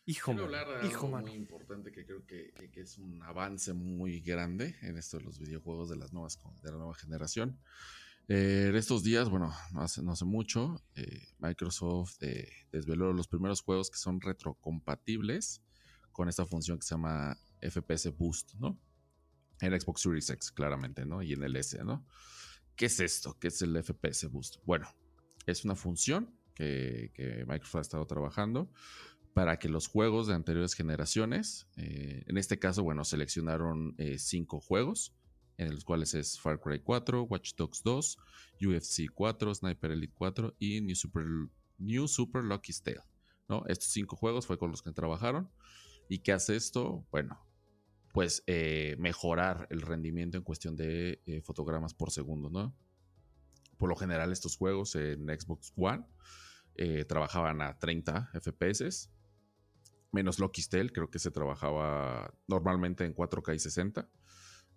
Hijo, 0.05 0.32
Quiero 0.32 0.45
hablar 0.45 0.67
de 0.82 0.89
algo 0.89 1.07
muy 1.19 1.34
importante 1.34 1.91
que 1.91 2.05
creo 2.05 2.26
que, 2.26 2.51
que- 2.53 2.72
que 2.72 2.82
es 2.82 2.97
un 2.97 3.22
avance 3.22 3.72
muy 3.74 4.19
grande 4.22 4.76
en 4.82 4.97
esto 4.97 5.17
de 5.19 5.24
los 5.24 5.38
videojuegos 5.38 5.89
de 5.89 5.95
las 5.95 6.11
nuevas 6.11 6.39
de 6.63 6.72
la 6.72 6.78
nueva 6.78 6.95
generación. 6.95 7.59
Eh, 8.28 8.72
estos 8.76 9.03
días, 9.03 9.30
bueno, 9.30 9.53
no 9.74 9.82
hace, 9.82 10.01
no 10.01 10.13
hace 10.13 10.26
mucho, 10.26 10.82
eh, 10.95 11.28
Microsoft 11.39 12.17
eh, 12.22 12.49
desveló 12.72 13.13
los 13.13 13.28
primeros 13.28 13.61
juegos 13.61 13.91
que 13.91 13.97
son 13.97 14.19
retrocompatibles 14.22 15.61
con 16.11 16.30
esta 16.30 16.45
función 16.45 16.80
que 16.80 16.86
se 16.86 16.95
llama 16.95 17.38
FPS 17.61 18.09
Boost, 18.09 18.55
¿no? 18.55 18.80
En 19.62 19.80
Xbox 19.80 20.01
Series 20.01 20.30
X, 20.30 20.51
claramente, 20.51 21.05
¿no? 21.05 21.22
Y 21.22 21.34
en 21.34 21.43
el 21.43 21.55
S, 21.55 21.84
¿no? 21.84 22.05
¿Qué 22.76 22.88
es 22.88 22.99
esto? 22.99 23.38
¿Qué 23.39 23.47
es 23.47 23.62
el 23.62 23.82
FPS 23.82 24.28
Boost? 24.30 24.57
Bueno, 24.66 24.88
es 25.45 25.64
una 25.64 25.76
función 25.76 26.36
que, 26.55 27.12
que 27.14 27.45
Microsoft 27.47 27.76
ha 27.76 27.82
estado 27.82 28.07
trabajando 28.07 28.72
para 29.34 29.59
que 29.59 29.70
los 29.70 29.88
juegos 29.88 30.28
de 30.28 30.34
anteriores 30.34 30.74
generaciones, 30.74 31.68
eh, 31.78 32.24
en 32.28 32.38
este 32.38 32.59
caso, 32.59 32.84
bueno, 32.84 33.03
seleccionaron 33.05 33.95
eh, 33.97 34.18
cinco 34.18 34.59
juegos, 34.59 35.14
en 35.57 35.74
los 35.74 35.86
cuales 35.86 36.14
es 36.14 36.39
Far 36.39 36.59
Cry 36.59 36.80
4, 36.80 37.24
Watch 37.24 37.53
Dogs 37.55 37.82
2, 37.84 38.18
UFC 38.62 39.09
4, 39.14 39.55
Sniper 39.55 39.91
Elite 39.91 40.14
4 40.16 40.55
y 40.59 40.82
New 40.82 40.95
Super, 40.95 41.26
New 41.78 42.07
Super 42.07 42.43
Lucky 42.43 42.74
Tale. 42.74 43.03
¿no? 43.47 43.64
Estos 43.68 43.89
cinco 43.89 44.16
juegos 44.16 44.47
fue 44.47 44.57
con 44.57 44.72
los 44.72 44.82
que 44.82 44.91
trabajaron. 44.91 45.49
¿Y 46.09 46.20
qué 46.20 46.34
hace 46.34 46.55
esto? 46.55 47.05
Bueno, 47.12 47.39
pues 48.14 48.43
eh, 48.47 48.95
mejorar 48.99 49.68
el 49.70 49.82
rendimiento 49.82 50.38
en 50.38 50.43
cuestión 50.43 50.76
de 50.76 51.22
eh, 51.26 51.41
fotogramas 51.41 51.93
por 51.93 52.12
segundo, 52.12 52.49
¿no? 52.49 52.76
Por 53.78 53.89
lo 53.89 53.95
general, 53.95 54.32
estos 54.32 54.57
juegos 54.57 54.95
en 54.95 55.28
Xbox 55.28 55.74
One 55.76 56.05
eh, 56.76 57.05
trabajaban 57.05 57.62
a 57.62 57.80
30 57.80 58.32
FPS, 58.39 59.09
menos 60.12 60.39
Lucky 60.39 60.64
Tale, 60.64 60.91
creo 60.91 61.09
que 61.09 61.20
se 61.20 61.32
trabajaba 61.32 62.34
normalmente 62.47 63.05
en 63.05 63.16
4K 63.16 63.55
y 63.55 63.59
60. 63.59 64.09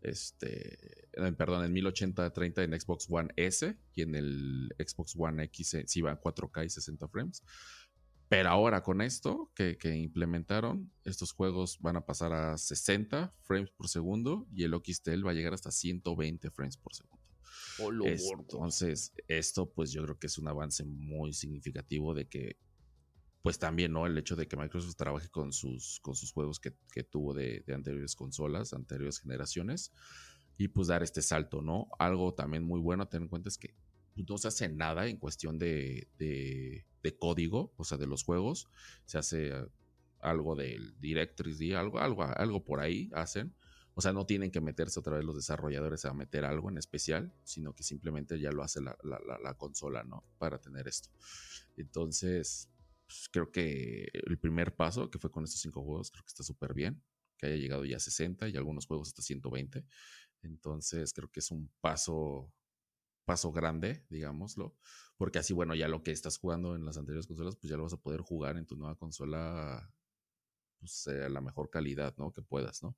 Este, 0.01 1.09
eh, 1.13 1.33
perdón, 1.33 1.65
en 1.65 1.73
1080 1.73 2.31
30 2.31 2.63
en 2.63 2.79
Xbox 2.79 3.07
One 3.09 3.33
S 3.37 3.77
y 3.95 4.03
en 4.03 4.15
el 4.15 4.75
Xbox 4.79 5.15
One 5.17 5.45
X 5.45 5.69
se, 5.69 5.89
se 5.89 5.99
iba 5.99 6.11
en 6.11 6.19
4K 6.19 6.67
y 6.67 6.69
60 6.69 7.09
frames. 7.09 7.43
Pero 8.29 8.49
ahora 8.49 8.83
con 8.83 9.01
esto 9.01 9.53
que, 9.55 9.77
que 9.79 9.97
implementaron, 9.97 10.93
estos 11.05 11.33
juegos 11.33 11.79
van 11.81 11.97
a 11.97 12.07
pasar 12.07 12.33
a 12.33 12.57
60 12.59 13.35
frames 13.43 13.71
por 13.71 13.89
segundo 13.89 14.47
y 14.53 14.65
el 14.65 14.75
Oquistel 14.75 15.27
va 15.27 15.31
a 15.33 15.35
llegar 15.35 15.55
hasta 15.55 15.71
120 15.71 16.51
frames 16.51 16.77
por 16.77 16.95
segundo. 16.95 17.23
Es- 18.07 18.23
entonces, 18.55 19.13
esto 19.29 19.71
pues 19.73 19.93
yo 19.93 20.03
creo 20.05 20.19
que 20.19 20.27
es 20.27 20.39
un 20.39 20.49
avance 20.49 20.85
muy 20.85 21.33
significativo 21.33 22.15
de 22.15 22.27
que, 22.29 22.57
pues 23.43 23.59
también, 23.59 23.93
¿no? 23.93 24.07
El 24.07 24.17
hecho 24.17 24.37
de 24.37 24.49
que 24.49 24.57
Microsoft 24.57 24.97
trabaje 24.97 25.29
con 25.29 25.53
sus, 25.53 26.01
con 26.01 26.15
sus 26.15 26.33
juegos 26.33 26.59
que, 26.61 26.75
que 26.93 27.05
tuvo 27.05 27.35
de, 27.35 27.63
de 27.67 27.75
anteriores 27.75 28.15
consolas, 28.17 28.73
anteriores 28.73 29.21
generaciones, 29.21 29.93
y 30.57 30.69
pues 30.69 30.89
dar 30.89 31.03
este 31.03 31.21
salto, 31.21 31.61
¿no? 31.63 31.89
Algo 31.99 32.33
también 32.35 32.63
muy 32.65 32.81
bueno 32.81 33.03
a 33.03 33.09
tener 33.09 33.25
en 33.25 33.29
cuenta 33.29 33.49
es 33.51 33.59
que 33.59 33.75
no 34.23 34.39
se 34.39 34.49
hace 34.49 34.69
nada 34.69 35.07
en 35.09 35.17
cuestión 35.17 35.59
de, 35.59 36.09
de, 36.19 36.85
código, 37.19 37.73
o 37.77 37.85
sea, 37.85 37.99
de 37.99 38.07
los 38.07 38.23
juegos, 38.25 38.69
se 39.05 39.19
hace 39.19 39.49
eh, 39.49 39.67
algo 40.21 40.55
del 40.55 40.99
Directory, 41.01 41.75
algo, 41.75 41.99
algo, 41.99 42.23
algo 42.25 42.65
por 42.65 42.81
ahí 42.81 43.11
hacen. 43.13 43.55
O 43.97 44.01
sea, 44.01 44.13
no 44.13 44.27
tienen 44.27 44.51
que 44.51 44.61
meterse 44.61 44.99
otra 44.99 45.17
vez 45.17 45.25
los 45.25 45.37
desarrolladores 45.37 46.05
a 46.05 46.15
meter 46.15 46.45
algo 46.45 46.69
en 46.71 46.79
especial, 46.79 47.33
sino 47.45 47.75
que 47.75 47.85
simplemente 47.85 48.41
ya 48.41 48.51
lo 48.51 48.63
hace 48.65 48.81
la, 48.81 48.97
la- 49.05 49.21
la- 49.27 49.39
la 49.39 49.55
consola, 49.55 50.03
¿no? 50.03 50.25
Para 50.39 50.59
tener 50.61 50.89
esto. 50.89 51.11
Entonces, 51.77 52.71
pues, 53.07 53.29
creo 53.31 53.51
que 53.51 54.09
el 54.13 54.39
primer 54.39 54.75
paso, 54.75 55.11
que 55.11 55.19
fue 55.19 55.31
con 55.31 55.45
estos 55.45 55.61
cinco 55.61 55.83
juegos, 55.83 56.11
creo 56.11 56.25
que 56.25 56.29
está 56.31 56.43
súper 56.43 56.75
bien. 56.75 57.03
Que 57.37 57.47
haya 57.47 57.57
llegado 57.57 57.85
ya 57.85 57.97
a 57.97 58.01
60 58.01 58.49
y 58.49 58.57
algunos 58.57 58.87
juegos 58.87 59.09
hasta 59.09 59.23
120. 59.23 59.85
Entonces, 60.43 61.13
creo 61.13 61.29
que 61.31 61.41
es 61.41 61.51
un 61.51 61.71
paso, 61.81 62.53
paso 63.25 63.53
grande, 63.53 64.05
digámoslo. 64.11 64.77
Porque 65.17 65.39
así, 65.39 65.53
bueno, 65.53 65.75
ya 65.75 65.89
lo 65.89 66.03
que 66.03 66.11
estás 66.11 66.39
jugando 66.39 66.75
en 66.75 66.85
las 66.85 66.97
anteriores 66.97 67.27
consolas, 67.27 67.57
pues 67.57 67.71
ya 67.71 67.77
lo 67.77 67.85
vas 67.85 67.93
a 67.93 68.01
poder 68.01 68.21
jugar 68.21 68.57
en 68.57 68.67
tu 68.67 68.77
nueva 68.77 68.97
consola 68.97 69.93
pues, 70.81 71.07
eh, 71.07 71.25
a 71.25 71.29
la 71.29 71.41
mejor 71.41 71.71
calidad, 71.71 72.15
¿no? 72.19 72.33
Que 72.33 72.43
puedas, 72.43 72.83
¿no? 72.83 72.97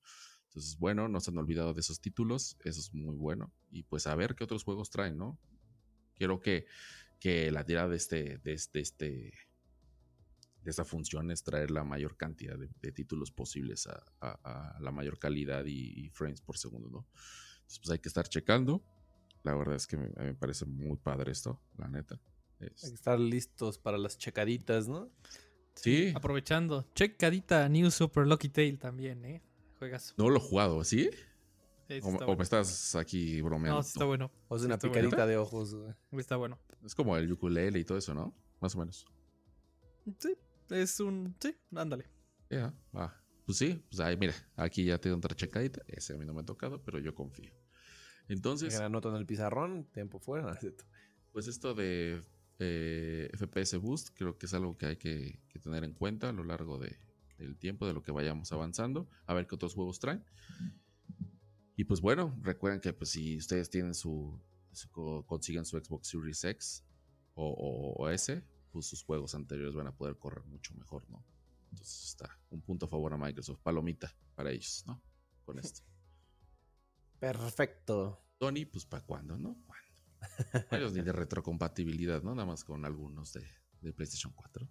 Entonces, 0.49 0.79
bueno, 0.79 1.09
no 1.09 1.21
se 1.21 1.31
han 1.31 1.39
olvidado 1.39 1.75
de 1.75 1.81
esos 1.81 2.01
títulos, 2.01 2.57
eso 2.65 2.81
es 2.81 2.95
muy 2.95 3.17
bueno. 3.17 3.53
Y 3.71 3.83
pues 3.83 4.07
a 4.07 4.15
ver 4.15 4.35
qué 4.35 4.45
otros 4.45 4.65
juegos 4.65 4.91
traen, 4.91 5.19
¿no? 5.19 5.39
Quiero 6.15 6.41
que, 6.41 6.67
que 7.21 7.51
la 7.51 7.65
tirada 7.65 7.89
de 7.89 7.97
este, 7.97 8.39
de 8.39 8.55
este, 8.55 8.81
este, 8.81 9.33
de 10.63 10.71
esta 10.71 10.85
función 10.85 11.31
es 11.31 11.43
traer 11.43 11.71
la 11.71 11.85
mayor 11.85 12.17
cantidad 12.17 12.57
de, 12.59 12.93
títulos 12.93 13.31
posibles 13.31 13.87
a 14.21 14.79
la 14.81 14.91
mayor 14.91 15.19
calidad 15.19 15.67
y, 15.67 16.07
y 16.07 16.11
frames 16.11 16.41
por 16.41 16.57
segundo, 16.57 16.89
¿no? 16.89 17.07
Entonces, 17.67 17.79
pues 17.81 17.91
hay 17.91 17.99
que 17.99 18.09
estar 18.09 18.29
checando. 18.29 18.83
La 19.47 19.55
verdad 19.55 19.77
es 19.77 19.87
que 19.87 19.97
me, 19.97 20.09
me 20.09 20.35
parece 20.35 20.67
muy 20.67 20.97
padre 20.97 21.31
esto, 21.31 21.61
la 21.79 21.87
neta. 21.89 22.21
Es- 22.59 22.83
Hay 22.85 22.91
que 22.91 22.95
estar 22.97 23.21
listos 23.21 23.79
para 23.79 23.97
las 23.97 24.19
checaditas, 24.19 24.89
¿no? 24.89 25.09
sí, 25.75 26.13
Aprovechando. 26.17 26.85
Checadita 26.95 27.69
New 27.69 27.91
Super 27.93 28.27
Lucky 28.27 28.49
Tail 28.49 28.79
también, 28.79 29.25
¿eh? 29.25 29.43
Juegas. 29.79 30.15
no 30.17 30.29
lo 30.31 30.39
he 30.39 30.41
jugado, 30.41 30.83
¿sí? 30.85 31.11
Sí, 31.89 32.01
O, 32.03 32.35
me 32.37 32.43
estás 32.43 32.97
aquí 32.97 33.41
bromeando. 33.43 33.77
No, 33.77 33.83
sí 33.85 33.91
está 33.93 34.05
bueno. 34.05 34.33
O 34.49 34.57
es 34.57 34.63
Sí, 34.63 34.67
una 34.67 34.75
está 34.75 34.89
picadita 34.89 35.17
bueno. 35.17 35.27
de 35.31 35.37
ojos, 35.37 35.75
güey. 35.77 35.95
Está 36.19 36.35
bueno. 36.37 36.59
Es 36.85 36.95
como 36.97 37.17
el 37.17 37.31
ukulele 37.31 37.79
y 37.79 37.85
todo 37.85 37.99
eso, 37.99 38.13
¿no? 38.15 38.35
Más 38.61 38.75
o 38.75 38.79
menos. 38.81 39.07
Sí, 40.19 40.35
es 40.71 40.99
un... 40.99 41.37
Sí, 41.41 41.55
ándale. 41.75 42.09
Ya, 42.51 42.75
va. 42.97 43.23
Pues 43.45 43.59
sí, 43.59 43.81
pues 43.89 44.01
ahí, 44.01 44.17
mira, 44.17 44.35
aquí 44.57 44.85
ya 44.85 44.99
tengo 44.99 45.17
otra 45.19 45.37
checadita. 45.37 45.83
Ese 45.87 46.15
a 46.15 46.17
mí 46.17 46.25
no 46.27 46.35
me 46.35 46.41
ha 46.41 46.45
tocado, 46.45 46.83
pero 46.83 46.99
yo 46.99 47.15
confío. 47.15 47.53
Entonces, 48.29 48.79
la 48.79 48.89
nota 48.89 49.09
en 49.11 49.17
el 49.17 49.27
pizarrón, 49.27 49.85
tiempo 49.93 50.19
fuera. 50.19 50.59
pues 51.33 51.47
esto 51.49 51.75
de 51.75 52.23
eh, 52.59 53.31
FPS 53.35 53.77
Boost, 53.79 54.11
creo 54.15 54.37
que 54.39 54.47
es 54.47 54.55
algo 54.55 54.77
que 54.77 54.87
hay 54.87 54.97
que, 54.97 55.41
que 55.49 55.59
tener 55.59 55.85
en 55.85 55.93
cuenta 55.93 56.31
a 56.31 56.33
lo 56.33 56.43
largo 56.45 56.79
de, 56.79 56.99
del 57.39 57.57
tiempo, 57.59 57.87
de 57.87 57.93
lo 57.93 58.03
que 58.03 58.11
vayamos 58.13 58.51
avanzando, 58.53 59.09
a 59.27 59.35
ver 59.35 59.47
qué 59.47 59.55
otros 59.55 59.75
juegos 59.75 59.99
traen. 60.01 60.25
Y 61.77 61.85
pues 61.85 62.01
bueno, 62.01 62.35
recuerden 62.43 62.81
que 62.81 62.93
pues, 62.93 63.11
si 63.11 63.37
ustedes 63.37 63.69
tienen 63.69 63.95
su, 63.95 64.41
su- 64.73 64.89
consiguen 65.27 65.65
su 65.67 65.79
Xbox 65.79 66.09
Series 66.09 66.43
X 66.45 66.85
o, 67.35 67.47
o- 67.51 67.93
o 68.03 68.09
S, 68.09 68.43
pues 68.73 68.87
sus 68.87 69.03
juegos 69.03 69.35
anteriores 69.35 69.75
van 69.75 69.87
a 69.87 69.95
poder 69.95 70.17
correr 70.19 70.45
mucho 70.47 70.75
mejor, 70.75 71.09
¿no? 71.11 71.23
Entonces 71.71 72.05
está 72.07 72.39
un 72.51 72.63
punto 72.63 72.87
a 72.87 72.89
favor 72.89 73.13
a 73.13 73.19
Microsoft, 73.19 73.61
palomita 73.63 74.15
para 74.35 74.51
ellos, 74.51 74.85
¿no? 74.87 75.03
Con 75.45 75.59
esto. 75.59 75.83
Perfecto. 77.19 78.23
Sony, 78.39 78.67
pues 78.71 78.85
para 78.87 79.05
cuándo, 79.05 79.39
¿no? 79.39 79.57
¿Cuándo? 79.67 80.67
Ellos 80.77 80.93
ni 80.93 81.03
de 81.03 81.13
retrocompatibilidad, 81.13 82.23
¿no? 82.23 82.35
Nada 82.35 82.47
más 82.47 82.65
con 82.65 82.85
algunos 82.85 83.33
de, 83.33 83.47
de 83.81 83.93
PlayStation 83.93 84.33
4. 84.35 84.69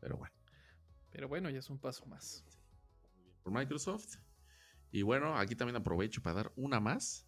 Pero 0.00 0.16
bueno. 0.16 0.34
Pero 1.10 1.28
bueno, 1.28 1.50
ya 1.50 1.58
es 1.58 1.70
un 1.70 1.78
paso 1.78 2.06
más. 2.06 2.44
por 3.42 3.52
Microsoft. 3.52 4.16
Y 4.90 5.02
bueno, 5.02 5.36
aquí 5.36 5.54
también 5.56 5.76
aprovecho 5.76 6.22
para 6.22 6.34
dar 6.36 6.52
una 6.56 6.80
más. 6.80 7.26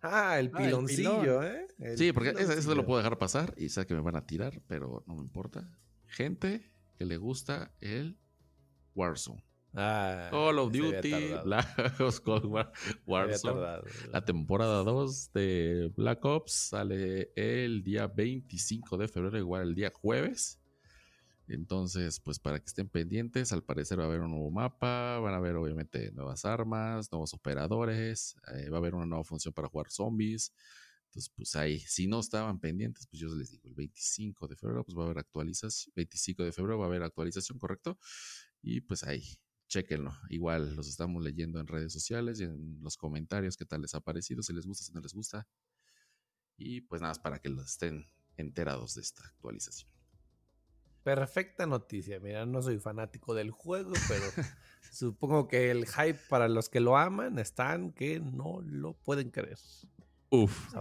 Ah, 0.00 0.38
el 0.38 0.50
Ah, 0.52 0.58
el 0.60 0.66
piloncillo, 0.66 1.20
pilón. 1.20 1.44
¿eh? 1.46 1.66
El 1.78 1.98
sí, 1.98 2.12
porque 2.12 2.30
esa, 2.30 2.54
esa 2.54 2.74
lo 2.74 2.84
puedo 2.84 2.98
dejar 2.98 3.16
pasar 3.18 3.54
y 3.56 3.68
sé 3.70 3.86
que 3.86 3.94
me 3.94 4.00
van 4.00 4.16
a 4.16 4.26
tirar, 4.26 4.60
pero 4.66 5.02
no 5.06 5.14
me 5.16 5.22
importa. 5.22 5.78
Gente 6.06 6.70
que 6.96 7.04
le 7.04 7.16
gusta 7.16 7.74
el 7.80 8.18
Warzone. 8.94 9.42
Ah, 9.76 10.28
Call 10.30 10.58
of 10.58 10.72
Duty, 10.72 11.34
Black 11.44 11.66
Ops 12.00 12.20
Cold 12.20 12.44
War, 12.44 12.72
Warzone. 13.06 13.82
La 14.12 14.24
temporada 14.24 14.84
2 14.84 15.32
de 15.32 15.92
Black 15.96 16.24
Ops 16.24 16.52
sale 16.52 17.32
el 17.34 17.82
día 17.82 18.06
25 18.06 18.96
de 18.96 19.08
febrero, 19.08 19.38
igual 19.38 19.62
el 19.62 19.74
día 19.74 19.92
jueves. 19.92 20.60
Entonces, 21.46 22.20
pues 22.20 22.38
para 22.38 22.58
que 22.58 22.66
estén 22.66 22.88
pendientes, 22.88 23.52
al 23.52 23.62
parecer 23.62 23.98
va 23.98 24.04
a 24.04 24.06
haber 24.06 24.20
un 24.20 24.30
nuevo 24.30 24.50
mapa, 24.50 25.18
van 25.18 25.34
a 25.34 25.38
haber 25.38 25.56
obviamente 25.56 26.10
nuevas 26.12 26.44
armas, 26.44 27.10
nuevos 27.12 27.34
operadores, 27.34 28.36
eh, 28.54 28.70
va 28.70 28.76
a 28.76 28.80
haber 28.80 28.94
una 28.94 29.06
nueva 29.06 29.24
función 29.24 29.52
para 29.52 29.68
jugar 29.68 29.90
zombies. 29.90 30.54
Entonces, 31.06 31.32
pues 31.36 31.54
ahí, 31.56 31.80
si 31.80 32.06
no 32.06 32.20
estaban 32.20 32.58
pendientes, 32.60 33.06
pues 33.06 33.20
yo 33.20 33.28
les 33.34 33.50
digo, 33.50 33.68
el 33.68 33.74
25 33.74 34.48
de 34.48 34.56
febrero, 34.56 34.84
pues 34.84 34.96
va 34.96 35.02
a 35.02 35.04
haber 35.06 35.18
actualización, 35.18 35.92
25 35.94 36.44
de 36.44 36.52
febrero 36.52 36.78
va 36.78 36.86
a 36.86 36.88
haber 36.88 37.02
actualización, 37.02 37.58
¿correcto? 37.58 37.98
Y 38.62 38.80
pues 38.80 39.04
ahí, 39.04 39.22
chequenlo. 39.74 40.16
Igual 40.28 40.76
los 40.76 40.88
estamos 40.88 41.22
leyendo 41.22 41.58
en 41.58 41.66
redes 41.66 41.92
sociales 41.92 42.40
y 42.40 42.44
en 42.44 42.78
los 42.80 42.96
comentarios 42.96 43.56
qué 43.56 43.64
tal 43.64 43.82
les 43.82 43.94
ha 43.94 44.00
parecido, 44.00 44.42
si 44.42 44.52
les 44.52 44.66
gusta, 44.66 44.84
si 44.84 44.92
no 44.92 45.00
les 45.00 45.12
gusta. 45.12 45.46
Y 46.56 46.82
pues 46.82 47.00
nada 47.02 47.10
más 47.10 47.18
para 47.18 47.40
que 47.40 47.48
los 47.48 47.72
estén 47.72 48.06
enterados 48.36 48.94
de 48.94 49.02
esta 49.02 49.26
actualización. 49.26 49.90
Perfecta 51.02 51.66
noticia. 51.66 52.20
Mira, 52.20 52.46
no 52.46 52.62
soy 52.62 52.78
fanático 52.78 53.34
del 53.34 53.50
juego, 53.50 53.92
pero 54.08 54.24
supongo 54.92 55.48
que 55.48 55.70
el 55.70 55.86
hype 55.86 56.20
para 56.28 56.48
los 56.48 56.68
que 56.68 56.80
lo 56.80 56.96
aman 56.96 57.38
están 57.38 57.92
que 57.92 58.20
no 58.20 58.60
lo 58.62 58.94
pueden 58.94 59.30
creer. 59.30 59.58
Uf. 60.30 60.74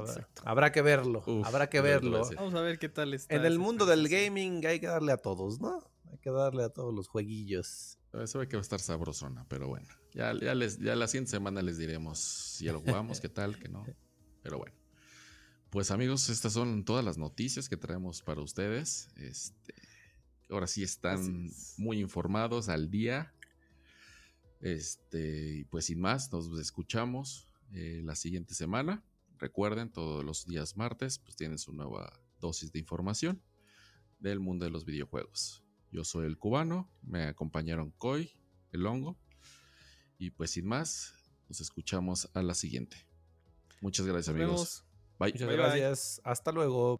Habrá, 0.45 0.71
que 0.71 0.81
verlo, 0.81 1.23
Uf, 1.27 1.45
habrá 1.45 1.69
que 1.69 1.81
verlo. 1.81 2.23
Vamos 2.35 2.55
a 2.55 2.61
ver 2.61 2.79
qué 2.79 2.89
tal 2.89 3.13
está. 3.13 3.35
En 3.35 3.45
el 3.45 3.59
mundo 3.59 3.85
del 3.85 4.07
gaming 4.07 4.65
hay 4.65 4.79
que 4.79 4.87
darle 4.87 5.11
a 5.11 5.17
todos, 5.17 5.59
¿no? 5.59 5.92
Hay 6.13 6.19
que 6.19 6.29
darle 6.29 6.63
a 6.63 6.69
todos 6.69 6.93
los 6.93 7.07
jueguillos. 7.07 7.97
Eso 8.13 8.37
ve 8.37 8.47
que 8.47 8.55
va 8.55 8.59
a 8.59 8.61
estar 8.61 8.79
sabrosona, 8.79 9.47
pero 9.49 9.67
bueno. 9.67 9.87
Ya, 10.13 10.31
ya, 10.39 10.53
les, 10.53 10.77
ya 10.77 10.95
la 10.95 11.07
siguiente 11.07 11.31
semana 11.31 11.63
les 11.63 11.79
diremos 11.79 12.19
si 12.19 12.65
ya 12.65 12.73
lo 12.73 12.81
jugamos, 12.81 13.19
qué 13.19 13.29
tal, 13.29 13.57
qué 13.57 13.67
no. 13.67 13.83
Pero 14.43 14.59
bueno. 14.59 14.75
Pues 15.71 15.89
amigos, 15.89 16.29
estas 16.29 16.53
son 16.53 16.85
todas 16.85 17.03
las 17.03 17.17
noticias 17.17 17.67
que 17.67 17.77
traemos 17.77 18.21
para 18.21 18.41
ustedes. 18.41 19.09
Este, 19.15 19.73
ahora 20.51 20.67
sí 20.67 20.83
están 20.83 21.47
es. 21.47 21.73
muy 21.79 21.99
informados 21.99 22.69
al 22.69 22.91
día. 22.91 23.33
Este, 24.61 25.55
y 25.55 25.63
pues 25.63 25.85
sin 25.85 25.99
más, 25.99 26.31
nos 26.31 26.59
escuchamos 26.59 27.49
eh, 27.71 28.01
la 28.03 28.13
siguiente 28.13 28.53
semana. 28.53 29.03
Recuerden, 29.39 29.91
todos 29.91 30.23
los 30.23 30.45
días 30.45 30.77
martes, 30.77 31.17
pues 31.17 31.35
tienen 31.35 31.57
su 31.57 31.73
nueva 31.73 32.21
dosis 32.39 32.71
de 32.71 32.77
información 32.77 33.41
del 34.19 34.39
mundo 34.39 34.65
de 34.65 34.71
los 34.71 34.85
videojuegos. 34.85 35.63
Yo 35.93 36.03
soy 36.03 36.25
el 36.25 36.39
cubano, 36.39 36.89
me 37.03 37.25
acompañaron 37.25 37.91
Coy, 37.91 38.31
el 38.71 38.87
hongo, 38.87 39.15
y 40.17 40.31
pues 40.31 40.49
sin 40.49 40.65
más, 40.65 41.13
nos 41.47 41.61
escuchamos 41.61 42.31
a 42.33 42.41
la 42.41 42.55
siguiente. 42.55 42.97
Muchas 43.79 44.07
gracias 44.07 44.35
Nos 44.35 44.43
amigos. 44.43 44.83
vemos. 44.83 44.85
Bye. 45.19 45.31
Muchas 45.33 45.47
Bye, 45.47 45.57
bye. 45.57 45.65
gracias. 45.65 46.21
Hasta 46.23 46.51
luego. 46.51 46.99